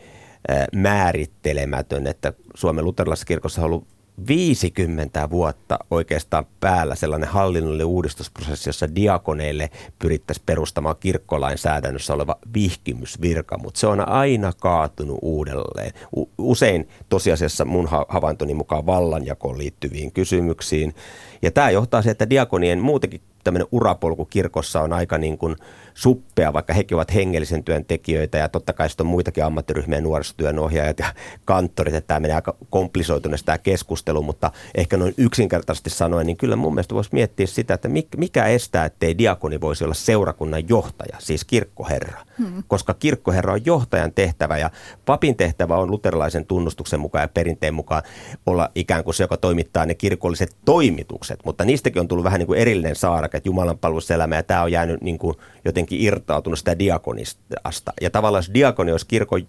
määrittelemätön, 0.74 2.06
että 2.06 2.32
Suomen 2.54 2.84
luterilaisessa 2.84 3.26
kirkossa 3.26 3.60
on 3.60 3.64
ollut 3.64 3.86
50 4.28 5.30
vuotta 5.30 5.78
oikeastaan 5.90 6.46
päällä 6.60 6.94
sellainen 6.94 7.28
hallinnollinen 7.28 7.86
uudistusprosessi, 7.86 8.68
jossa 8.68 8.94
diakoneille 8.94 9.70
pyrittäisiin 9.98 10.46
perustamaan 10.46 10.96
kirkkolainsäädännössä 11.00 12.14
oleva 12.14 12.36
vihkimysvirka, 12.54 13.58
mutta 13.58 13.80
se 13.80 13.86
on 13.86 14.08
aina 14.08 14.52
kaatunut 14.60 15.18
uudelleen. 15.22 15.92
Usein 16.38 16.88
tosiasiassa 17.08 17.64
mun 17.64 17.88
havaintoni 18.08 18.54
mukaan 18.54 18.86
vallanjakoon 18.86 19.58
liittyviin 19.58 20.12
kysymyksiin. 20.12 20.94
Ja 21.42 21.50
tämä 21.50 21.70
johtaa 21.70 22.02
siihen, 22.02 22.12
että 22.12 22.30
diakonien 22.30 22.78
muutenkin 22.78 23.20
tämmöinen 23.44 23.68
urapolku 23.72 24.24
kirkossa 24.24 24.80
on 24.80 24.92
aika 24.92 25.18
niin 25.18 25.38
kuin 25.38 25.56
suppea, 25.94 26.52
vaikka 26.52 26.72
hekin 26.72 26.94
ovat 26.94 27.14
hengellisen 27.14 27.64
työn 27.64 27.84
tekijöitä 27.84 28.38
ja 28.38 28.48
totta 28.48 28.72
kai 28.72 28.88
sitten 28.88 29.06
on 29.06 29.10
muitakin 29.10 29.44
ammattiryhmiä, 29.44 30.00
nuorisotyön 30.00 30.58
ohjaajat 30.58 30.98
ja 30.98 31.14
kanttorit, 31.44 31.94
että 31.94 32.08
tämä 32.08 32.20
menee 32.20 32.34
aika 32.34 32.56
komplisoituneesti 32.70 33.46
tämä 33.46 33.58
keskustelu, 33.58 34.22
mutta 34.22 34.50
ehkä 34.74 34.96
noin 34.96 35.14
yksinkertaisesti 35.16 35.90
sanoen, 35.90 36.26
niin 36.26 36.36
kyllä 36.36 36.56
mun 36.56 36.74
mielestä 36.74 36.94
voisi 36.94 37.10
miettiä 37.12 37.46
sitä, 37.46 37.74
että 37.74 37.88
mikä 38.16 38.46
estää, 38.46 38.84
ettei 38.84 39.18
diakoni 39.18 39.60
voisi 39.60 39.84
olla 39.84 39.94
seurakunnan 39.94 40.68
johtaja, 40.68 41.16
siis 41.18 41.44
kirkkoherra, 41.44 42.20
hmm. 42.38 42.62
koska 42.68 42.94
kirkkoherra 42.94 43.52
on 43.52 43.66
johtajan 43.66 44.12
tehtävä 44.12 44.58
ja 44.58 44.70
papin 45.06 45.36
tehtävä 45.36 45.76
on 45.76 45.90
luterilaisen 45.90 46.46
tunnustuksen 46.46 47.00
mukaan 47.00 47.22
ja 47.22 47.28
perinteen 47.28 47.74
mukaan 47.74 48.02
olla 48.46 48.70
ikään 48.74 49.04
kuin 49.04 49.14
se, 49.14 49.24
joka 49.24 49.36
toimittaa 49.36 49.86
ne 49.86 49.94
kirkolliset 49.94 50.56
toimitukset, 50.64 51.40
mutta 51.44 51.64
niistäkin 51.64 52.00
on 52.00 52.08
tullut 52.08 52.24
vähän 52.24 52.38
niin 52.38 52.46
kuin 52.46 52.58
erillinen 52.58 52.96
saara, 52.96 53.28
että 53.36 53.48
Jumalan 53.48 53.78
palveluselämä 53.78 54.36
ja 54.36 54.42
tämä 54.42 54.62
on 54.62 54.72
jäänyt 54.72 55.02
niin 55.02 55.18
kuin 55.18 55.34
jotenkin 55.64 56.00
irtautunut 56.00 56.58
sitä 56.58 56.78
diakonista. 56.78 57.92
Ja 58.00 58.10
tavallaan 58.10 58.38
jos 58.38 58.54
diakoni 58.54 58.92
olisi 58.92 59.06
kirkon 59.06 59.42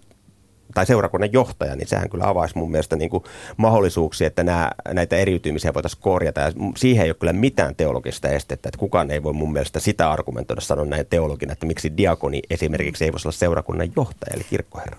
tai 0.74 0.86
seurakunnan 0.86 1.32
johtaja, 1.32 1.76
niin 1.76 1.88
sehän 1.88 2.10
kyllä 2.10 2.28
avaisi 2.28 2.58
mun 2.58 2.70
mielestä 2.70 2.96
niin 2.96 3.10
kuin 3.10 3.24
mahdollisuuksia, 3.56 4.26
että 4.26 4.42
nämä, 4.42 4.70
näitä 4.88 5.16
eriytymisiä 5.16 5.74
voitaisiin 5.74 6.02
korjata. 6.02 6.40
Ja 6.40 6.52
siihen 6.76 7.04
ei 7.04 7.10
ole 7.10 7.16
kyllä 7.20 7.32
mitään 7.32 7.76
teologista 7.76 8.28
estettä, 8.28 8.68
että 8.68 8.78
kukaan 8.78 9.10
ei 9.10 9.22
voi 9.22 9.32
mun 9.32 9.52
mielestä 9.52 9.80
sitä 9.80 10.10
argumentoida 10.10 10.60
sanoa 10.60 10.84
näin 10.84 11.06
teologina, 11.10 11.52
että 11.52 11.66
miksi 11.66 11.96
diakoni 11.96 12.42
esimerkiksi 12.50 13.04
ei 13.04 13.12
voisi 13.12 13.28
olla 13.28 13.36
seurakunnan 13.36 13.92
johtaja, 13.96 14.34
eli 14.34 14.44
kirkkoherra. 14.50 14.98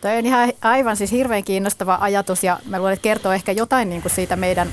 Toi 0.00 0.18
on 0.18 0.26
ihan 0.26 0.52
aivan 0.62 0.96
siis 0.96 1.12
hirveän 1.12 1.44
kiinnostava 1.44 1.98
ajatus 2.00 2.44
ja 2.44 2.58
mä 2.68 2.78
luulen, 2.78 2.92
että 2.92 3.02
kertoo 3.02 3.32
ehkä 3.32 3.52
jotain 3.52 3.88
niin 3.88 4.02
kuin 4.02 4.12
siitä 4.12 4.36
meidän, 4.36 4.68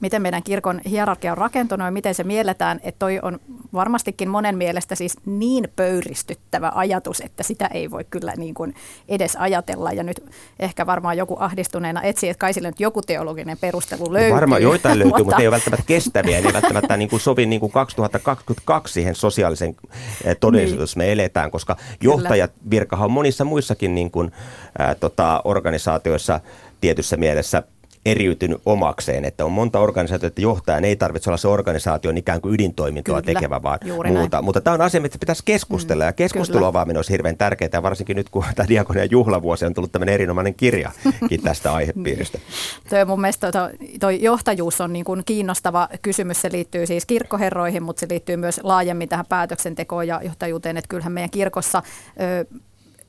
miten 0.00 0.22
meidän 0.22 0.42
kirkon 0.42 0.80
hierarkia 0.90 1.32
on 1.32 1.38
rakentunut 1.38 1.84
ja 1.84 1.90
miten 1.90 2.14
se 2.14 2.24
mielletään, 2.24 2.80
että 2.82 2.98
toi 2.98 3.20
on 3.22 3.40
varmastikin 3.72 4.28
monen 4.28 4.58
mielestä 4.58 4.94
siis 4.94 5.16
niin 5.26 5.68
pöyristyttävä 5.76 6.72
ajatus, 6.74 7.20
että 7.20 7.42
sitä 7.42 7.66
ei 7.66 7.90
voi 7.90 8.04
kyllä 8.10 8.32
niin 8.36 8.54
kuin 8.54 8.74
edes 9.08 9.36
ajatella 9.36 9.92
ja 9.92 10.02
nyt 10.02 10.24
ehkä 10.58 10.86
varmaan 10.86 11.16
joku 11.16 11.36
ahdistuneena 11.40 12.02
etsii, 12.02 12.30
että 12.30 12.40
kai 12.40 12.54
sille 12.54 12.68
nyt 12.68 12.80
joku 12.80 13.02
teologinen 13.02 13.58
perustelu 13.58 14.12
löytyy. 14.12 14.34
Varmaan 14.34 14.62
joitain 14.62 14.98
löytyy, 14.98 15.24
mutta, 15.24 15.36
ei 15.36 15.46
ole 15.46 15.52
välttämättä 15.52 15.86
kestäviä, 15.86 16.38
ei 16.38 16.52
välttämättä 16.52 16.96
niin 16.96 17.10
kuin 17.10 17.20
sovi 17.20 17.46
niin 17.46 17.60
kuin 17.60 17.72
2022 17.72 18.94
siihen 18.94 19.14
sosiaalisen 19.14 19.76
todellisuuteen, 20.40 20.86
niin. 20.86 20.98
me 20.98 21.12
eletään, 21.12 21.50
koska 21.50 21.76
johtajat 22.00 22.52
virkahan 22.70 23.04
on 23.04 23.10
monissa 23.10 23.44
muissakin 23.44 23.94
niin 23.94 24.10
kuin, 24.10 24.32
ää, 24.78 24.94
tota, 24.94 25.40
organisaatioissa 25.44 26.40
tietyssä 26.80 27.16
mielessä 27.16 27.62
eriytynyt 28.06 28.60
omakseen, 28.66 29.24
että 29.24 29.44
on 29.44 29.52
monta 29.52 29.78
organisaatiota, 29.78 30.26
että 30.26 30.40
johtajan 30.40 30.84
ei 30.84 30.96
tarvitse 30.96 31.30
olla 31.30 31.36
se 31.36 31.48
organisaation 31.48 32.18
ikään 32.18 32.40
kuin 32.40 32.54
ydintoimintoa 32.54 33.22
Kyllä, 33.22 33.34
tekevä, 33.34 33.62
vaan 33.62 33.78
muuta. 33.84 34.10
Näin. 34.10 34.44
Mutta 34.44 34.60
tämä 34.60 34.74
on 34.74 34.80
asia, 34.80 35.00
mistä 35.00 35.18
pitäisi 35.18 35.42
keskustella 35.44 36.04
mm, 36.04 36.08
ja 36.08 36.12
keskustelun 36.12 36.66
avaaminen 36.66 36.98
olisi 36.98 37.12
hirveän 37.12 37.36
tärkeää, 37.36 37.70
ja 37.72 37.82
varsinkin 37.82 38.16
nyt 38.16 38.28
kun 38.28 38.44
tämä 38.54 38.68
diakonian 38.68 39.10
juhlavuosi 39.10 39.66
on 39.66 39.74
tullut 39.74 39.92
tämmöinen 39.92 40.14
erinomainen 40.14 40.54
kirjakin 40.54 41.42
tästä 41.44 41.74
aihepiiristä. 41.74 42.38
Tuo 42.90 43.04
mun 43.06 43.20
mielestä 43.20 43.52
toi, 43.52 43.70
toi 44.00 44.22
johtajuus 44.22 44.80
on 44.80 44.92
niin 44.92 45.04
kuin 45.04 45.22
kiinnostava 45.26 45.88
kysymys, 46.02 46.40
se 46.40 46.52
liittyy 46.52 46.86
siis 46.86 47.06
kirkkoherroihin, 47.06 47.82
mutta 47.82 48.00
se 48.00 48.06
liittyy 48.10 48.36
myös 48.36 48.60
laajemmin 48.62 49.08
tähän 49.08 49.26
päätöksentekoon 49.28 50.08
ja 50.08 50.20
johtajuuteen, 50.24 50.76
että 50.76 50.88
kyllähän 50.88 51.12
meidän 51.12 51.30
kirkossa 51.30 51.82
ö, 52.20 52.56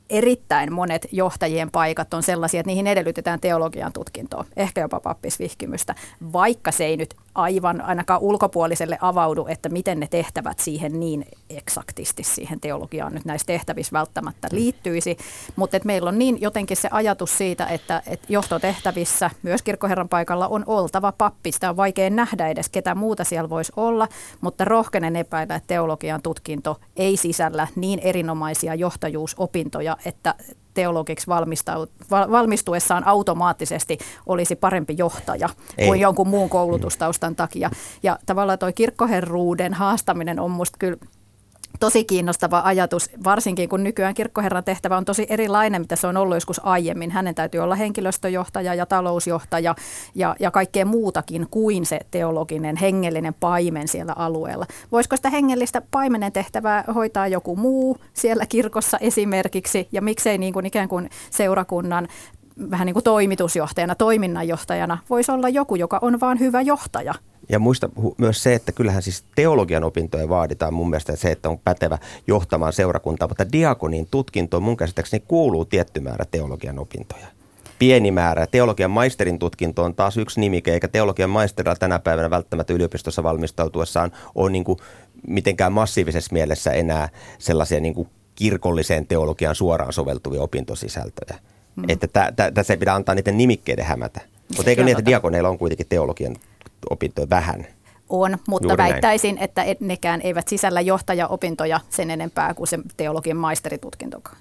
erittäin 0.09 0.73
monet 0.73 1.07
johtajien 1.11 1.71
paikat 1.71 2.13
on 2.13 2.23
sellaisia, 2.23 2.59
että 2.59 2.67
niihin 2.67 2.87
edellytetään 2.87 3.39
teologian 3.39 3.93
tutkintoa, 3.93 4.45
ehkä 4.57 4.81
jopa 4.81 4.99
pappisvihkimystä, 4.99 5.95
vaikka 6.33 6.71
se 6.71 6.85
ei 6.85 6.97
nyt 6.97 7.15
aivan 7.37 7.81
ainakaan 7.81 8.21
ulkopuoliselle 8.21 8.97
avaudu, 9.01 9.45
että 9.49 9.69
miten 9.69 9.99
ne 9.99 10.07
tehtävät 10.07 10.59
siihen 10.59 10.99
niin 10.99 11.25
eksaktisti 11.49 12.23
siihen 12.23 12.59
teologiaan 12.59 13.13
nyt 13.13 13.25
näissä 13.25 13.45
tehtävissä 13.45 13.91
välttämättä 13.93 14.47
liittyisi. 14.51 15.17
Mutta 15.55 15.79
meillä 15.83 16.09
on 16.09 16.19
niin 16.19 16.41
jotenkin 16.41 16.77
se 16.77 16.89
ajatus 16.91 17.37
siitä, 17.37 17.67
että, 17.67 18.01
että 18.07 18.27
johtotehtävissä 18.29 19.29
myös 19.43 19.61
kirkkoherran 19.61 20.09
paikalla 20.09 20.47
on 20.47 20.63
oltava 20.67 21.11
pappi. 21.11 21.51
Sitä 21.51 21.69
on 21.69 21.77
vaikea 21.77 22.09
nähdä 22.09 22.47
edes, 22.47 22.69
ketä 22.69 22.95
muuta 22.95 23.23
siellä 23.23 23.49
voisi 23.49 23.71
olla, 23.75 24.07
mutta 24.41 24.65
rohkenen 24.65 25.15
epäillä, 25.15 25.55
että 25.55 25.67
teologian 25.67 26.21
tutkinto 26.21 26.79
ei 26.95 27.17
sisällä 27.17 27.67
niin 27.75 27.99
erinomaisia 27.99 28.75
johtajuusopintoja, 28.75 29.97
että 30.05 30.35
teologiksi 30.77 31.27
valmistuessaan 32.11 33.07
automaattisesti 33.07 33.97
olisi 34.25 34.55
parempi 34.55 34.95
johtaja 34.97 35.49
Ei. 35.77 35.87
kuin 35.87 35.99
jonkun 35.99 36.27
muun 36.27 36.49
koulutustaustan 36.49 37.35
takia. 37.35 37.69
Ja 38.03 38.19
tavallaan 38.25 38.59
tuo 38.59 38.71
kirkkoherruuden 38.75 39.73
haastaminen 39.73 40.39
on 40.39 40.51
musta 40.51 40.77
kyllä 40.79 40.97
tosi 41.79 42.03
kiinnostava 42.03 42.61
ajatus, 42.65 43.09
varsinkin 43.23 43.69
kun 43.69 43.83
nykyään 43.83 44.13
kirkkoherran 44.13 44.63
tehtävä 44.63 44.97
on 44.97 45.05
tosi 45.05 45.25
erilainen, 45.29 45.81
mitä 45.81 45.95
se 45.95 46.07
on 46.07 46.17
ollut 46.17 46.35
joskus 46.35 46.65
aiemmin. 46.65 47.11
Hänen 47.11 47.35
täytyy 47.35 47.59
olla 47.59 47.75
henkilöstöjohtaja 47.75 48.73
ja 48.73 48.85
talousjohtaja 48.85 49.75
ja, 50.15 50.35
ja 50.39 50.51
kaikkea 50.51 50.85
muutakin 50.85 51.47
kuin 51.51 51.85
se 51.85 51.99
teologinen, 52.11 52.75
hengellinen 52.75 53.33
paimen 53.33 53.87
siellä 53.87 54.13
alueella. 54.15 54.65
Voisiko 54.91 55.15
sitä 55.15 55.29
hengellistä 55.29 55.81
paimenen 55.91 56.31
tehtävää 56.31 56.83
hoitaa 56.95 57.27
joku 57.27 57.55
muu 57.55 57.97
siellä 58.13 58.45
kirkossa 58.45 58.97
esimerkiksi 58.97 59.87
ja 59.91 60.01
miksei 60.01 60.37
niin 60.37 60.53
kuin 60.53 60.65
ikään 60.65 60.89
kuin 60.89 61.09
seurakunnan 61.31 62.07
vähän 62.71 62.85
niin 62.85 62.93
kuin 62.93 63.03
toimitusjohtajana, 63.03 63.95
toiminnanjohtajana 63.95 64.97
voisi 65.09 65.31
olla 65.31 65.49
joku, 65.49 65.75
joka 65.75 65.99
on 66.01 66.19
vaan 66.19 66.39
hyvä 66.39 66.61
johtaja. 66.61 67.13
Ja 67.49 67.59
muista 67.59 67.89
myös 68.17 68.43
se, 68.43 68.53
että 68.53 68.71
kyllähän 68.71 69.01
siis 69.01 69.23
teologian 69.35 69.83
opintoja 69.83 70.29
vaaditaan 70.29 70.73
mun 70.73 70.89
mielestä 70.89 71.15
se, 71.15 71.31
että 71.31 71.49
on 71.49 71.59
pätevä 71.59 71.97
johtamaan 72.27 72.73
seurakuntaa, 72.73 73.27
mutta 73.27 73.51
diakonin 73.51 74.07
tutkintoon 74.11 74.63
mun 74.63 74.77
käsittääkseni 74.77 75.23
kuuluu 75.27 75.65
tietty 75.65 75.99
määrä 75.99 76.25
teologian 76.31 76.79
opintoja. 76.79 77.27
pieni 77.79 78.11
määrä. 78.11 78.47
Teologian 78.47 78.91
maisterin 78.91 79.39
tutkinto 79.39 79.83
on 79.83 79.95
taas 79.95 80.17
yksi 80.17 80.39
nimike, 80.39 80.73
eikä 80.73 80.87
teologian 80.87 81.29
maisterilla 81.29 81.75
tänä 81.75 81.99
päivänä 81.99 82.29
välttämättä 82.29 82.73
yliopistossa 82.73 83.23
valmistautuessaan 83.23 84.11
ole 84.35 84.51
niin 84.51 84.63
kuin 84.63 84.79
mitenkään 85.27 85.73
massiivisessa 85.73 86.33
mielessä 86.33 86.71
enää 86.71 87.09
sellaisia 87.39 87.79
niin 87.79 87.93
kuin 87.93 88.09
kirkolliseen 88.35 89.07
teologiaan 89.07 89.55
suoraan 89.55 89.93
soveltuvia 89.93 90.41
opintosisältöjä. 90.41 91.39
Mm. 91.77 91.83
Että 91.87 92.33
tässä 92.53 92.73
ei 92.73 92.77
pidä 92.77 92.93
antaa 92.93 93.15
niiden 93.15 93.37
nimikkeiden 93.37 93.85
hämätä. 93.85 94.21
Mutta 94.55 94.69
eikö 94.69 94.83
niin, 94.83 94.97
että 94.97 95.05
diakoneilla 95.05 95.49
on 95.49 95.57
kuitenkin 95.57 95.87
teologian 95.89 96.35
opintoja 96.89 97.29
vähän? 97.29 97.67
On, 98.09 98.37
mutta 98.47 98.67
Juuri 98.67 98.83
väittäisin, 98.83 99.35
näin. 99.35 99.43
että 99.43 99.65
nekään 99.79 100.21
eivät 100.21 100.47
sisällä 100.47 100.81
johtajaopintoja 100.81 101.79
sen 101.89 102.11
enempää 102.11 102.53
kuin 102.53 102.67
se 102.67 102.79
teologian 102.97 103.37
maisteritutkintokaan. 103.37 104.37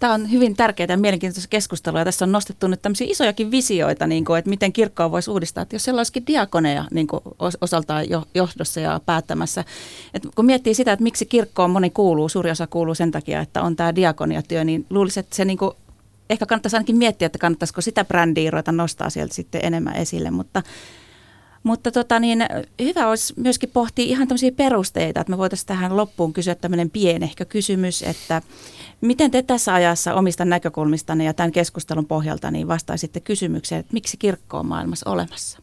Tämä 0.00 0.14
on 0.14 0.30
hyvin 0.30 0.56
tärkeää 0.56 0.86
ja 0.90 0.96
mielenkiintoista 0.96 1.48
keskustelua. 1.48 2.00
Ja 2.00 2.04
tässä 2.04 2.24
on 2.24 2.32
nostettu 2.32 2.66
nyt 2.66 2.82
tämmöisiä 2.82 3.06
isojakin 3.10 3.50
visioita, 3.50 4.06
niin 4.06 4.24
kuin, 4.24 4.38
että 4.38 4.50
miten 4.50 4.72
kirkkoa 4.72 5.10
voisi 5.10 5.30
uudistaa. 5.30 5.62
Että 5.62 5.74
jos 5.74 5.84
siellä 5.84 5.98
olisikin 5.98 6.26
diakoneja 6.26 6.84
niin 6.90 7.06
kuin 7.06 7.22
osaltaan 7.60 8.04
johdossa 8.34 8.80
ja 8.80 9.00
päättämässä. 9.06 9.64
Että 10.14 10.28
kun 10.34 10.46
miettii 10.46 10.74
sitä, 10.74 10.92
että 10.92 11.02
miksi 11.02 11.26
kirkkoon 11.26 11.70
moni 11.70 11.90
kuuluu, 11.90 12.28
suuri 12.28 12.50
osa 12.50 12.66
kuuluu 12.66 12.94
sen 12.94 13.10
takia, 13.10 13.40
että 13.40 13.62
on 13.62 13.76
tämä 13.76 13.94
diakoniatyö, 13.94 14.64
niin 14.64 14.86
luulisin, 14.90 15.20
että 15.20 15.36
se 15.36 15.44
niin 15.44 15.58
kuin, 15.58 15.72
ehkä 16.30 16.46
kannattaisi 16.46 16.76
ainakin 16.76 16.96
miettiä, 16.96 17.26
että 17.26 17.38
kannattaisiko 17.38 17.80
sitä 17.80 18.04
brändiä 18.04 18.50
ruveta 18.50 18.72
nostaa 18.72 19.10
sieltä 19.10 19.34
sitten 19.34 19.64
enemmän 19.64 19.96
esille. 19.96 20.30
Mutta 20.30 20.62
mutta 21.62 21.92
tota 21.92 22.20
niin, 22.20 22.46
hyvä 22.82 23.08
olisi 23.08 23.34
myöskin 23.36 23.70
pohtia 23.72 24.04
ihan 24.04 24.28
tämmöisiä 24.28 24.52
perusteita, 24.52 25.20
että 25.20 25.30
me 25.30 25.38
voitaisiin 25.38 25.66
tähän 25.66 25.96
loppuun 25.96 26.32
kysyä 26.32 26.54
tämmöinen 26.54 26.90
pienehkö 26.90 27.44
kysymys, 27.44 28.02
että 28.02 28.42
miten 29.00 29.30
te 29.30 29.42
tässä 29.42 29.74
ajassa 29.74 30.14
omista 30.14 30.44
näkökulmistanne 30.44 31.24
ja 31.24 31.34
tämän 31.34 31.52
keskustelun 31.52 32.06
pohjalta 32.06 32.50
niin 32.50 32.68
vastaisitte 32.68 33.20
kysymykseen, 33.20 33.80
että 33.80 33.92
miksi 33.92 34.16
kirkko 34.16 34.58
on 34.58 34.66
maailmassa 34.66 35.10
olemassa? 35.10 35.58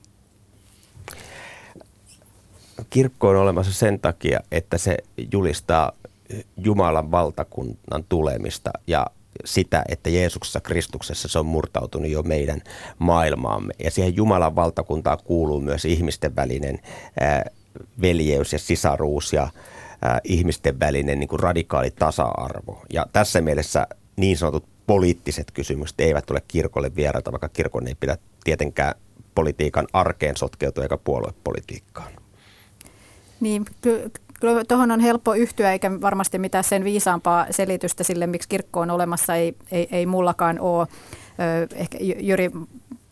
Kirkko 2.89 3.30
on 3.30 3.36
olemassa 3.36 3.74
sen 3.74 3.99
takia, 3.99 4.39
että 4.51 4.78
se 4.78 4.97
julistaa 5.32 5.91
Jumalan 6.57 7.11
valtakunnan 7.11 8.03
tulemista 8.09 8.72
ja 8.88 9.07
sitä, 9.45 9.83
että 9.89 10.09
Jeesuksessa 10.09 10.61
Kristuksessa 10.61 11.27
se 11.27 11.39
on 11.39 11.45
murtautunut 11.45 12.11
jo 12.11 12.23
meidän 12.23 12.61
maailmaamme. 12.99 13.73
Ja 13.83 13.91
siihen 13.91 14.15
Jumalan 14.15 14.55
valtakuntaan 14.55 15.17
kuuluu 15.23 15.61
myös 15.61 15.86
ihmisten 15.86 16.36
välinen 16.36 16.79
veljeys 18.01 18.53
ja 18.53 18.59
sisaruus 18.59 19.33
ja 19.33 19.47
ihmisten 20.23 20.79
välinen 20.79 21.19
niin 21.19 21.27
kuin 21.27 21.39
radikaali 21.39 21.91
tasa-arvo. 21.91 22.81
Ja 22.93 23.05
tässä 23.13 23.41
mielessä 23.41 23.88
niin 24.15 24.38
sanotut 24.38 24.65
poliittiset 24.88 25.51
kysymykset 25.51 25.99
eivät 25.99 26.31
ole 26.31 26.41
kirkolle 26.47 26.95
vieraita, 26.95 27.31
vaikka 27.31 27.49
kirkon 27.49 27.88
ei 27.88 27.95
pidä 27.95 28.17
tietenkään 28.43 28.95
politiikan 29.36 29.88
arkeen 29.93 30.38
sotkeutua 30.38 30.83
eikä 30.83 30.97
puoluepolitiikkaan. 30.97 32.11
Niin, 33.39 33.65
Kyllä 34.45 34.63
tuohon 34.67 34.91
on 34.91 34.99
helppo 34.99 35.33
yhtyä, 35.33 35.71
eikä 35.71 36.01
varmasti 36.01 36.39
mitään 36.39 36.63
sen 36.63 36.83
viisaampaa 36.83 37.45
selitystä 37.51 38.03
sille, 38.03 38.27
miksi 38.27 38.49
kirkko 38.49 38.79
on 38.79 38.91
olemassa, 38.91 39.35
ei, 39.35 39.55
ei, 39.71 39.87
ei 39.91 40.05
mullakaan 40.05 40.59
ole. 40.59 40.87
Ehkä 41.75 41.97
Jyri 42.01 42.51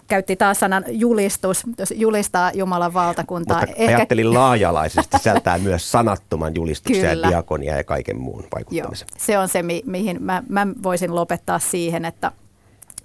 käytti 0.07 0.35
taas 0.35 0.59
sanan 0.59 0.83
julistus, 0.87 1.63
julistaa 1.95 2.51
Jumalan 2.53 2.93
valtakuntaa. 2.93 3.59
Mutta 3.59 3.75
Ehkä... 3.75 3.97
ajattelin 3.97 4.33
laajalaisesti 4.33 5.17
sisältää 5.17 5.57
myös 5.57 5.91
sanattoman 5.91 6.55
julistuksen 6.55 7.09
Kyllä. 7.09 7.27
ja 7.27 7.31
diakonia 7.31 7.77
ja 7.77 7.83
kaiken 7.83 8.17
muun 8.17 8.47
vaikuttamisen. 8.55 9.07
Joo, 9.11 9.17
se 9.17 9.37
on 9.37 9.49
se, 9.49 9.63
mi- 9.63 9.83
mihin 9.85 10.23
mä, 10.23 10.43
mä 10.49 10.67
voisin 10.83 11.15
lopettaa 11.15 11.59
siihen, 11.59 12.05
että, 12.05 12.31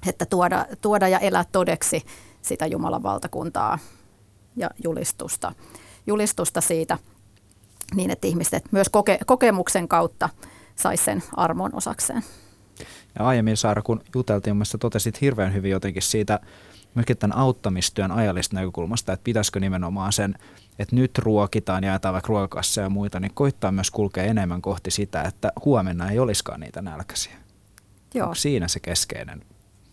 että 0.09 0.27
tuoda, 0.27 0.67
tuoda 0.81 1.09
ja 1.09 1.19
elää 1.19 1.45
todeksi 1.53 2.03
sitä 2.43 2.67
Jumalan 2.67 3.03
valtakuntaa 3.03 3.79
ja 4.57 4.71
julistusta, 4.85 5.53
julistusta 6.07 6.61
siitä– 6.61 6.99
niin, 7.95 8.11
että 8.11 8.27
ihmiset 8.27 8.65
myös 8.71 8.89
koke, 8.89 9.19
kokemuksen 9.27 9.89
kautta 9.89 10.29
saisi 10.77 11.05
sen 11.05 11.23
armon 11.37 11.75
osakseen. 11.75 12.23
Ja 13.19 13.27
aiemmin 13.27 13.57
Saara, 13.57 13.83
kun 13.83 14.01
juteltiin, 14.15 14.57
mielestäni 14.57 14.81
totesit 14.81 15.21
hirveän 15.21 15.55
hyvin 15.55 15.71
jotenkin 15.71 16.03
siitä 16.03 16.41
myöskin 16.95 17.17
tämän 17.17 17.39
auttamistyön 17.39 18.13
ajallista 18.13 18.57
näkökulmasta, 18.57 19.13
että 19.13 19.25
pitäisikö 19.25 19.61
nimenomaan 19.61 20.13
sen, 20.13 20.35
että 20.79 20.97
nyt 20.97 21.19
ruokitaan 21.19 21.85
ja 21.85 21.91
jaetaan 21.91 22.13
vaikka 22.13 22.29
ruokakasseja 22.29 22.85
ja 22.85 22.91
muita, 22.91 23.21
niin 23.21 23.35
koittaa 23.35 23.73
myös 23.73 23.91
kulkea 23.91 24.25
enemmän 24.25 24.63
kohti 24.63 24.91
sitä, 24.91 25.23
että 25.23 25.53
huomenna 25.65 26.11
ei 26.11 26.19
olisikaan 26.19 26.61
niitä 26.61 26.83
nälkäisiä. 26.83 27.35
Joo. 28.15 28.25
Onko 28.25 28.35
siinä 28.35 28.69
se 28.69 28.81
keskeinen 28.81 29.43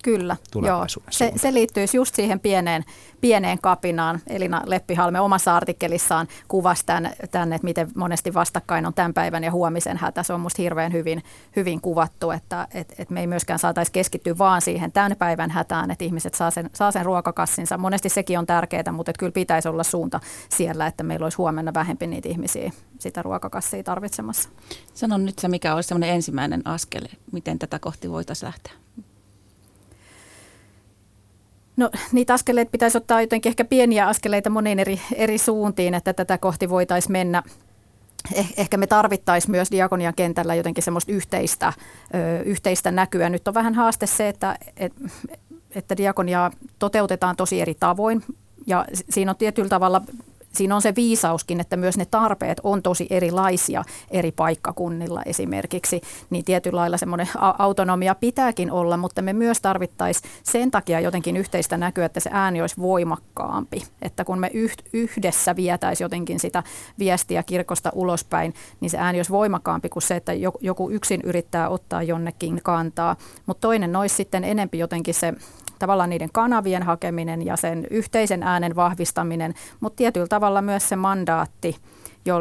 Kyllä, 0.06 0.38
joo. 0.66 0.86
Se, 1.10 1.32
se 1.36 1.53
liittyisi 1.53 1.97
just 1.97 2.16
siihen 2.16 2.39
pieneen, 2.39 2.84
pieneen 3.22 3.58
kapinaan. 3.62 4.20
Elina 4.28 4.62
Leppihalme 4.66 5.20
omassa 5.20 5.56
artikkelissaan 5.56 6.28
kuvasi 6.47 6.86
tämän, 6.86 7.14
tämän, 7.32 7.53
että 7.53 7.66
miten 7.66 7.91
monesti 7.95 8.34
vastakkain 8.34 8.86
on 8.86 8.93
tämän 8.93 9.14
päivän 9.14 9.43
ja 9.43 9.51
huomisen 9.51 9.97
hätä. 9.97 10.24
Se 10.24 10.34
on 10.34 10.39
minusta 10.39 10.62
hirveän 10.62 10.93
hyvin, 10.93 11.24
hyvin 11.56 11.82
kuvattu, 11.82 12.32
että 12.32 12.68
et, 12.74 12.93
et 12.97 13.10
me 13.10 13.20
ei 13.20 13.28
myöskään 13.28 13.60
saataisi 13.60 13.91
keskittyä 13.91 14.38
vaan 14.38 14.62
siihen 14.62 14.91
tämän 14.91 15.16
päivän 15.20 15.51
hätään, 15.51 15.91
että 15.91 16.03
ihmiset 16.03 16.34
saa 16.34 16.51
sen, 16.51 16.70
saa 16.74 16.91
sen 16.91 17.06
ruokakassinsa. 17.06 17.78
Monesti 17.78 18.10
sekin 18.10 18.39
on 18.39 18.45
tärkeää, 18.45 18.91
mutta 18.91 19.12
että 19.12 19.20
kyllä 19.20 19.32
pitäisi 19.32 19.68
olla 19.68 19.84
suunta 19.84 20.20
siellä, 20.49 20.88
että 20.88 21.03
meillä 21.03 21.26
olisi 21.26 21.38
huomenna 21.38 21.74
vähempi 21.74 22.08
niitä 22.08 22.30
ihmisiä 22.30 22.72
sitä 22.99 23.22
ruokakassia 23.22 23.84
tarvitsemassa. 23.84 24.49
Sanon 24.93 25.26
nyt 25.26 25.39
se, 25.39 25.47
mikä 25.47 25.76
olisi 25.76 25.95
ensimmäinen 26.06 26.62
askel, 26.66 27.08
miten 27.32 27.60
tätä 27.60 27.80
kohti 27.80 28.12
voitaisiin 28.12 28.47
lähteä. 28.47 28.74
No 31.78 31.89
niitä 32.11 32.34
askeleita 32.34 32.71
pitäisi 32.71 32.97
ottaa 32.97 33.21
jotenkin 33.21 33.49
ehkä 33.49 33.65
pieniä 33.65 34.07
askeleita 34.07 34.49
moniin 34.49 34.80
eri, 34.80 35.01
eri 35.15 35.38
suuntiin, 35.38 35.93
että 35.93 36.13
tätä 36.13 36.38
kohti 36.38 36.69
voitaisiin 36.69 37.11
mennä. 37.11 37.43
Eh, 38.34 38.53
ehkä 38.57 38.78
me 38.78 38.88
tarvittaisiin 38.88 39.51
myös 39.51 39.71
diakonian 39.71 40.13
kentällä 40.15 40.55
jotenkin 40.55 40.84
semmoista 40.84 41.11
yhteistä, 41.11 41.73
ö, 42.13 42.41
yhteistä 42.43 42.91
näkyä. 42.91 43.30
Nyt 43.30 43.47
on 43.47 43.53
vähän 43.53 43.73
haaste 43.73 44.07
se, 44.07 44.30
että, 44.30 44.57
et, 44.78 44.93
että 45.76 45.97
diakonia 45.97 46.51
toteutetaan 46.80 47.36
tosi 47.36 47.61
eri 47.61 47.76
tavoin. 47.76 48.23
Ja 48.67 48.86
siinä 49.09 49.32
on 49.32 49.38
tietyllä 49.38 49.69
tavalla 49.69 50.01
siinä 50.56 50.76
on 50.76 50.82
se 50.82 50.95
viisauskin, 50.95 51.60
että 51.60 51.78
myös 51.78 51.97
ne 51.97 52.06
tarpeet 52.06 52.62
on 52.64 52.82
tosi 52.82 53.08
erilaisia 53.10 53.84
eri 54.12 54.32
paikkakunnilla 54.32 55.22
esimerkiksi, 55.26 56.01
niin 56.30 56.45
tietyllä 56.45 56.80
lailla 56.80 56.97
semmoinen 56.97 57.28
autonomia 57.60 58.16
pitääkin 58.16 58.72
olla, 58.72 58.97
mutta 58.97 59.22
me 59.22 59.34
myös 59.34 59.62
tarvittaisiin 59.62 60.32
sen 60.43 60.72
takia 60.72 60.99
jotenkin 60.99 61.38
yhteistä 61.38 61.78
näkyä, 61.78 62.06
että 62.06 62.20
se 62.20 62.30
ääni 62.34 62.62
olisi 62.62 62.78
voimakkaampi, 62.78 63.84
että 64.01 64.26
kun 64.26 64.39
me 64.39 64.51
yhdessä 64.93 65.56
vietäisi 65.56 66.03
jotenkin 66.03 66.39
sitä 66.39 66.64
viestiä 66.99 67.43
kirkosta 67.43 67.91
ulospäin, 67.93 68.53
niin 68.80 68.89
se 68.89 68.97
ääni 68.97 69.20
olisi 69.20 69.32
voimakkaampi 69.32 69.89
kuin 69.89 70.03
se, 70.03 70.16
että 70.16 70.34
joku 70.62 70.89
yksin 70.89 71.22
yrittää 71.24 71.70
ottaa 71.70 72.03
jonnekin 72.03 72.60
kantaa, 72.64 73.16
mutta 73.45 73.62
toinen 73.62 73.95
olisi 73.95 74.16
sitten 74.16 74.43
enempi 74.43 74.80
jotenkin 74.80 75.14
se 75.14 75.34
tavallaan 75.80 76.10
niiden 76.10 76.30
kanavien 76.34 76.84
hakeminen 76.84 77.45
ja 77.45 77.56
sen 77.58 77.88
yhteisen 77.89 78.43
äänen 78.43 78.76
vahvistaminen, 78.76 79.53
mutta 79.80 79.97
tietyllä 79.97 80.28
tavalla 80.28 80.44
myös 80.61 80.89
se 80.89 80.95
mandaatti, 80.95 81.75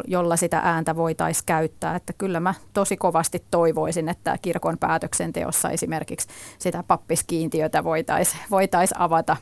jolla 0.06 0.36
sitä 0.36 0.58
ääntä 0.64 0.96
voitaisiin 0.96 1.46
käyttää. 1.46 1.96
Että 1.96 2.12
kyllä 2.12 2.40
mä 2.40 2.54
tosi 2.72 2.96
kovasti 2.96 3.44
toivoisin, 3.50 4.08
että 4.08 4.38
kirkon 4.42 4.78
päätöksenteossa 4.78 5.70
esimerkiksi 5.70 6.28
sitä 6.58 6.84
pappiskiintiötä 6.88 7.84
voitaisiin 7.84 8.42
voitais 8.50 8.90
avata, 8.98 9.36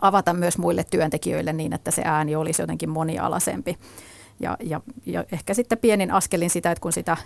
avata 0.00 0.34
myös 0.34 0.58
muille 0.58 0.84
työntekijöille 0.84 1.52
niin, 1.52 1.72
että 1.72 1.90
se 1.90 2.02
ääni 2.04 2.36
olisi 2.36 2.62
jotenkin 2.62 2.90
monialaisempi. 2.90 3.78
Ja, 4.40 4.56
ja, 4.60 4.80
ja 5.06 5.24
ehkä 5.32 5.54
sitten 5.54 5.78
pienin 5.78 6.10
askelin 6.10 6.50
sitä, 6.50 6.70
että 6.70 6.82
kun 6.82 6.92
sitä 6.92 7.16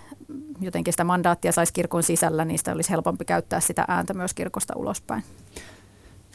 jotenkin 0.61 0.93
sitä 0.93 1.03
mandaattia 1.03 1.51
saisi 1.51 1.73
kirkon 1.73 2.03
sisällä, 2.03 2.45
niin 2.45 2.57
sitä 2.57 2.71
olisi 2.71 2.89
helpompi 2.89 3.25
käyttää 3.25 3.59
sitä 3.59 3.85
ääntä 3.87 4.13
myös 4.13 4.33
kirkosta 4.33 4.73
ulospäin. 4.75 5.23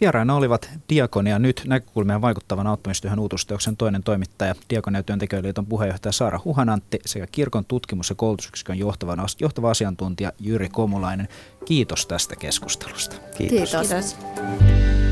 Vieraina 0.01 0.34
olivat 0.34 0.70
Diakonia 0.88 1.38
nyt 1.38 1.62
näkökulmien 1.66 2.20
vaikuttavan 2.20 2.66
auttamistyöhön 2.66 3.18
uutusteoksen 3.18 3.76
toinen 3.76 4.03
toimittaja, 4.03 4.55
Diakonia 4.70 5.03
työntekijöiden 5.03 5.66
puheenjohtaja 5.68 6.12
Saara 6.12 6.40
Huhanantti 6.44 6.98
sekä 7.07 7.26
kirkon 7.32 7.64
tutkimus- 7.64 8.11
ja 8.11 8.16
koulutusyksikön 8.16 8.78
johtava, 8.78 9.16
johtava 9.40 9.70
asiantuntija 9.70 10.32
Jyri 10.38 10.68
Komulainen. 10.68 11.28
Kiitos 11.64 12.07
tästä 12.07 12.36
keskustelusta. 12.36 13.16
Kiitos. 13.38 13.70
Kiitos. 13.70 13.88
Kiitos. 13.88 15.09